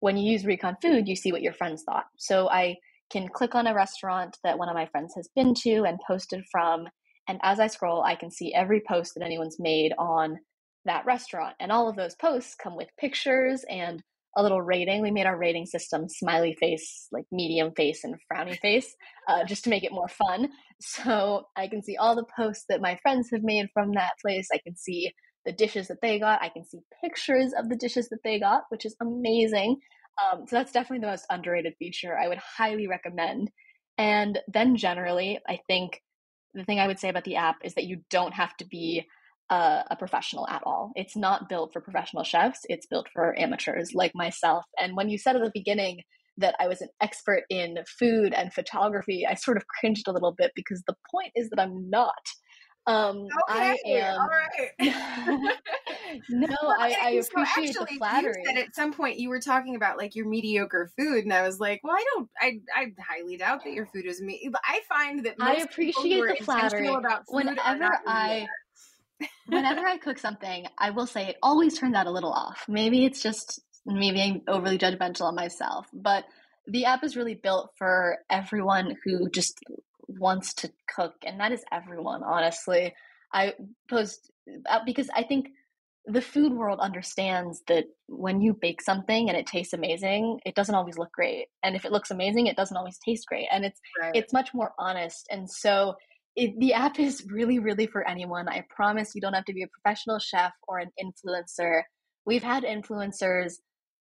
when 0.00 0.16
you 0.16 0.30
use 0.32 0.44
Recon 0.44 0.76
Food, 0.82 1.08
you 1.08 1.16
see 1.16 1.32
what 1.32 1.42
your 1.42 1.52
friends 1.52 1.82
thought. 1.84 2.04
So 2.16 2.48
I 2.48 2.76
can 3.10 3.28
click 3.28 3.54
on 3.54 3.66
a 3.66 3.74
restaurant 3.74 4.36
that 4.44 4.58
one 4.58 4.68
of 4.68 4.74
my 4.74 4.86
friends 4.86 5.14
has 5.16 5.28
been 5.34 5.54
to 5.54 5.84
and 5.84 5.98
posted 6.06 6.44
from. 6.50 6.88
And 7.28 7.40
as 7.42 7.60
I 7.60 7.66
scroll, 7.66 8.02
I 8.02 8.14
can 8.14 8.30
see 8.30 8.54
every 8.54 8.82
post 8.86 9.14
that 9.14 9.24
anyone's 9.24 9.58
made 9.58 9.92
on 9.98 10.38
that 10.84 11.06
restaurant. 11.06 11.56
And 11.60 11.72
all 11.72 11.88
of 11.88 11.96
those 11.96 12.14
posts 12.14 12.54
come 12.54 12.76
with 12.76 12.88
pictures 12.98 13.64
and 13.68 14.02
a 14.36 14.42
little 14.42 14.60
rating. 14.60 15.00
We 15.00 15.10
made 15.10 15.26
our 15.26 15.38
rating 15.38 15.66
system 15.66 16.08
smiley 16.08 16.56
face, 16.60 17.08
like 17.10 17.24
medium 17.32 17.72
face, 17.74 18.04
and 18.04 18.16
frowny 18.30 18.58
face, 18.62 18.94
uh, 19.28 19.44
just 19.44 19.64
to 19.64 19.70
make 19.70 19.84
it 19.84 19.92
more 19.92 20.08
fun. 20.08 20.50
So 20.78 21.46
I 21.56 21.68
can 21.68 21.82
see 21.82 21.96
all 21.96 22.14
the 22.14 22.26
posts 22.36 22.66
that 22.68 22.82
my 22.82 22.96
friends 23.00 23.30
have 23.32 23.42
made 23.42 23.68
from 23.72 23.94
that 23.94 24.12
place. 24.20 24.48
I 24.52 24.58
can 24.58 24.76
see 24.76 25.12
the 25.46 25.52
dishes 25.52 25.88
that 25.88 26.02
they 26.02 26.18
got. 26.18 26.42
I 26.42 26.50
can 26.50 26.64
see 26.64 26.80
pictures 27.02 27.52
of 27.56 27.68
the 27.68 27.76
dishes 27.76 28.08
that 28.10 28.22
they 28.24 28.38
got, 28.38 28.64
which 28.68 28.84
is 28.84 28.96
amazing. 29.00 29.78
Um, 30.22 30.46
so 30.46 30.56
that's 30.56 30.72
definitely 30.72 31.00
the 31.00 31.12
most 31.12 31.26
underrated 31.30 31.74
feature. 31.78 32.18
I 32.18 32.28
would 32.28 32.38
highly 32.38 32.86
recommend. 32.86 33.50
And 33.96 34.38
then 34.48 34.76
generally, 34.76 35.38
I 35.48 35.60
think 35.66 36.02
the 36.54 36.64
thing 36.64 36.80
I 36.80 36.86
would 36.86 36.98
say 36.98 37.08
about 37.08 37.24
the 37.24 37.36
app 37.36 37.56
is 37.64 37.74
that 37.74 37.84
you 37.84 37.98
don't 38.10 38.34
have 38.34 38.56
to 38.58 38.66
be 38.66 39.06
a, 39.50 39.84
a, 39.90 39.96
professional 39.96 40.48
at 40.48 40.62
all. 40.64 40.90
It's 40.96 41.16
not 41.16 41.48
built 41.48 41.72
for 41.72 41.80
professional 41.80 42.24
chefs, 42.24 42.60
it's 42.64 42.86
built 42.86 43.06
for 43.12 43.38
amateurs 43.38 43.92
like 43.94 44.12
myself. 44.14 44.64
And 44.80 44.96
when 44.96 45.08
you 45.08 45.18
said 45.18 45.36
at 45.36 45.42
the 45.42 45.50
beginning 45.54 46.00
that 46.38 46.56
I 46.58 46.66
was 46.68 46.80
an 46.80 46.88
expert 47.00 47.44
in 47.48 47.78
food 47.98 48.32
and 48.34 48.52
photography, 48.52 49.26
I 49.28 49.34
sort 49.34 49.56
of 49.56 49.64
cringed 49.66 50.08
a 50.08 50.12
little 50.12 50.34
bit 50.36 50.52
because 50.54 50.82
the 50.86 50.96
point 51.10 51.32
is 51.34 51.48
that 51.50 51.60
I'm 51.60 51.88
not. 51.88 52.14
Um, 52.86 53.26
okay, 53.50 53.76
I 53.84 53.88
am. 53.88 54.20
All 54.20 54.28
right. 54.28 55.54
no, 56.28 56.56
I, 56.78 56.96
I 57.02 57.10
appreciate 57.10 57.74
so 57.74 57.82
actually, 57.82 57.94
the 57.94 57.98
flattery. 57.98 58.44
At 58.56 58.74
some 58.74 58.92
point 58.92 59.18
you 59.18 59.28
were 59.28 59.40
talking 59.40 59.74
about 59.74 59.98
like 59.98 60.14
your 60.14 60.26
mediocre 60.26 60.90
food, 60.96 61.24
and 61.24 61.32
I 61.32 61.42
was 61.42 61.58
like, 61.58 61.80
well, 61.82 61.94
I 61.96 62.04
don't, 62.14 62.30
I, 62.40 62.60
I 62.74 62.92
highly 62.98 63.36
doubt 63.36 63.64
that 63.64 63.72
your 63.72 63.86
food 63.86 64.06
is 64.06 64.20
me. 64.20 64.48
I 64.64 64.80
find 64.88 65.24
that 65.26 65.34
I 65.40 65.56
appreciate 65.56 66.38
the 66.38 66.44
flattery. 66.44 66.88
Whenever 67.28 67.90
I, 68.06 68.46
whenever 69.46 69.80
I 69.80 69.96
cook 69.98 70.18
something, 70.18 70.66
I 70.78 70.90
will 70.90 71.06
say 71.06 71.26
it 71.26 71.36
always 71.42 71.78
turns 71.78 71.96
out 71.96 72.06
a 72.06 72.12
little 72.12 72.32
off. 72.32 72.66
Maybe 72.68 73.04
it's 73.04 73.20
just 73.20 73.60
me 73.84 74.12
being 74.12 74.42
overly 74.46 74.78
judgmental 74.78 75.22
on 75.22 75.34
myself, 75.34 75.88
but 75.92 76.24
the 76.68 76.84
app 76.84 77.04
is 77.04 77.16
really 77.16 77.34
built 77.34 77.70
for 77.76 78.18
everyone 78.28 78.96
who 79.04 79.28
just 79.30 79.60
wants 80.08 80.54
to 80.54 80.70
cook, 80.94 81.14
and 81.24 81.40
that 81.40 81.52
is 81.52 81.64
everyone, 81.72 82.22
honestly. 82.22 82.94
I 83.32 83.54
post 83.90 84.30
uh, 84.68 84.80
because 84.86 85.08
I 85.14 85.22
think 85.22 85.48
the 86.06 86.20
food 86.20 86.52
world 86.52 86.78
understands 86.80 87.62
that 87.66 87.84
when 88.06 88.40
you 88.40 88.54
bake 88.54 88.80
something 88.80 89.28
and 89.28 89.36
it 89.36 89.46
tastes 89.46 89.72
amazing, 89.72 90.38
it 90.46 90.54
doesn't 90.54 90.74
always 90.74 90.98
look 90.98 91.12
great, 91.12 91.46
and 91.62 91.74
if 91.74 91.84
it 91.84 91.92
looks 91.92 92.10
amazing, 92.10 92.46
it 92.46 92.56
doesn't 92.56 92.76
always 92.76 92.98
taste 93.04 93.26
great, 93.26 93.48
and 93.50 93.64
it's 93.64 93.80
right. 94.00 94.12
it's 94.14 94.32
much 94.32 94.54
more 94.54 94.72
honest. 94.78 95.26
And 95.30 95.50
so, 95.50 95.94
it, 96.36 96.58
the 96.58 96.74
app 96.74 96.98
is 97.00 97.26
really, 97.28 97.58
really 97.58 97.86
for 97.86 98.06
anyone. 98.08 98.48
I 98.48 98.64
promise 98.70 99.14
you 99.14 99.20
don't 99.20 99.34
have 99.34 99.46
to 99.46 99.54
be 99.54 99.62
a 99.62 99.68
professional 99.68 100.18
chef 100.18 100.52
or 100.68 100.78
an 100.78 100.90
influencer. 101.02 101.82
We've 102.24 102.42
had 102.42 102.64
influencers 102.64 103.54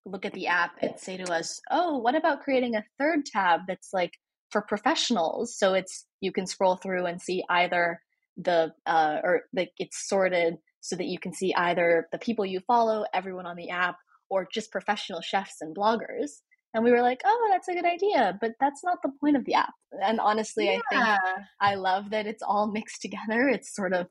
look 0.07 0.25
at 0.25 0.33
the 0.33 0.47
app 0.47 0.71
and 0.81 0.99
say 0.99 1.17
to 1.17 1.33
us, 1.33 1.59
"Oh, 1.71 1.97
what 1.97 2.15
about 2.15 2.41
creating 2.41 2.75
a 2.75 2.85
third 2.99 3.25
tab 3.25 3.61
that's 3.67 3.89
like 3.91 4.11
for 4.51 4.61
professionals. 4.61 5.57
So 5.57 5.73
it's 5.73 6.05
you 6.21 6.31
can 6.31 6.47
scroll 6.47 6.77
through 6.77 7.05
and 7.05 7.21
see 7.21 7.43
either 7.49 8.01
the 8.37 8.73
uh, 8.85 9.19
or 9.23 9.43
like 9.53 9.71
it's 9.77 10.07
sorted 10.07 10.55
so 10.81 10.95
that 10.95 11.07
you 11.07 11.19
can 11.19 11.33
see 11.33 11.53
either 11.55 12.07
the 12.11 12.19
people 12.19 12.45
you 12.45 12.59
follow, 12.67 13.05
everyone 13.13 13.45
on 13.45 13.55
the 13.55 13.69
app, 13.69 13.97
or 14.29 14.47
just 14.53 14.71
professional 14.71 15.21
chefs 15.21 15.61
and 15.61 15.75
bloggers. 15.75 16.41
And 16.73 16.83
we 16.83 16.91
were 16.91 17.01
like, 17.01 17.21
oh, 17.25 17.49
that's 17.51 17.69
a 17.69 17.73
good 17.73 17.85
idea, 17.85 18.37
but 18.41 18.51
that's 18.59 18.83
not 18.83 18.97
the 19.01 19.11
point 19.21 19.37
of 19.37 19.45
the 19.45 19.53
app. 19.53 19.73
And 19.93 20.19
honestly, 20.19 20.65
yeah. 20.65 20.79
I 20.91 21.15
think 21.15 21.45
I 21.61 21.75
love 21.75 22.09
that 22.09 22.27
it's 22.27 22.43
all 22.43 22.67
mixed 22.71 23.01
together. 23.01 23.47
It's 23.47 23.73
sort 23.73 23.93
of 23.93 24.07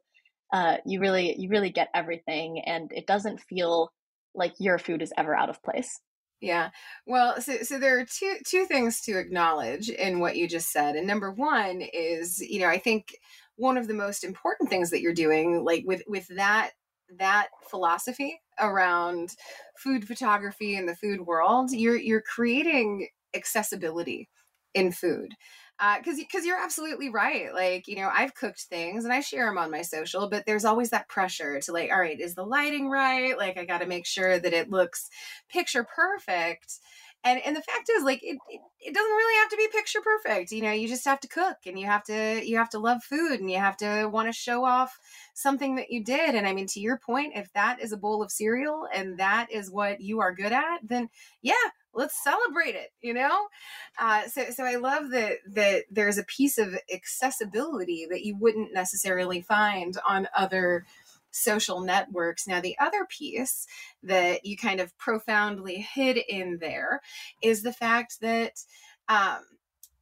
uh, 0.52 0.78
you 0.86 1.00
really 1.00 1.36
you 1.38 1.48
really 1.48 1.70
get 1.70 1.88
everything, 1.94 2.60
and 2.64 2.90
it 2.92 3.06
doesn't 3.06 3.40
feel 3.40 3.92
like 4.34 4.54
your 4.58 4.78
food 4.78 5.02
is 5.02 5.12
ever 5.16 5.34
out 5.34 5.50
of 5.50 5.62
place. 5.62 6.00
Yeah. 6.44 6.70
Well, 7.06 7.40
so 7.40 7.58
so 7.62 7.78
there 7.78 7.98
are 7.98 8.04
two 8.04 8.36
two 8.46 8.66
things 8.66 9.00
to 9.02 9.18
acknowledge 9.18 9.88
in 9.88 10.20
what 10.20 10.36
you 10.36 10.46
just 10.46 10.70
said. 10.70 10.94
And 10.94 11.06
number 11.06 11.32
one 11.32 11.80
is, 11.80 12.38
you 12.38 12.60
know, 12.60 12.68
I 12.68 12.76
think 12.78 13.16
one 13.56 13.78
of 13.78 13.88
the 13.88 13.94
most 13.94 14.24
important 14.24 14.68
things 14.68 14.90
that 14.90 15.00
you're 15.00 15.14
doing 15.14 15.64
like 15.64 15.84
with 15.86 16.02
with 16.06 16.28
that 16.36 16.72
that 17.18 17.48
philosophy 17.70 18.40
around 18.60 19.30
food 19.78 20.06
photography 20.06 20.76
and 20.76 20.86
the 20.86 20.96
food 20.96 21.22
world, 21.22 21.70
you're 21.72 21.96
you're 21.96 22.20
creating 22.22 23.08
accessibility 23.34 24.28
in 24.74 24.92
food 24.92 25.30
because 25.78 26.14
uh, 26.14 26.22
because 26.22 26.46
you're 26.46 26.62
absolutely 26.62 27.10
right. 27.10 27.52
Like 27.52 27.88
you 27.88 27.96
know, 27.96 28.10
I've 28.12 28.34
cooked 28.34 28.62
things 28.62 29.04
and 29.04 29.12
I 29.12 29.20
share 29.20 29.46
them 29.46 29.58
on 29.58 29.70
my 29.70 29.82
social, 29.82 30.28
but 30.28 30.46
there's 30.46 30.64
always 30.64 30.90
that 30.90 31.08
pressure 31.08 31.60
to 31.60 31.72
like, 31.72 31.90
all 31.90 31.98
right, 31.98 32.20
is 32.20 32.34
the 32.34 32.44
lighting 32.44 32.88
right? 32.88 33.36
Like 33.36 33.58
I 33.58 33.64
got 33.64 33.78
to 33.80 33.86
make 33.86 34.06
sure 34.06 34.38
that 34.38 34.52
it 34.52 34.70
looks 34.70 35.08
picture 35.48 35.84
perfect. 35.84 36.78
And 37.24 37.40
and 37.44 37.56
the 37.56 37.62
fact 37.62 37.90
is, 37.90 38.04
like 38.04 38.22
it, 38.22 38.36
it, 38.48 38.60
it 38.80 38.94
doesn't 38.94 39.10
really 39.10 39.40
have 39.40 39.48
to 39.50 39.56
be 39.56 39.68
picture 39.72 40.00
perfect. 40.02 40.52
You 40.52 40.62
know, 40.62 40.72
you 40.72 40.86
just 40.86 41.06
have 41.06 41.20
to 41.20 41.28
cook 41.28 41.56
and 41.66 41.78
you 41.78 41.86
have 41.86 42.04
to 42.04 42.40
you 42.44 42.58
have 42.58 42.70
to 42.70 42.78
love 42.78 43.02
food 43.02 43.40
and 43.40 43.50
you 43.50 43.58
have 43.58 43.78
to 43.78 44.06
want 44.06 44.28
to 44.28 44.32
show 44.32 44.64
off 44.64 44.98
something 45.32 45.76
that 45.76 45.90
you 45.90 46.04
did. 46.04 46.34
And 46.34 46.46
I 46.46 46.52
mean, 46.52 46.66
to 46.68 46.80
your 46.80 46.98
point, 46.98 47.32
if 47.34 47.52
that 47.54 47.80
is 47.80 47.92
a 47.92 47.96
bowl 47.96 48.22
of 48.22 48.30
cereal 48.30 48.86
and 48.94 49.18
that 49.18 49.50
is 49.50 49.70
what 49.70 50.02
you 50.02 50.20
are 50.20 50.34
good 50.34 50.52
at, 50.52 50.80
then 50.84 51.08
yeah, 51.42 51.54
let's 51.94 52.22
celebrate 52.22 52.74
it 52.74 52.90
you 53.00 53.14
know 53.14 53.46
uh, 53.98 54.26
so 54.28 54.44
so 54.50 54.64
i 54.64 54.76
love 54.76 55.10
that 55.10 55.38
that 55.46 55.84
there's 55.90 56.18
a 56.18 56.24
piece 56.24 56.58
of 56.58 56.76
accessibility 56.92 58.06
that 58.10 58.24
you 58.24 58.36
wouldn't 58.36 58.72
necessarily 58.72 59.40
find 59.40 59.96
on 60.06 60.28
other 60.36 60.84
social 61.34 61.80
networks. 61.80 62.46
Now, 62.46 62.60
the 62.60 62.78
other 62.78 63.06
piece 63.06 63.66
that 64.04 64.46
you 64.46 64.56
kind 64.56 64.80
of 64.80 64.96
profoundly 64.98 65.80
hid 65.94 66.16
in 66.16 66.58
there 66.60 67.00
is 67.42 67.62
the 67.62 67.72
fact 67.72 68.20
that 68.20 68.52
um, 69.08 69.40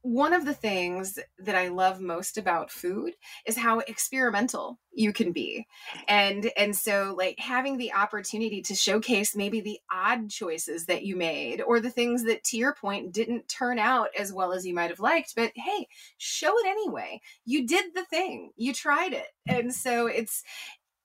one 0.03 0.33
of 0.33 0.43
the 0.43 0.53
things 0.53 1.17
that 1.39 1.55
I 1.55 1.69
love 1.69 2.01
most 2.01 2.37
about 2.37 2.69
food 2.69 3.13
is 3.45 3.57
how 3.57 3.79
experimental 3.79 4.77
you 4.91 5.13
can 5.13 5.31
be. 5.31 5.65
And 6.09 6.51
and 6.57 6.75
so 6.75 7.15
like 7.17 7.39
having 7.39 7.77
the 7.77 7.93
opportunity 7.93 8.61
to 8.63 8.75
showcase 8.75 9.33
maybe 9.33 9.61
the 9.61 9.79
odd 9.91 10.29
choices 10.29 10.87
that 10.87 11.05
you 11.05 11.15
made 11.15 11.61
or 11.61 11.79
the 11.79 11.89
things 11.89 12.25
that 12.25 12.43
to 12.45 12.57
your 12.57 12.75
point 12.75 13.13
didn't 13.13 13.47
turn 13.47 13.79
out 13.79 14.09
as 14.19 14.33
well 14.33 14.51
as 14.51 14.67
you 14.67 14.75
might 14.75 14.89
have 14.89 14.99
liked, 14.99 15.33
but 15.37 15.53
hey, 15.55 15.87
show 16.17 16.53
it 16.59 16.67
anyway. 16.67 17.21
You 17.45 17.65
did 17.65 17.95
the 17.95 18.03
thing. 18.03 18.51
You 18.57 18.73
tried 18.73 19.13
it. 19.13 19.27
And 19.47 19.73
so 19.73 20.07
it's 20.07 20.43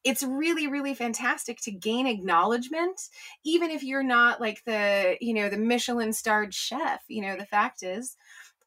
it's 0.04 0.22
really 0.22 0.68
really 0.68 0.94
fantastic 0.94 1.60
to 1.60 1.70
gain 1.70 2.06
acknowledgement 2.06 3.00
even 3.44 3.70
if 3.70 3.82
you're 3.82 4.02
not 4.02 4.40
like 4.40 4.62
the 4.64 5.16
you 5.20 5.34
know 5.34 5.48
the 5.48 5.58
michelin 5.58 6.12
starred 6.12 6.54
chef 6.54 7.02
you 7.08 7.20
know 7.20 7.36
the 7.36 7.44
fact 7.44 7.82
is 7.82 8.16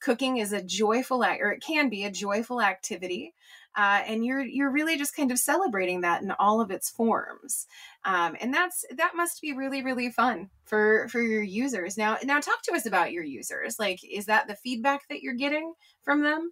cooking 0.02 0.38
is 0.38 0.52
a 0.52 0.64
joyful 0.64 1.24
act 1.24 1.42
or 1.42 1.52
it 1.52 1.62
can 1.62 1.90
be 1.90 2.04
a 2.04 2.12
joyful 2.12 2.62
activity 2.62 3.34
uh, 3.78 4.02
and 4.06 4.26
you're 4.26 4.42
you're 4.42 4.72
really 4.72 4.98
just 4.98 5.16
kind 5.16 5.32
of 5.32 5.40
celebrating 5.40 6.02
that 6.02 6.22
in 6.22 6.32
all 6.32 6.60
of 6.60 6.72
its 6.72 6.90
forms 6.90 7.68
um, 8.04 8.36
and 8.42 8.54
that's 8.54 8.84
that 8.98 9.16
must 9.16 9.42
be 9.42 9.54
really 9.54 9.84
really 9.84 10.10
fun 10.10 10.50
for 10.66 11.08
for 11.10 11.22
your 11.22 11.44
users. 11.44 11.98
Now 11.98 12.18
now 12.24 12.40
talk 12.40 12.62
to 12.64 12.74
us 12.74 12.86
about 12.86 13.12
your 13.12 13.24
users. 13.24 13.78
Like 13.78 14.00
is 14.04 14.26
that 14.26 14.48
the 14.48 14.56
feedback 14.56 15.08
that 15.10 15.22
you're 15.22 15.34
getting 15.34 15.74
from 16.02 16.24
them? 16.24 16.52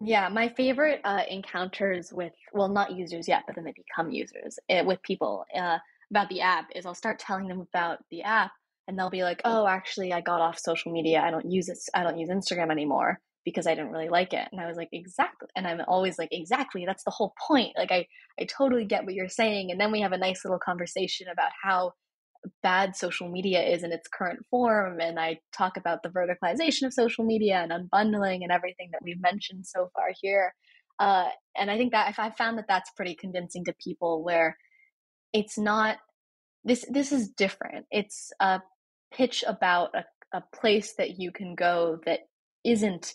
Yeah 0.00 0.28
my 0.28 0.48
favorite 0.48 1.00
uh, 1.04 1.22
encounters 1.28 2.12
with 2.12 2.32
well 2.52 2.68
not 2.68 2.92
users 2.92 3.28
yet 3.28 3.44
but 3.46 3.54
then 3.54 3.64
they 3.64 3.72
become 3.72 4.10
users 4.10 4.58
uh, 4.68 4.82
with 4.84 5.00
people 5.02 5.44
uh, 5.56 5.78
about 6.10 6.28
the 6.28 6.40
app 6.40 6.68
is 6.74 6.84
i'll 6.84 6.94
start 6.94 7.18
telling 7.18 7.46
them 7.46 7.60
about 7.60 7.98
the 8.10 8.22
app 8.22 8.50
and 8.88 8.98
they'll 8.98 9.10
be 9.10 9.22
like, 9.22 9.40
"Oh, 9.44 9.66
actually, 9.66 10.12
I 10.12 10.20
got 10.20 10.40
off 10.40 10.58
social 10.58 10.92
media. 10.92 11.20
I 11.20 11.30
don't 11.30 11.50
use 11.50 11.68
it. 11.68 11.78
I 11.94 12.02
don't 12.02 12.18
use 12.18 12.28
Instagram 12.28 12.70
anymore 12.70 13.20
because 13.44 13.66
I 13.66 13.74
didn't 13.74 13.92
really 13.92 14.08
like 14.08 14.32
it." 14.32 14.48
And 14.52 14.60
I 14.60 14.66
was 14.66 14.76
like, 14.76 14.88
"Exactly." 14.92 15.48
And 15.56 15.66
I'm 15.66 15.80
always 15.88 16.18
like, 16.18 16.30
"Exactly. 16.32 16.84
That's 16.86 17.04
the 17.04 17.10
whole 17.10 17.34
point." 17.46 17.72
Like 17.76 17.92
I 17.92 18.06
I 18.40 18.44
totally 18.44 18.84
get 18.84 19.04
what 19.04 19.14
you're 19.14 19.28
saying. 19.28 19.70
And 19.70 19.80
then 19.80 19.92
we 19.92 20.00
have 20.00 20.12
a 20.12 20.18
nice 20.18 20.44
little 20.44 20.58
conversation 20.58 21.28
about 21.28 21.50
how 21.62 21.92
bad 22.62 22.96
social 22.96 23.28
media 23.30 23.62
is 23.62 23.82
in 23.82 23.92
its 23.92 24.08
current 24.08 24.40
form 24.50 25.00
and 25.00 25.18
I 25.18 25.38
talk 25.56 25.78
about 25.78 26.02
the 26.02 26.10
verticalization 26.10 26.82
of 26.84 26.92
social 26.92 27.24
media 27.24 27.56
and 27.66 27.72
unbundling 27.72 28.42
and 28.42 28.52
everything 28.52 28.90
that 28.92 29.00
we've 29.02 29.20
mentioned 29.20 29.66
so 29.66 29.88
far 29.94 30.08
here. 30.20 30.54
Uh, 30.98 31.28
and 31.56 31.70
I 31.70 31.78
think 31.78 31.92
that 31.92 32.10
if 32.10 32.18
I 32.18 32.30
found 32.30 32.58
that 32.58 32.66
that's 32.68 32.90
pretty 32.96 33.14
convincing 33.14 33.64
to 33.64 33.74
people 33.82 34.22
where 34.22 34.56
it's 35.32 35.58
not 35.58 35.98
this 36.64 36.84
this 36.90 37.12
is 37.12 37.28
different. 37.28 37.86
It's 37.90 38.32
a 38.40 38.60
pitch 39.14 39.44
about 39.46 39.90
a, 39.94 40.04
a 40.36 40.42
place 40.54 40.94
that 40.98 41.18
you 41.18 41.30
can 41.30 41.54
go 41.54 41.98
that 42.06 42.20
isn't 42.64 43.14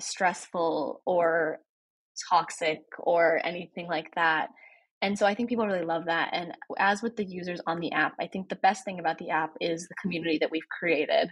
stressful 0.00 1.02
or 1.06 1.58
toxic 2.28 2.80
or 2.98 3.40
anything 3.44 3.86
like 3.86 4.14
that. 4.14 4.48
And 5.00 5.16
so 5.16 5.26
I 5.26 5.34
think 5.34 5.48
people 5.48 5.66
really 5.66 5.84
love 5.84 6.06
that. 6.06 6.30
And 6.32 6.52
as 6.78 7.02
with 7.02 7.16
the 7.16 7.24
users 7.24 7.60
on 7.66 7.78
the 7.78 7.92
app, 7.92 8.14
I 8.20 8.26
think 8.26 8.48
the 8.48 8.56
best 8.56 8.84
thing 8.84 8.98
about 8.98 9.18
the 9.18 9.30
app 9.30 9.52
is 9.60 9.86
the 9.86 9.94
community 10.02 10.38
that 10.38 10.50
we've 10.50 10.68
created. 10.68 11.30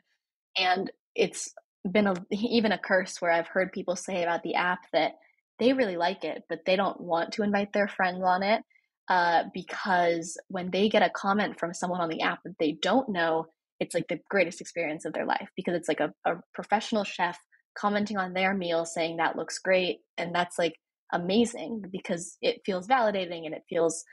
And 0.57 0.91
it's 1.15 1.53
been 1.91 2.07
a, 2.07 2.15
even 2.31 2.73
a 2.73 2.79
curse 2.79 3.21
where 3.21 3.33
I've 3.33 3.49
heard 3.49 3.73
people 3.73 3.97
say 3.97 4.23
about 4.23 4.43
the 4.43 4.55
app 4.55 4.81
that 4.93 5.13
they 5.59 5.73
really 5.73 5.97
like 5.97 6.25
it, 6.25 6.45
but 6.49 6.61
they 6.65 6.77
don't 6.77 7.01
want 7.01 7.33
to 7.33 7.43
invite 7.43 7.73
their 7.73 7.89
friends 7.89 8.23
on 8.25 8.43
it 8.43 8.63
uh, 9.09 9.45
because 9.55 10.39
when 10.49 10.71
they 10.71 10.89
get 10.89 11.03
a 11.03 11.11
comment 11.11 11.59
from 11.59 11.75
someone 11.75 12.01
on 12.01 12.09
the 12.09 12.23
app 12.23 12.41
that 12.45 12.57
they 12.59 12.73
don't 12.73 13.09
know, 13.09 13.47
it's 13.81 13.95
like 13.95 14.09
the 14.09 14.21
greatest 14.31 14.61
experience 14.61 15.05
of 15.05 15.13
their 15.13 15.27
life 15.27 15.49
because 15.57 15.75
it's 15.75 15.89
like 15.89 16.01
a, 16.01 16.13
a 16.25 16.37
professional 16.55 17.05
chef 17.05 17.39
commenting 17.79 18.17
on 18.17 18.33
their 18.33 18.55
meal 18.55 18.85
saying 18.85 19.19
that 19.19 19.37
looks 19.37 19.59
great 19.59 19.99
and 20.17 20.35
that's 20.35 20.59
like 20.59 20.75
amazing 21.13 21.83
because 21.93 22.37
it 22.41 22.63
feels 22.65 22.87
validating 22.87 23.45
and 23.45 23.55
it 23.55 23.63
feels 23.69 24.05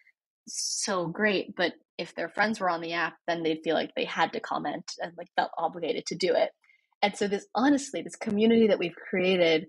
so 0.47 1.07
great 1.07 1.55
but 1.55 1.73
if 1.97 2.13
their 2.15 2.29
friends 2.29 2.59
were 2.59 2.69
on 2.69 2.81
the 2.81 2.93
app 2.93 3.15
then 3.27 3.43
they'd 3.43 3.63
feel 3.63 3.75
like 3.75 3.91
they 3.95 4.05
had 4.05 4.33
to 4.33 4.39
comment 4.39 4.91
and 4.99 5.13
like 5.17 5.27
felt 5.35 5.51
obligated 5.57 6.05
to 6.05 6.15
do 6.15 6.33
it. 6.33 6.49
And 7.01 7.15
so 7.15 7.27
this 7.27 7.45
honestly 7.55 8.01
this 8.01 8.15
community 8.15 8.67
that 8.67 8.79
we've 8.79 8.95
created 9.09 9.67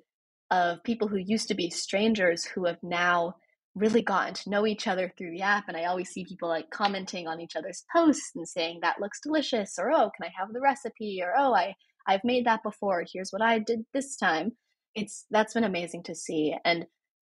of 0.50 0.82
people 0.84 1.08
who 1.08 1.16
used 1.16 1.48
to 1.48 1.54
be 1.54 1.70
strangers 1.70 2.44
who 2.44 2.66
have 2.66 2.78
now 2.82 3.34
really 3.74 4.02
gotten 4.02 4.34
to 4.34 4.50
know 4.50 4.66
each 4.66 4.86
other 4.86 5.12
through 5.16 5.30
the 5.30 5.42
app 5.42 5.64
and 5.68 5.76
i 5.76 5.84
always 5.84 6.08
see 6.08 6.24
people 6.24 6.48
like 6.48 6.70
commenting 6.70 7.26
on 7.26 7.40
each 7.40 7.56
other's 7.56 7.84
posts 7.94 8.32
and 8.36 8.48
saying 8.48 8.78
that 8.80 9.00
looks 9.00 9.20
delicious 9.20 9.78
or 9.78 9.90
oh 9.90 10.10
can 10.16 10.24
i 10.24 10.32
have 10.38 10.52
the 10.52 10.60
recipe? 10.60 11.20
or 11.22 11.32
oh 11.36 11.54
i 11.54 11.74
i've 12.06 12.24
made 12.24 12.46
that 12.46 12.62
before. 12.62 13.04
Here's 13.12 13.30
what 13.30 13.42
i 13.42 13.58
did 13.58 13.84
this 13.92 14.16
time. 14.16 14.52
It's 14.94 15.26
that's 15.30 15.54
been 15.54 15.64
amazing 15.64 16.04
to 16.04 16.14
see 16.14 16.54
and 16.64 16.86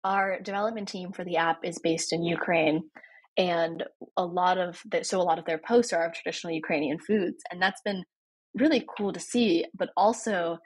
our 0.05 0.39
development 0.41 0.89
team 0.89 1.12
for 1.12 1.24
the 1.24 1.37
app 1.37 1.64
is 1.64 1.78
based 1.78 2.12
in 2.12 2.22
ukraine 2.22 2.84
and 3.39 3.84
a 4.16 4.24
lot 4.24 4.57
of 4.59 4.80
the, 4.91 5.05
so 5.05 5.20
a 5.20 5.22
lot 5.22 5.39
of 5.39 5.45
their 5.45 5.59
posts 5.59 5.93
are 5.93 6.07
of 6.07 6.14
traditional 6.14 6.55
ukrainian 6.55 6.99
foods 6.99 7.43
and 7.51 7.61
that's 7.61 7.80
been 7.82 8.05
really 8.55 8.84
cool 8.97 9.12
to 9.12 9.20
see 9.20 9.64
but 9.74 9.91
also 9.97 10.59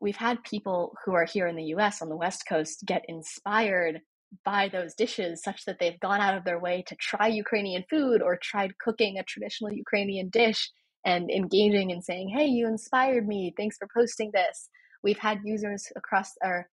we've 0.00 0.16
had 0.16 0.42
people 0.42 0.94
who 1.04 1.12
are 1.12 1.24
here 1.24 1.46
in 1.46 1.56
the 1.56 1.64
us 1.64 2.02
on 2.02 2.08
the 2.08 2.16
west 2.16 2.44
coast 2.48 2.82
get 2.86 3.04
inspired 3.08 4.00
by 4.44 4.68
those 4.68 4.94
dishes 4.94 5.42
such 5.42 5.64
that 5.64 5.78
they've 5.78 6.00
gone 6.00 6.20
out 6.20 6.36
of 6.36 6.44
their 6.44 6.58
way 6.58 6.84
to 6.86 6.96
try 6.96 7.26
Ukrainian 7.28 7.84
food 7.90 8.22
or 8.22 8.36
tried 8.36 8.78
cooking 8.78 9.18
a 9.18 9.24
traditional 9.24 9.72
Ukrainian 9.72 10.28
dish 10.30 10.70
and 11.04 11.30
engaging 11.30 11.92
and 11.92 12.02
saying, 12.04 12.28
Hey, 12.28 12.46
you 12.46 12.66
inspired 12.66 13.26
me. 13.26 13.52
Thanks 13.56 13.76
for 13.76 13.88
posting 13.94 14.30
this. 14.32 14.68
We've 15.02 15.18
had 15.18 15.40
users 15.44 15.86
across 15.96 16.30
our, 16.44 16.68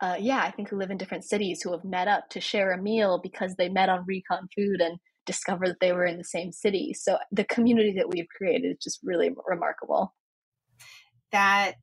uh, 0.00 0.16
yeah, 0.18 0.42
I 0.42 0.50
think 0.50 0.68
who 0.68 0.76
live 0.76 0.90
in 0.90 0.98
different 0.98 1.24
cities 1.24 1.62
who 1.62 1.72
have 1.72 1.84
met 1.84 2.08
up 2.08 2.28
to 2.30 2.40
share 2.40 2.72
a 2.72 2.82
meal 2.82 3.20
because 3.22 3.54
they 3.56 3.68
met 3.68 3.88
on 3.88 4.04
Recon 4.06 4.48
Food 4.56 4.80
and 4.80 4.98
discovered 5.26 5.68
that 5.68 5.80
they 5.80 5.92
were 5.92 6.06
in 6.06 6.18
the 6.18 6.24
same 6.24 6.52
city. 6.52 6.92
So 6.94 7.18
the 7.32 7.44
community 7.44 7.94
that 7.96 8.08
we've 8.08 8.28
created 8.36 8.70
is 8.72 8.78
just 8.82 9.00
really 9.02 9.30
remarkable. 9.46 10.14
That 11.32 11.74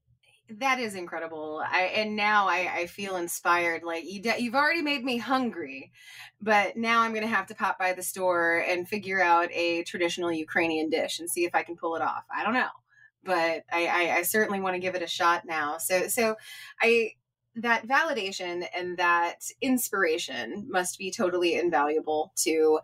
that 0.50 0.80
is 0.80 0.96
incredible. 0.96 1.62
I 1.66 1.84
and 1.96 2.16
now 2.16 2.48
I, 2.48 2.72
I 2.74 2.86
feel 2.88 3.18
inspired. 3.18 3.84
Like 3.84 4.06
you, 4.06 4.22
you've 4.38 4.56
already 4.56 4.82
made 4.82 5.04
me 5.04 5.18
hungry, 5.18 5.92
but 6.42 6.78
now 6.78 7.02
I'm 7.02 7.14
gonna 7.14 7.28
have 7.28 7.48
to 7.48 7.56
pop 7.56 7.78
by 7.78 7.94
the 7.94 8.02
store 8.02 8.64
and 8.68 8.88
figure 8.88 9.22
out 9.22 9.50
a 9.52 9.84
traditional 9.84 10.32
Ukrainian 10.32 10.90
dish 10.90 11.20
and 11.20 11.30
see 11.30 11.46
if 11.46 11.54
I 11.54 11.64
can 11.64 11.76
pull 11.76 11.96
it 11.96 12.02
off. 12.02 12.24
I 12.36 12.44
don't 12.44 12.54
know, 12.54 12.70
but 13.24 13.64
I, 13.72 13.88
I, 13.88 14.16
I 14.18 14.22
certainly 14.24 14.62
want 14.62 14.76
to 14.76 14.80
give 14.80 14.96
it 14.96 15.02
a 15.02 15.08
shot 15.08 15.44
now. 15.46 15.78
So 15.78 16.08
so 16.08 16.36
I 16.82 17.12
that 17.58 17.88
validation 17.88 18.66
and 18.76 18.98
that 18.98 19.50
inspiration 19.62 20.68
must 20.70 20.98
be 20.98 21.12
totally 21.12 21.56
invaluable 21.56 22.32
to 22.38 22.80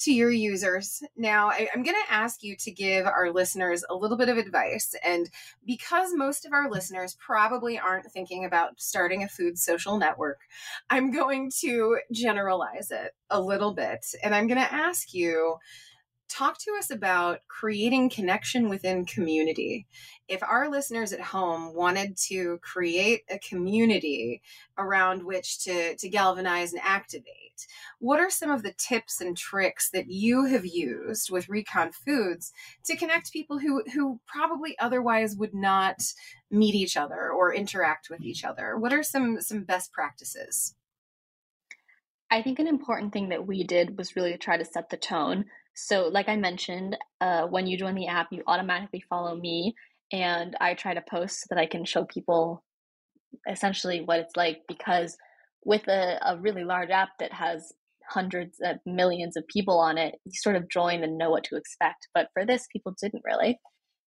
to 0.00 0.12
your 0.12 0.30
users. 0.30 1.02
Now, 1.16 1.50
I, 1.50 1.68
am 1.74 1.82
going 1.82 1.96
to 1.96 2.12
ask 2.12 2.42
you 2.42 2.56
to 2.56 2.70
give 2.70 3.06
our 3.06 3.30
listeners 3.30 3.84
a 3.88 3.94
little 3.94 4.16
bit 4.16 4.28
of 4.28 4.36
advice. 4.36 4.94
And 5.04 5.30
because 5.64 6.10
most 6.12 6.44
of 6.44 6.52
our 6.52 6.68
listeners 6.68 7.16
probably 7.24 7.78
aren't 7.78 8.10
thinking 8.10 8.44
about 8.44 8.80
starting 8.80 9.22
a 9.22 9.28
food 9.28 9.58
social 9.58 9.96
network, 9.96 10.40
I'm 10.90 11.12
going 11.12 11.50
to 11.60 11.98
generalize 12.12 12.90
it 12.90 13.12
a 13.30 13.40
little 13.40 13.72
bit. 13.72 14.04
And 14.22 14.34
I'm 14.34 14.48
going 14.48 14.60
to 14.60 14.74
ask 14.74 15.14
you 15.14 15.56
talk 16.36 16.58
to 16.58 16.72
us 16.78 16.90
about 16.90 17.40
creating 17.48 18.10
connection 18.10 18.68
within 18.68 19.04
community. 19.04 19.86
If 20.26 20.42
our 20.42 20.68
listeners 20.68 21.12
at 21.12 21.20
home 21.20 21.74
wanted 21.74 22.16
to 22.28 22.58
create 22.62 23.22
a 23.30 23.38
community 23.38 24.42
around 24.76 25.24
which 25.24 25.62
to, 25.64 25.96
to 25.96 26.08
galvanize 26.08 26.72
and 26.72 26.82
activate, 26.82 27.66
what 28.00 28.18
are 28.18 28.30
some 28.30 28.50
of 28.50 28.62
the 28.62 28.74
tips 28.76 29.20
and 29.20 29.36
tricks 29.36 29.90
that 29.90 30.08
you 30.08 30.46
have 30.46 30.66
used 30.66 31.30
with 31.30 31.48
Recon 31.48 31.92
Foods 31.92 32.52
to 32.84 32.96
connect 32.96 33.32
people 33.32 33.60
who, 33.60 33.84
who 33.94 34.20
probably 34.26 34.76
otherwise 34.78 35.36
would 35.36 35.54
not 35.54 36.02
meet 36.50 36.74
each 36.74 36.96
other 36.96 37.30
or 37.30 37.54
interact 37.54 38.10
with 38.10 38.22
each 38.22 38.44
other? 38.44 38.76
What 38.76 38.92
are 38.92 39.04
some, 39.04 39.40
some 39.40 39.62
best 39.62 39.92
practices? 39.92 40.74
I 42.30 42.42
think 42.42 42.58
an 42.58 42.66
important 42.66 43.12
thing 43.12 43.28
that 43.28 43.46
we 43.46 43.62
did 43.62 43.96
was 43.96 44.16
really 44.16 44.36
try 44.36 44.56
to 44.56 44.64
set 44.64 44.90
the 44.90 44.96
tone 44.96 45.44
so, 45.74 46.08
like 46.08 46.28
I 46.28 46.36
mentioned, 46.36 46.96
uh, 47.20 47.46
when 47.46 47.66
you 47.66 47.76
join 47.76 47.94
the 47.94 48.06
app, 48.06 48.28
you 48.30 48.42
automatically 48.46 49.02
follow 49.08 49.36
me, 49.36 49.74
and 50.12 50.56
I 50.60 50.74
try 50.74 50.94
to 50.94 51.02
post 51.08 51.40
so 51.40 51.46
that 51.50 51.60
I 51.60 51.66
can 51.66 51.84
show 51.84 52.04
people 52.04 52.62
essentially 53.50 54.00
what 54.00 54.20
it's 54.20 54.36
like. 54.36 54.62
Because 54.68 55.16
with 55.64 55.88
a, 55.88 56.18
a 56.24 56.38
really 56.38 56.64
large 56.64 56.90
app 56.90 57.10
that 57.18 57.32
has 57.32 57.72
hundreds 58.08 58.58
of 58.62 58.76
millions 58.86 59.36
of 59.36 59.46
people 59.48 59.78
on 59.80 59.98
it, 59.98 60.14
you 60.24 60.32
sort 60.34 60.56
of 60.56 60.68
join 60.68 61.02
and 61.02 61.18
know 61.18 61.30
what 61.30 61.44
to 61.44 61.56
expect. 61.56 62.08
But 62.14 62.28
for 62.34 62.46
this, 62.46 62.68
people 62.72 62.94
didn't 63.00 63.22
really. 63.24 63.58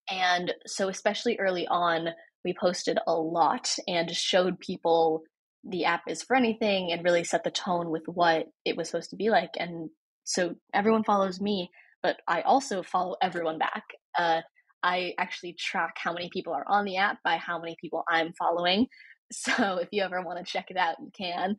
And 0.09 0.53
so, 0.65 0.87
especially 0.87 1.37
early 1.39 1.67
on, 1.67 2.09
we 2.45 2.55
posted 2.59 2.97
a 3.05 3.13
lot 3.13 3.75
and 3.87 4.09
showed 4.09 4.59
people 4.59 5.23
the 5.63 5.85
app 5.85 6.03
is 6.07 6.23
for 6.23 6.35
anything 6.35 6.91
and 6.91 7.03
really 7.03 7.25
set 7.25 7.43
the 7.43 7.51
tone 7.51 7.89
with 7.89 8.03
what 8.05 8.45
it 8.63 8.77
was 8.77 8.89
supposed 8.89 9.09
to 9.09 9.17
be 9.17 9.29
like. 9.29 9.51
And 9.57 9.89
so 10.27 10.55
everyone 10.73 11.05
follows 11.05 11.39
me, 11.39 11.71
but 12.03 12.17
I 12.27 12.41
also 12.41 12.83
follow 12.83 13.15
everyone 13.21 13.57
back. 13.57 13.83
Uh, 14.19 14.41
I 14.83 15.13
actually 15.17 15.55
track 15.57 15.95
how 15.97 16.11
many 16.11 16.29
people 16.31 16.53
are 16.53 16.65
on 16.67 16.83
the 16.83 16.97
app 16.97 17.19
by 17.23 17.37
how 17.37 17.59
many 17.59 17.77
people 17.81 18.03
I'm 18.07 18.33
following. 18.33 18.87
So 19.29 19.79
if 19.81 19.89
you 19.91 20.03
ever 20.03 20.21
want 20.21 20.39
to 20.39 20.49
check 20.49 20.67
it 20.69 20.77
out, 20.77 20.95
you 21.01 21.11
can. 21.11 21.57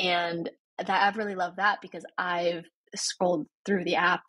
And 0.00 0.50
that 0.76 1.02
I've 1.04 1.16
really 1.16 1.36
loved 1.36 1.58
that 1.58 1.78
because 1.80 2.04
I've 2.18 2.64
scrolled 2.96 3.46
through 3.64 3.84
the 3.84 3.94
app 3.94 4.22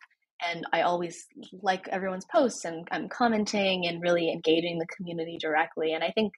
and 0.48 0.64
I 0.72 0.82
always 0.82 1.26
like 1.60 1.88
everyone's 1.88 2.26
posts 2.30 2.64
and 2.64 2.86
I'm 2.92 3.08
commenting 3.08 3.88
and 3.88 4.00
really 4.00 4.30
engaging 4.30 4.78
the 4.78 4.86
community 4.96 5.38
directly. 5.40 5.92
And 5.92 6.04
I 6.04 6.12
think 6.12 6.34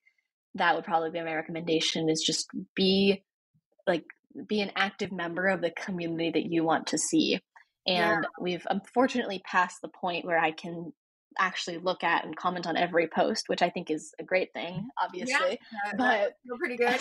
that 0.55 0.74
would 0.74 0.84
probably 0.86 1.11
be 1.11 1.20
my 1.20 1.34
recommendation 1.34 2.09
is 2.09 2.22
just 2.22 2.49
be 2.74 3.22
like 3.86 4.07
be 4.46 4.60
an 4.60 4.72
active 4.76 5.12
member 5.12 5.48
of 5.48 5.60
the 5.60 5.70
community 5.70 6.30
that 6.30 6.50
you 6.50 6.64
want 6.64 6.88
to 6.88 6.98
see. 6.98 7.40
And 7.86 8.22
yeah. 8.22 8.28
we've 8.40 8.66
unfortunately 8.68 9.42
passed 9.44 9.78
the 9.82 9.88
point 9.88 10.24
where 10.24 10.38
I 10.38 10.52
can 10.52 10.92
actually 11.38 11.78
look 11.78 12.02
at 12.02 12.24
and 12.24 12.36
comment 12.36 12.66
on 12.66 12.76
every 12.76 13.06
post, 13.06 13.44
which 13.48 13.62
I 13.62 13.70
think 13.70 13.90
is 13.90 14.12
a 14.18 14.24
great 14.24 14.52
thing, 14.52 14.88
obviously. 15.02 15.58
Yeah, 15.84 15.92
but 15.96 16.32
feel 16.46 16.58
pretty 16.58 16.76
good. 16.76 17.00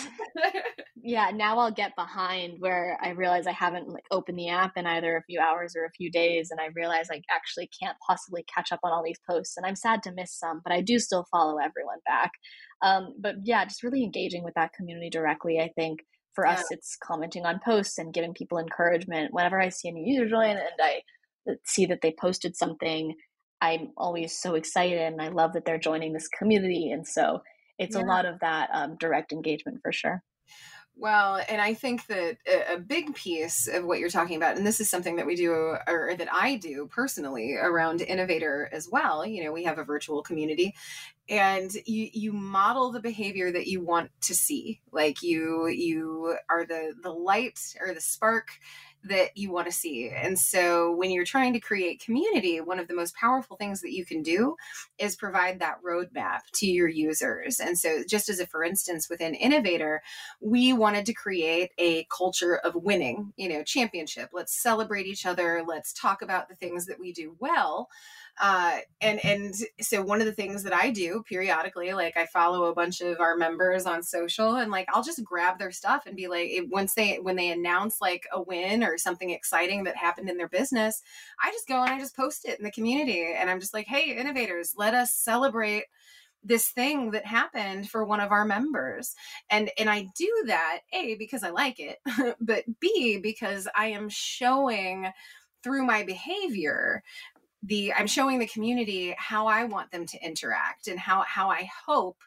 yeah, 0.95 1.31
now 1.33 1.57
I'll 1.59 1.71
get 1.71 1.95
behind 1.95 2.57
where 2.59 2.97
I 3.01 3.09
realize 3.09 3.47
I 3.47 3.51
haven't 3.51 3.89
like 3.89 4.05
opened 4.11 4.37
the 4.37 4.49
app 4.49 4.73
in 4.77 4.85
either 4.85 5.17
a 5.17 5.23
few 5.23 5.39
hours 5.39 5.75
or 5.75 5.85
a 5.85 5.91
few 5.91 6.11
days, 6.11 6.51
and 6.51 6.59
I 6.59 6.67
realize 6.75 7.07
I 7.11 7.21
actually 7.31 7.69
can't 7.81 7.97
possibly 8.05 8.45
catch 8.53 8.71
up 8.71 8.81
on 8.83 8.91
all 8.91 9.03
these 9.03 9.19
posts, 9.29 9.57
and 9.57 9.65
I'm 9.65 9.75
sad 9.75 10.03
to 10.03 10.11
miss 10.11 10.37
some, 10.37 10.61
but 10.63 10.73
I 10.73 10.81
do 10.81 10.99
still 10.99 11.25
follow 11.31 11.57
everyone 11.57 11.99
back. 12.05 12.31
Um, 12.81 13.15
but 13.19 13.35
yeah, 13.43 13.65
just 13.65 13.83
really 13.83 14.03
engaging 14.03 14.43
with 14.43 14.53
that 14.55 14.73
community 14.73 15.09
directly. 15.09 15.59
I 15.59 15.71
think 15.75 15.99
for 16.33 16.45
yeah. 16.45 16.53
us, 16.53 16.65
it's 16.71 16.97
commenting 17.01 17.45
on 17.45 17.59
posts 17.63 17.97
and 17.97 18.13
giving 18.13 18.33
people 18.33 18.57
encouragement. 18.57 19.33
Whenever 19.33 19.59
I 19.59 19.69
see 19.69 19.89
a 19.89 19.91
new 19.91 20.05
user 20.05 20.29
join 20.29 20.51
and 20.51 20.59
I 20.79 21.01
uh, 21.49 21.55
see 21.65 21.85
that 21.87 22.01
they 22.01 22.13
posted 22.19 22.55
something 22.55 23.15
I'm 23.61 23.91
always 23.97 24.39
so 24.39 24.55
excited 24.55 24.99
and 24.99 25.21
I 25.21 25.29
love 25.29 25.53
that 25.53 25.65
they're 25.65 25.79
joining 25.79 26.13
this 26.13 26.27
community. 26.27 26.91
And 26.91 27.05
so 27.05 27.41
it's 27.77 27.95
yeah. 27.95 28.03
a 28.03 28.05
lot 28.05 28.25
of 28.25 28.39
that 28.39 28.69
um, 28.73 28.95
direct 28.97 29.31
engagement 29.31 29.79
for 29.83 29.91
sure. 29.91 30.23
Well, 31.01 31.39
and 31.47 31.61
I 31.61 31.75
think 31.75 32.07
that 32.07 32.39
a 32.69 32.77
big 32.77 33.15
piece 33.15 33.69
of 33.69 33.85
what 33.85 33.99
you're 33.99 34.09
talking 34.09 34.35
about, 34.35 34.57
and 34.57 34.67
this 34.67 34.81
is 34.81 34.89
something 34.89 35.15
that 35.15 35.25
we 35.25 35.33
do 35.33 35.53
or 35.53 36.13
that 36.17 36.27
I 36.29 36.57
do 36.57 36.89
personally 36.91 37.55
around 37.55 38.01
Innovator 38.01 38.67
as 38.73 38.89
well. 38.91 39.25
You 39.25 39.45
know, 39.45 39.53
we 39.53 39.63
have 39.63 39.79
a 39.79 39.85
virtual 39.85 40.21
community 40.21 40.75
and 41.29 41.71
you 41.85 42.09
you 42.13 42.33
model 42.33 42.91
the 42.91 42.99
behavior 42.99 43.51
that 43.51 43.67
you 43.67 43.81
want 43.83 44.11
to 44.23 44.35
see. 44.35 44.81
Like 44.91 45.21
you 45.21 45.67
you 45.67 46.35
are 46.49 46.65
the 46.65 46.93
the 47.01 47.11
light 47.13 47.59
or 47.79 47.93
the 47.93 48.01
spark 48.01 48.49
that 49.03 49.37
you 49.37 49.51
want 49.51 49.67
to 49.67 49.71
see. 49.71 50.09
And 50.09 50.37
so 50.37 50.91
when 50.91 51.11
you're 51.11 51.25
trying 51.25 51.53
to 51.53 51.59
create 51.59 52.03
community, 52.03 52.59
one 52.59 52.79
of 52.79 52.87
the 52.87 52.95
most 52.95 53.15
powerful 53.15 53.55
things 53.55 53.81
that 53.81 53.93
you 53.93 54.05
can 54.05 54.21
do 54.21 54.55
is 54.97 55.15
provide 55.15 55.59
that 55.59 55.83
roadmap 55.83 56.39
to 56.55 56.67
your 56.67 56.87
users. 56.87 57.59
And 57.59 57.77
so 57.77 58.03
just 58.07 58.29
as 58.29 58.39
a 58.39 58.47
for 58.47 58.63
instance 58.63 59.09
within 59.09 59.35
Innovator, 59.35 60.01
we 60.41 60.73
wanted 60.73 61.05
to 61.05 61.13
create 61.13 61.71
a 61.77 62.05
culture 62.05 62.57
of 62.57 62.75
winning, 62.75 63.33
you 63.37 63.47
know, 63.49 63.63
championship. 63.63 64.29
Let's 64.33 64.61
celebrate 64.61 65.05
each 65.05 65.25
other, 65.25 65.63
let's 65.65 65.93
talk 65.93 66.21
about 66.21 66.49
the 66.49 66.55
things 66.55 66.85
that 66.87 66.99
we 66.99 67.13
do 67.13 67.35
well 67.39 67.89
uh, 68.39 68.77
and 69.01 69.23
and 69.25 69.53
so 69.81 70.01
one 70.01 70.21
of 70.21 70.25
the 70.25 70.33
things 70.33 70.63
that 70.63 70.73
I 70.73 70.91
do 70.91 71.23
periodically, 71.27 71.91
like 71.93 72.15
I 72.15 72.25
follow 72.25 72.65
a 72.65 72.73
bunch 72.73 73.01
of 73.01 73.19
our 73.19 73.35
members 73.35 73.85
on 73.85 74.01
social, 74.01 74.55
and 74.55 74.71
like 74.71 74.87
I'll 74.93 75.03
just 75.03 75.23
grab 75.25 75.59
their 75.59 75.71
stuff 75.71 76.03
and 76.05 76.15
be 76.15 76.27
like, 76.27 76.51
once 76.69 76.93
they 76.93 77.17
when 77.17 77.35
they 77.35 77.49
announce 77.51 77.99
like 77.99 78.27
a 78.31 78.41
win 78.41 78.81
or 78.81 78.88
something 78.97 79.29
exciting 79.29 79.83
that 79.85 79.95
happened 79.95 80.29
in 80.29 80.37
their 80.37 80.49
business, 80.49 81.01
I 81.43 81.51
just 81.51 81.67
go 81.67 81.81
and 81.81 81.91
I 81.91 81.99
just 81.99 82.15
post 82.15 82.45
it 82.45 82.59
in 82.59 82.65
the 82.65 82.71
community, 82.71 83.33
and 83.37 83.49
I'm 83.49 83.59
just 83.59 83.73
like, 83.73 83.87
hey, 83.87 84.15
innovators, 84.15 84.73
let 84.77 84.93
us 84.93 85.13
celebrate 85.13 85.85
this 86.43 86.69
thing 86.69 87.11
that 87.11 87.25
happened 87.25 87.89
for 87.89 88.05
one 88.05 88.19
of 88.19 88.31
our 88.31 88.45
members. 88.45 89.13
And 89.49 89.69
and 89.77 89.89
i 89.89 90.07
do 90.17 90.43
that 90.47 90.79
a 90.93 91.15
because 91.15 91.43
i 91.43 91.49
like 91.49 91.79
it 91.79 91.97
but 92.41 92.63
b 92.79 93.19
because 93.21 93.67
i 93.75 93.87
am 93.87 94.07
showing 94.09 95.11
through 95.63 95.85
my 95.85 96.03
behavior 96.03 97.03
the 97.63 97.93
i'm 97.93 98.07
showing 98.07 98.39
the 98.39 98.47
community 98.47 99.13
how 99.17 99.47
i 99.47 99.63
want 99.63 99.91
them 99.91 100.05
to 100.05 100.17
interact 100.23 100.87
and 100.87 100.99
how 100.99 101.21
how 101.23 101.49
i 101.49 101.69
hope 101.85 102.17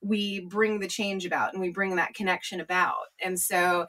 we 0.00 0.40
bring 0.40 0.78
the 0.78 0.86
change 0.86 1.26
about 1.26 1.52
and 1.52 1.60
we 1.60 1.70
bring 1.70 1.96
that 1.96 2.14
connection 2.14 2.60
about. 2.60 3.06
And 3.22 3.38
so 3.38 3.86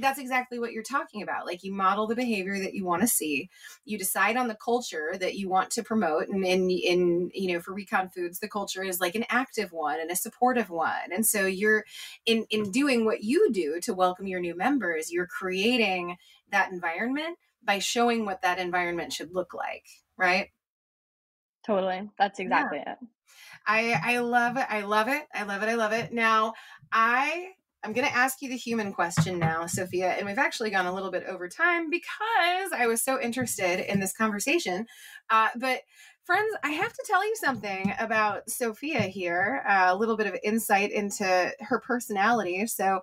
that's 0.00 0.18
exactly 0.18 0.58
what 0.58 0.72
you're 0.72 0.82
talking 0.82 1.22
about 1.22 1.46
like 1.46 1.64
you 1.64 1.72
model 1.72 2.06
the 2.06 2.14
behavior 2.14 2.58
that 2.58 2.74
you 2.74 2.84
want 2.84 3.02
to 3.02 3.08
see 3.08 3.48
you 3.84 3.98
decide 3.98 4.36
on 4.36 4.48
the 4.48 4.56
culture 4.62 5.14
that 5.18 5.36
you 5.36 5.48
want 5.48 5.70
to 5.70 5.82
promote 5.82 6.28
and 6.28 6.44
in 6.44 6.70
in 6.70 7.30
you 7.32 7.52
know 7.52 7.60
for 7.60 7.72
recon 7.72 8.10
foods 8.10 8.40
the 8.40 8.48
culture 8.48 8.82
is 8.82 9.00
like 9.00 9.14
an 9.14 9.24
active 9.30 9.72
one 9.72 10.00
and 10.00 10.10
a 10.10 10.16
supportive 10.16 10.68
one. 10.68 11.12
And 11.12 11.24
so 11.24 11.46
you're 11.46 11.84
in 12.26 12.44
in 12.50 12.70
doing 12.70 13.04
what 13.04 13.22
you 13.22 13.50
do 13.50 13.80
to 13.82 13.94
welcome 13.94 14.26
your 14.26 14.40
new 14.40 14.56
members 14.56 15.10
you're 15.10 15.26
creating 15.26 16.16
that 16.50 16.70
environment 16.70 17.38
by 17.62 17.78
showing 17.78 18.24
what 18.24 18.42
that 18.42 18.58
environment 18.58 19.12
should 19.12 19.34
look 19.34 19.54
like 19.54 19.84
right? 20.18 20.48
Totally. 21.66 22.10
That's 22.18 22.38
exactly 22.40 22.78
yeah. 22.84 22.92
it. 22.92 22.98
I 23.66 24.00
I 24.02 24.18
love 24.18 24.56
it. 24.56 24.66
I 24.68 24.82
love 24.82 25.08
it. 25.08 25.22
I 25.34 25.44
love 25.44 25.62
it. 25.62 25.68
I 25.68 25.74
love 25.74 25.92
it. 25.92 26.12
Now, 26.12 26.54
I 26.92 27.48
I'm 27.84 27.92
going 27.92 28.06
to 28.06 28.14
ask 28.14 28.42
you 28.42 28.48
the 28.48 28.56
human 28.56 28.92
question 28.92 29.38
now, 29.38 29.66
Sophia, 29.66 30.10
and 30.10 30.26
we've 30.26 30.38
actually 30.38 30.70
gone 30.70 30.86
a 30.86 30.92
little 30.92 31.12
bit 31.12 31.24
over 31.28 31.48
time 31.48 31.90
because 31.90 32.72
I 32.76 32.88
was 32.88 33.02
so 33.02 33.20
interested 33.20 33.88
in 33.90 34.00
this 34.00 34.12
conversation. 34.12 34.84
Uh, 35.30 35.48
but 35.56 35.82
friends, 36.24 36.56
I 36.64 36.70
have 36.70 36.92
to 36.92 37.04
tell 37.06 37.24
you 37.24 37.36
something 37.36 37.94
about 38.00 38.50
Sophia 38.50 39.02
here, 39.02 39.62
uh, 39.68 39.86
a 39.90 39.96
little 39.96 40.16
bit 40.16 40.26
of 40.26 40.36
insight 40.42 40.90
into 40.90 41.52
her 41.60 41.80
personality. 41.80 42.66
So, 42.66 43.00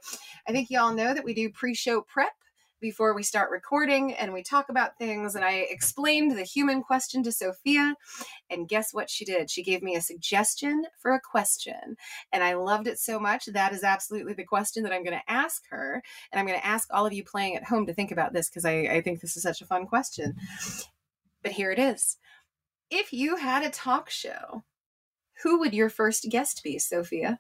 I 0.48 0.52
think 0.52 0.70
y'all 0.70 0.94
know 0.94 1.14
that 1.14 1.24
we 1.24 1.34
do 1.34 1.50
pre-show 1.50 2.02
prep 2.02 2.34
before 2.80 3.16
we 3.16 3.24
start 3.24 3.52
recording 3.52 4.14
and 4.14 4.34
we 4.34 4.44
talk 4.44 4.70
about 4.70 4.98
things. 4.98 5.36
And 5.36 5.44
I 5.44 5.66
explained 5.70 6.38
the 6.38 6.44
human 6.44 6.84
question 6.84 7.24
to 7.24 7.32
Sophia. 7.32 7.96
And 8.50 8.68
guess 8.68 8.94
what 8.94 9.10
she 9.10 9.26
did? 9.26 9.50
She 9.50 9.64
gave 9.64 9.82
me 9.82 9.96
a 9.96 10.02
suggestion 10.02 10.86
for 11.02 11.14
a 11.14 11.22
question. 11.22 11.96
And 12.32 12.44
I 12.44 12.54
loved 12.54 12.88
it 12.88 13.00
so 13.00 13.20
much. 13.20 13.46
That 13.46 13.74
is 13.74 13.84
absolutely 13.84 14.34
the 14.34 14.44
question 14.44 14.84
that 14.84 14.94
I'm 14.94 15.04
going 15.04 15.18
to 15.18 15.32
ask 15.32 15.64
her. 15.70 16.02
And 16.32 16.40
I'm 16.40 16.46
going 16.46 16.60
to 16.60 16.66
ask 16.66 16.88
all 16.92 17.06
of 17.06 17.14
you 17.14 17.24
playing 17.24 17.56
at 17.56 17.64
home 17.64 17.86
to 17.86 17.94
think 17.94 18.12
about 18.12 18.34
this 18.34 18.50
because 18.50 18.66
I, 18.66 18.82
I 18.82 19.02
think 19.02 19.22
this 19.22 19.36
is 19.36 19.44
such 19.44 19.62
a 19.62 19.66
fun 19.66 19.88
question. 19.88 20.36
But 21.42 21.54
here 21.54 21.72
it 21.72 21.80
is. 21.80 22.18
If 22.90 23.14
you 23.14 23.38
had 23.38 23.64
a 23.64 23.70
talk 23.70 24.10
show, 24.10 24.64
who 25.44 25.60
would 25.60 25.74
your 25.74 25.90
first 25.90 26.28
guest 26.30 26.62
be, 26.64 26.80
Sophia? 26.80 27.40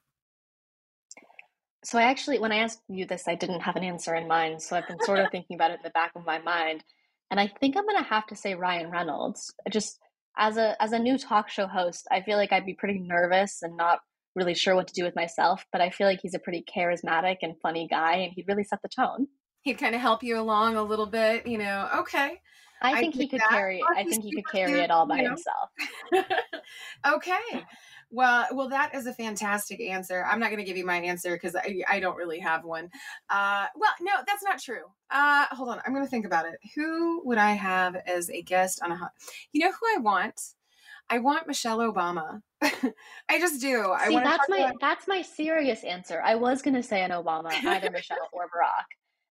So 1.86 2.00
I 2.00 2.04
actually, 2.04 2.40
when 2.40 2.52
I 2.52 2.58
asked 2.58 2.82
you 2.88 3.06
this, 3.06 3.28
I 3.28 3.36
didn't 3.36 3.62
have 3.62 3.76
an 3.76 3.84
answer 3.84 4.16
in 4.16 4.28
mind. 4.28 4.62
So 4.64 4.76
I've 4.76 4.88
been 4.88 5.00
sort 5.04 5.20
of 5.20 5.30
thinking 5.32 5.56
about 5.56 5.70
it 5.70 5.76
in 5.76 5.84
the 5.84 5.92
back 5.92 6.14
of 6.16 6.26
my 6.26 6.40
mind, 6.40 6.84
and 7.30 7.40
I 7.40 7.48
think 7.60 7.78
I'm 7.78 7.86
going 7.86 8.04
to 8.04 8.10
have 8.10 8.26
to 8.28 8.36
say 8.36 8.56
Ryan 8.56 8.90
Reynolds. 8.90 9.54
Just 9.70 10.00
as 10.36 10.58
a 10.58 10.82
as 10.82 10.94
a 10.94 11.00
new 11.00 11.18
talk 11.18 11.48
show 11.48 11.68
host, 11.68 12.08
I 12.12 12.22
feel 12.22 12.38
like 12.38 12.52
I'd 12.52 12.66
be 12.66 12.74
pretty 12.74 13.00
nervous 13.00 13.62
and 13.62 13.78
not 13.78 14.00
really 14.36 14.56
sure 14.56 14.76
what 14.76 14.88
to 14.88 14.94
do 14.94 15.04
with 15.04 15.16
myself. 15.16 15.66
But 15.72 15.82
I 15.82 15.92
feel 15.92 16.08
like 16.08 16.20
he's 16.22 16.34
a 16.34 16.40
pretty 16.40 16.66
charismatic 16.76 17.38
and 17.44 17.54
funny 17.62 17.88
guy, 17.88 18.16
and 18.16 18.34
he'd 18.34 18.48
really 18.48 18.64
set 18.64 18.82
the 18.82 18.90
tone. 18.90 19.28
He'd 19.62 19.78
kind 19.78 19.94
of 19.94 20.02
help 20.02 20.24
you 20.24 20.40
along 20.40 20.78
a 20.78 20.84
little 20.84 21.08
bit, 21.08 21.46
you 21.46 21.60
know. 21.60 21.90
Okay. 22.00 22.42
I 22.82 23.00
think 23.00 23.16
I 23.16 23.20
he 23.20 23.28
could 23.28 23.40
that. 23.40 23.50
carry. 23.50 23.82
I 23.96 24.04
think 24.04 24.24
he 24.24 24.32
could 24.32 24.48
carry 24.52 24.80
it 24.80 24.92
all 24.92 25.08
by 25.08 25.18
you 25.18 25.24
know? 25.24 25.30
himself. 25.30 26.28
okay. 27.16 27.64
Well, 28.16 28.48
well, 28.54 28.70
that 28.70 28.96
is 28.96 29.08
a 29.08 29.14
fantastic 29.14 29.82
answer. 29.82 30.24
I'm 30.24 30.40
not 30.40 30.50
going 30.50 30.60
to 30.60 30.64
give 30.64 30.78
you 30.78 30.86
my 30.86 30.96
answer 30.96 31.34
because 31.34 31.54
I, 31.54 31.84
I 31.90 32.00
don't 32.00 32.16
really 32.16 32.40
have 32.40 32.64
one. 32.64 32.90
Uh, 33.30 33.66
well, 33.76 33.92
no, 34.00 34.14
that's 34.26 34.42
not 34.42 34.58
true. 34.58 34.84
Uh, 35.12 35.48
hold 35.52 35.68
on, 35.68 35.82
I'm 35.86 35.94
going 35.94 36.06
to 36.06 36.10
think 36.10 36.26
about 36.26 36.46
it. 36.46 36.58
Who 36.76 37.22
would 37.26 37.38
I 37.38 37.52
have 37.52 37.98
as 38.08 38.30
a 38.30 38.42
guest 38.42 38.80
on 38.82 38.94
a? 38.94 38.96
Hot... 38.96 39.12
You 39.52 39.66
know 39.66 39.72
who 39.72 39.98
I 39.98 40.00
want? 40.00 40.40
I 41.10 41.20
want 41.20 41.46
Michelle 41.46 41.80
Obama. 41.80 42.42
I 42.62 43.38
just 43.38 43.60
do. 43.60 43.94
See, 44.08 44.16
that's 44.16 44.48
my 44.48 44.60
about... 44.60 44.80
that's 44.80 45.10
my 45.10 45.22
serious 45.22 45.84
answer. 45.84 46.22
I 46.24 46.36
was 46.36 46.62
going 46.62 46.76
to 46.76 46.84
say 46.84 47.04
an 47.04 47.12
Obama, 47.12 47.52
either 47.66 47.92
Michelle 47.92 48.30
or 48.32 48.46
Barack. 48.46 48.86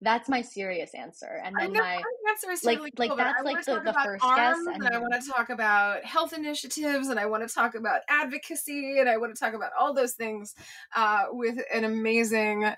That's 0.02 0.28
my 0.28 0.42
serious 0.42 0.94
answer. 0.94 1.40
And 1.44 1.54
then 1.58 1.72
my 1.72 2.02
answer 2.28 2.50
is 2.50 2.64
like, 2.64 2.80
like 2.96 3.08
cool, 3.08 3.16
that's 3.16 3.42
like 3.44 3.64
the, 3.64 3.80
the 3.84 3.92
first 4.04 4.22
guess. 4.22 4.58
And, 4.58 4.82
and 4.82 4.94
I 4.94 4.98
want 4.98 5.14
to 5.14 5.30
talk 5.30 5.48
about 5.48 6.04
health 6.04 6.32
initiatives 6.32 7.08
and 7.08 7.20
I 7.20 7.26
want 7.26 7.48
to 7.48 7.54
talk 7.54 7.76
about 7.76 8.00
advocacy 8.08 8.98
and 8.98 9.08
I 9.08 9.16
want 9.16 9.34
to 9.34 9.38
talk 9.38 9.54
about 9.54 9.70
all 9.78 9.94
those 9.94 10.14
things 10.14 10.54
uh, 10.96 11.26
with 11.30 11.58
an 11.72 11.84
amazing 11.84 12.72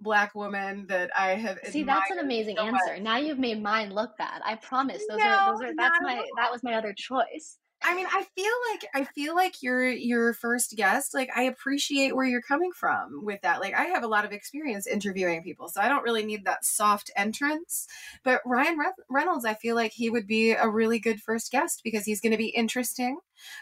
black 0.00 0.34
woman 0.34 0.86
that 0.88 1.10
I 1.16 1.30
have 1.30 1.58
See, 1.70 1.84
that's 1.84 2.10
an 2.10 2.18
amazing 2.18 2.56
so 2.56 2.64
answer. 2.64 2.94
Much. 2.94 3.02
Now 3.02 3.16
you've 3.18 3.38
made 3.38 3.62
mine 3.62 3.92
look 3.92 4.16
bad. 4.18 4.42
I 4.44 4.56
promise. 4.56 5.02
Those 5.08 5.18
no, 5.18 5.24
are 5.24 5.52
those 5.52 5.62
are 5.62 5.74
that's 5.76 5.98
my 6.02 6.22
that 6.36 6.50
was 6.50 6.62
my 6.62 6.74
other 6.74 6.92
choice. 6.96 7.58
I 7.84 7.94
mean, 7.94 8.06
I 8.06 8.24
feel 8.34 8.52
like 8.72 8.86
I 8.94 9.04
feel 9.12 9.34
like 9.34 9.62
you're 9.62 9.90
your 9.90 10.32
first 10.32 10.74
guest. 10.74 11.12
Like, 11.12 11.28
I 11.36 11.42
appreciate 11.42 12.16
where 12.16 12.24
you're 12.24 12.42
coming 12.42 12.72
from 12.72 13.24
with 13.24 13.42
that. 13.42 13.60
Like, 13.60 13.74
I 13.74 13.84
have 13.84 14.02
a 14.02 14.08
lot 14.08 14.24
of 14.24 14.32
experience 14.32 14.86
interviewing 14.86 15.42
people, 15.42 15.68
so 15.68 15.82
I 15.82 15.88
don't 15.88 16.02
really 16.02 16.24
need 16.24 16.46
that 16.46 16.64
soft 16.64 17.10
entrance. 17.14 17.86
But 18.24 18.40
Ryan 18.46 18.78
Reynolds, 19.10 19.44
I 19.44 19.52
feel 19.54 19.74
like 19.74 19.92
he 19.92 20.08
would 20.08 20.26
be 20.26 20.52
a 20.52 20.68
really 20.68 20.98
good 20.98 21.20
first 21.20 21.52
guest 21.52 21.82
because 21.84 22.06
he's 22.06 22.22
going 22.22 22.32
to 22.32 22.38
be 22.38 22.48
interesting, 22.48 23.18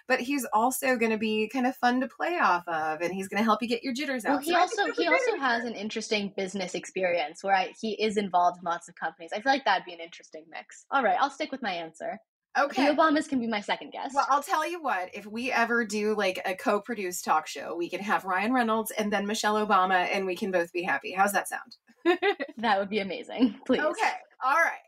but 0.07 0.21
he's 0.21 0.47
also 0.53 0.97
going 0.97 1.11
to 1.11 1.19
be 1.19 1.49
kind 1.53 1.67
of 1.67 1.75
fun 1.77 2.01
to 2.01 2.09
play 2.09 2.39
off 2.39 2.67
of, 2.69 3.01
and 3.01 3.13
he's 3.13 3.27
going 3.27 3.39
to 3.39 3.45
help 3.45 3.61
you 3.61 3.69
get 3.69 3.83
your 3.83 3.93
jitters 3.93 4.25
out. 4.25 4.35
Well, 4.35 4.39
he 4.41 4.53
so 4.53 4.61
also 4.61 4.93
he 4.93 5.09
also 5.09 5.37
has 5.39 5.65
an 5.65 5.75
interesting 5.75 6.33
business 6.37 6.75
experience 6.75 7.43
where 7.43 7.57
I, 7.57 7.73
he 7.81 8.01
is 8.01 8.17
involved 8.17 8.59
in 8.59 8.65
lots 8.65 8.89
of 8.89 8.95
companies. 8.95 9.31
I 9.35 9.41
feel 9.41 9.53
like 9.53 9.65
that'd 9.65 9.85
be 9.85 9.93
an 9.93 10.01
interesting 10.01 10.45
mix. 10.49 10.87
All 10.93 11.03
right, 11.03 11.17
I'll 11.21 11.31
stick 11.31 11.51
with 11.51 11.63
my 11.63 11.73
answer. 11.73 12.21
Okay. 12.59 12.87
The 12.87 12.95
Obamas 12.95 13.29
can 13.29 13.41
be 13.41 13.47
my 13.47 13.61
second 13.61 13.93
guest. 13.93 14.15
Well, 14.15 14.27
I'll 14.29 14.43
tell 14.43 14.69
you 14.69 14.83
what, 14.83 15.11
if 15.15 15.27
we 15.27 15.51
ever 15.51 15.85
do 15.85 16.15
like 16.15 16.41
a 16.45 16.55
co 16.55 16.81
produced 16.81 17.25
talk 17.25 17.47
show, 17.47 17.75
we 17.77 17.89
can 17.89 18.01
have 18.01 18.25
Ryan 18.25 18.53
Reynolds 18.53 18.91
and 18.91 19.13
then 19.13 19.27
Michelle 19.27 19.67
Obama 19.67 20.09
and 20.13 20.27
we 20.27 20.37
can 20.37 20.51
both 20.51 20.73
be 20.73 20.83
happy. 20.83 21.13
How's 21.13 21.33
that 21.33 21.49
sound? 21.49 21.77
that 22.59 22.79
would 22.79 22.91
be 22.91 22.99
amazing. 22.99 23.55
Please. 23.65 23.81
Okay. 23.81 24.13
All 24.45 24.55
right. 24.55 24.81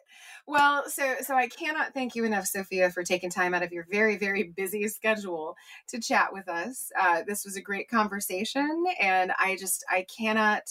Well, 0.46 0.90
so 0.90 1.14
so 1.22 1.34
I 1.34 1.48
cannot 1.48 1.94
thank 1.94 2.14
you 2.14 2.24
enough, 2.24 2.46
Sophia, 2.46 2.90
for 2.90 3.02
taking 3.02 3.30
time 3.30 3.54
out 3.54 3.62
of 3.62 3.72
your 3.72 3.86
very 3.90 4.18
very 4.18 4.42
busy 4.42 4.86
schedule 4.88 5.56
to 5.88 5.98
chat 5.98 6.34
with 6.34 6.48
us. 6.48 6.92
Uh, 7.00 7.22
this 7.26 7.46
was 7.46 7.56
a 7.56 7.62
great 7.62 7.88
conversation, 7.88 8.84
and 9.00 9.32
I 9.38 9.56
just 9.56 9.84
I 9.90 10.04
cannot 10.14 10.64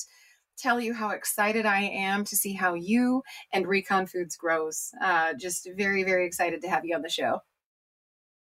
tell 0.57 0.79
you 0.79 0.93
how 0.93 1.09
excited 1.09 1.65
I 1.65 1.81
am 1.81 2.23
to 2.25 2.35
see 2.35 2.53
how 2.53 2.73
you 2.73 3.23
and 3.51 3.67
Recon 3.67 4.07
Foods 4.07 4.35
grows. 4.35 4.91
Uh, 5.01 5.33
just 5.33 5.69
very, 5.75 6.03
very 6.03 6.25
excited 6.25 6.61
to 6.61 6.69
have 6.69 6.85
you 6.85 6.95
on 6.95 7.01
the 7.01 7.09
show. 7.09 7.41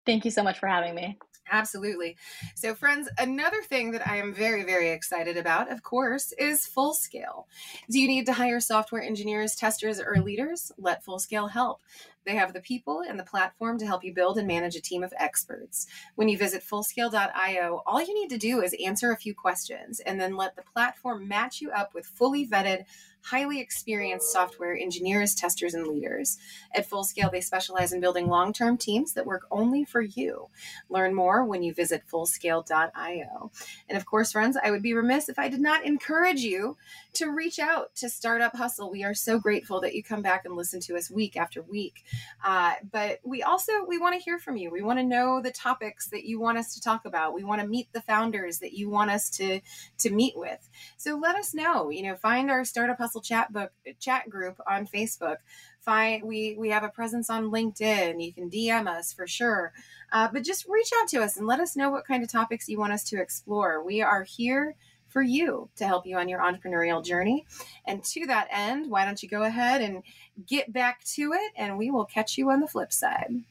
Thank 0.06 0.26
you 0.26 0.32
so 0.32 0.44
much 0.44 0.60
for 0.60 0.68
having 0.68 0.96
me. 0.96 1.18
Absolutely. 1.52 2.16
So, 2.56 2.74
friends, 2.74 3.10
another 3.18 3.62
thing 3.62 3.92
that 3.92 4.08
I 4.08 4.18
am 4.18 4.34
very, 4.34 4.64
very 4.64 4.92
excited 4.92 5.36
about, 5.36 5.70
of 5.70 5.84
course, 5.84 6.32
is 6.38 6.66
Fullscale. 6.66 7.46
Do 7.90 8.00
you 8.00 8.08
need 8.08 8.26
to 8.28 8.34
hire 8.34 8.62
software 8.62 9.02
engineers, 9.02 9.56
testers, 9.56 10.00
or 10.00 10.22
leaders? 10.22 10.72
Let 10.78 11.04
Fullscale 11.04 11.52
help. 11.52 11.82
They 12.26 12.36
have 12.36 12.54
the 12.54 12.62
people 12.62 13.02
and 13.08 13.18
the 13.18 13.24
platform 13.24 13.78
to 13.80 13.86
help 13.86 14.04
you 14.04 14.14
build 14.14 14.38
and 14.38 14.48
manage 14.48 14.76
a 14.76 14.82
team 14.82 15.04
of 15.04 15.14
experts. 15.18 15.88
When 16.16 16.30
you 16.30 16.38
visit 16.38 16.64
fullscale.io, 16.64 17.82
all 17.86 18.02
you 18.02 18.14
need 18.14 18.30
to 18.30 18.38
do 18.38 18.62
is 18.62 18.76
answer 18.84 19.12
a 19.12 19.18
few 19.18 19.34
questions 19.34 20.00
and 20.00 20.20
then 20.20 20.36
let 20.36 20.56
the 20.56 20.62
platform 20.62 21.28
match 21.28 21.62
you 21.62 21.72
up 21.72 21.94
with 21.94 22.06
fully 22.06 22.48
vetted, 22.48 22.86
highly 23.24 23.60
experienced 23.60 24.32
software 24.32 24.76
engineers, 24.76 25.36
testers, 25.36 25.74
and 25.74 25.88
leaders. 25.88 26.38
At 26.74 26.90
Fullscale, 26.90 27.32
they 27.32 27.42
specialize 27.42 27.94
in 27.94 28.02
building 28.02 28.28
long 28.28 28.54
term 28.54 28.78
teams 28.78 29.14
that 29.14 29.26
work 29.26 29.44
only 29.52 29.86
for 29.86 30.02
you. 30.02 30.50
Learn 30.90 31.14
more 31.14 31.46
when 31.46 31.64
you 31.64 31.74
visit 31.74 32.04
fullscale.io. 32.12 33.52
And 33.90 33.98
of 33.98 34.06
course, 34.06 34.32
friends, 34.32 34.58
I 34.62 34.72
would 34.72 34.82
be 34.82 34.94
remiss 34.94 35.30
if 35.30 35.40
I 35.40 35.50
did 35.50 35.62
not 35.62 35.86
encourage 35.86 36.42
you 36.42 36.78
to 37.14 37.30
reach 37.30 37.60
out 37.60 37.96
to 37.96 38.10
Startup 38.10 38.56
Hustle. 38.56 38.92
We 38.92 39.04
are 39.04 39.14
so 39.14 39.40
grateful 39.40 39.82
that 39.82 39.96
you 39.96 40.04
come 40.04 40.22
back 40.22 40.46
and 40.46 40.56
listen 40.56 40.80
to 40.82 40.96
us 40.96 41.12
week 41.12 41.38
after 41.38 41.62
week. 41.62 42.04
Uh, 42.44 42.74
but 42.92 43.20
we 43.24 43.44
also 43.44 43.72
we 43.88 43.98
want 43.98 44.16
to 44.16 44.24
hear 44.24 44.40
from 44.40 44.58
you. 44.58 44.72
We 44.72 44.82
want 44.82 45.00
to 45.00 45.04
know 45.04 45.42
the 45.42 45.52
topics 45.52 46.10
that 46.10 46.26
you 46.26 46.40
want 46.40 46.58
us 46.58 46.74
to 46.76 46.82
talk 46.82 47.06
about. 47.06 47.34
We 47.34 47.44
want 47.44 47.62
to 47.62 47.68
meet 47.68 47.92
the 47.94 48.02
founders 48.02 48.60
that 48.60 48.74
you 48.74 48.90
want 48.90 49.12
us 49.12 49.30
to 49.32 49.62
to 50.00 50.10
meet 50.10 50.38
with. 50.38 50.70
So 50.98 51.18
let 51.18 51.36
us 51.36 51.54
know. 51.54 51.90
You 51.90 52.04
know, 52.04 52.16
find 52.16 52.50
our 52.50 52.66
Startup 52.66 52.98
Hustle 52.98 53.22
chat 53.22 53.54
book 53.54 53.72
chat 54.00 54.30
group 54.30 54.60
on 54.70 54.88
Facebook. 54.88 55.38
Find 55.82 56.24
we 56.24 56.56
we 56.58 56.70
have 56.70 56.84
a 56.84 56.90
presence 56.90 57.30
on 57.30 57.52
LinkedIn. 57.52 58.24
You 58.24 58.34
can 58.34 58.50
DM 58.50 58.88
us 58.88 59.14
for 59.14 59.28
sure. 59.28 59.74
Uh, 60.12 60.28
but 60.32 60.44
just 60.44 60.68
reach 60.68 60.92
out 61.02 61.08
to 61.10 61.22
us 61.24 61.38
and 61.38 61.48
let 61.48 61.60
us 61.60 61.76
know 61.76 61.90
what 61.90 62.06
kind 62.06 62.24
of 62.24 62.32
topics 62.32 62.68
you 62.68 62.78
want 62.78 62.94
us 62.94 63.04
to 63.06 63.22
explore. 63.22 63.84
We 63.84 64.02
are 64.02 64.24
here 64.24 64.76
for 65.12 65.22
you 65.22 65.70
to 65.76 65.86
help 65.86 66.06
you 66.06 66.18
on 66.18 66.30
your 66.30 66.40
entrepreneurial 66.40 67.04
journey. 67.04 67.46
And 67.86 68.04
to 68.06 68.26
that 68.28 68.48
end, 68.52 68.90
why 68.90 69.06
don't 69.06 69.22
you 69.22 69.30
go 69.30 69.44
ahead 69.44 69.82
and 69.82 70.04
get 70.48 70.72
back 70.72 71.04
to 71.16 71.34
it, 71.34 71.52
and 71.56 71.78
we 71.78 71.92
will 71.92 72.06
catch 72.06 72.38
you 72.38 72.50
on 72.50 72.60
the 72.60 72.68
flip 72.68 72.92
side. 72.92 73.44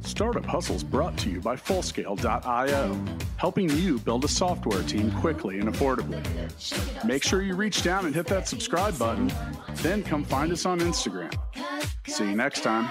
Startup 0.00 0.44
Hustles 0.46 0.82
brought 0.82 1.16
to 1.18 1.30
you 1.30 1.40
by 1.40 1.54
Fullscale.io, 1.54 3.04
helping 3.36 3.70
you 3.70 4.00
build 4.00 4.24
a 4.24 4.28
software 4.28 4.82
team 4.82 5.12
quickly 5.12 5.60
and 5.60 5.72
affordably. 5.72 6.24
Make 7.04 7.22
sure 7.22 7.40
you 7.42 7.54
reach 7.54 7.84
down 7.84 8.04
and 8.04 8.12
hit 8.12 8.26
that 8.26 8.48
subscribe 8.48 8.98
button, 8.98 9.30
then 9.74 10.02
come 10.02 10.24
find 10.24 10.50
us 10.50 10.66
on 10.66 10.80
Instagram. 10.80 11.32
See 12.08 12.24
you 12.24 12.34
next 12.34 12.64
time. 12.64 12.90